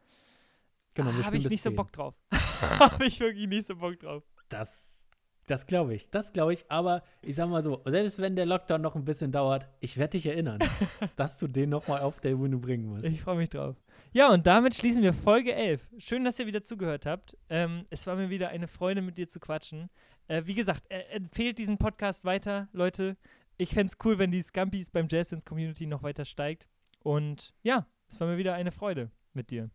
genau, 0.94 1.08
wir 1.08 1.14
Habe 1.14 1.24
spielen 1.24 1.42
ich 1.42 1.50
nicht 1.50 1.62
so 1.62 1.70
10. 1.70 1.76
Bock 1.76 1.92
drauf. 1.92 2.14
Habe 2.60 3.06
ich 3.06 3.18
wirklich 3.18 3.48
nicht 3.48 3.66
so 3.66 3.76
Bock 3.76 3.98
drauf. 3.98 4.22
Das, 4.50 5.06
das 5.46 5.66
glaube 5.66 5.94
ich, 5.94 6.10
das 6.10 6.32
glaube 6.32 6.52
ich. 6.52 6.70
Aber 6.70 7.02
ich 7.22 7.36
sag 7.36 7.48
mal 7.48 7.62
so, 7.62 7.82
selbst 7.86 8.18
wenn 8.18 8.36
der 8.36 8.46
Lockdown 8.46 8.82
noch 8.82 8.94
ein 8.94 9.04
bisschen 9.04 9.32
dauert, 9.32 9.66
ich 9.80 9.96
werde 9.96 10.12
dich 10.12 10.26
erinnern, 10.26 10.58
dass 11.16 11.38
du 11.38 11.48
den 11.48 11.70
noch 11.70 11.88
mal 11.88 12.02
auf 12.02 12.20
der 12.20 12.34
Bühne 12.36 12.58
bringen 12.58 12.86
musst. 12.86 13.06
Ich 13.06 13.22
freue 13.22 13.36
mich 13.36 13.48
drauf. 13.48 13.76
Ja, 14.12 14.32
und 14.32 14.46
damit 14.46 14.74
schließen 14.74 15.02
wir 15.02 15.12
Folge 15.12 15.54
11. 15.54 15.86
Schön, 15.98 16.24
dass 16.24 16.38
ihr 16.40 16.46
wieder 16.46 16.64
zugehört 16.64 17.06
habt. 17.06 17.36
Ähm, 17.48 17.86
es 17.90 18.08
war 18.08 18.16
mir 18.16 18.28
wieder 18.28 18.48
eine 18.48 18.66
Freude, 18.66 19.02
mit 19.02 19.18
dir 19.18 19.28
zu 19.28 19.38
quatschen. 19.38 19.88
Äh, 20.26 20.42
wie 20.46 20.54
gesagt, 20.54 20.82
äh, 20.90 21.02
empfehlt 21.12 21.58
diesen 21.58 21.78
Podcast 21.78 22.24
weiter, 22.24 22.68
Leute. 22.72 23.16
Ich 23.56 23.70
fände 23.70 23.92
es 23.92 24.04
cool, 24.04 24.18
wenn 24.18 24.32
die 24.32 24.42
Scampis 24.42 24.90
beim 24.90 25.06
Jazz 25.08 25.28
Dance 25.28 25.46
Community 25.46 25.86
noch 25.86 26.02
weiter 26.02 26.24
steigt. 26.24 26.66
Und 27.04 27.54
ja, 27.62 27.86
es 28.08 28.18
war 28.18 28.26
mir 28.26 28.36
wieder 28.36 28.54
eine 28.54 28.72
Freude 28.72 29.12
mit 29.32 29.52
dir. 29.52 29.70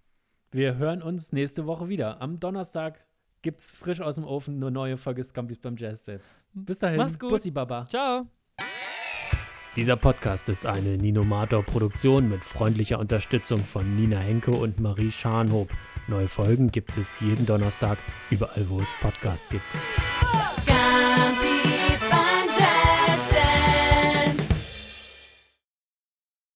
Wir 0.52 0.76
hören 0.76 1.02
uns 1.02 1.32
nächste 1.32 1.66
Woche 1.66 1.88
wieder. 1.88 2.22
Am 2.22 2.40
Donnerstag 2.40 3.06
gibt's 3.42 3.72
frisch 3.72 4.02
aus 4.02 4.16
dem 4.16 4.26
Ofen 4.26 4.56
eine 4.56 4.70
neue 4.70 4.98
Folge 4.98 5.24
Scampis 5.24 5.60
beim 5.60 5.78
Jazz 5.78 6.04
Dance. 6.04 6.26
Bis 6.54 6.80
dahin, 6.80 6.98
Mach's 6.98 7.18
gut. 7.18 7.30
Bussi 7.30 7.52
Baba. 7.52 7.86
Ciao. 7.88 8.28
Dieser 9.76 9.98
Podcast 9.98 10.48
ist 10.48 10.66
eine 10.66 10.98
Ninomator-Produktion 10.98 12.30
mit 12.30 12.46
freundlicher 12.46 12.98
Unterstützung 12.98 13.60
von 13.60 13.98
Nina 13.98 14.20
Henke 14.20 14.52
und 14.52 14.80
Marie 14.80 15.12
Scharnhob. 15.12 15.70
Neue 16.08 16.30
Folgen 16.30 16.72
gibt 16.72 16.98
es 16.98 17.20
jeden 17.20 17.46
Donnerstag, 17.46 17.98
überall 18.30 18.70
wo 18.70 18.80
es 18.80 18.88
Podcasts 19.02 19.50
gibt. 19.50 20.75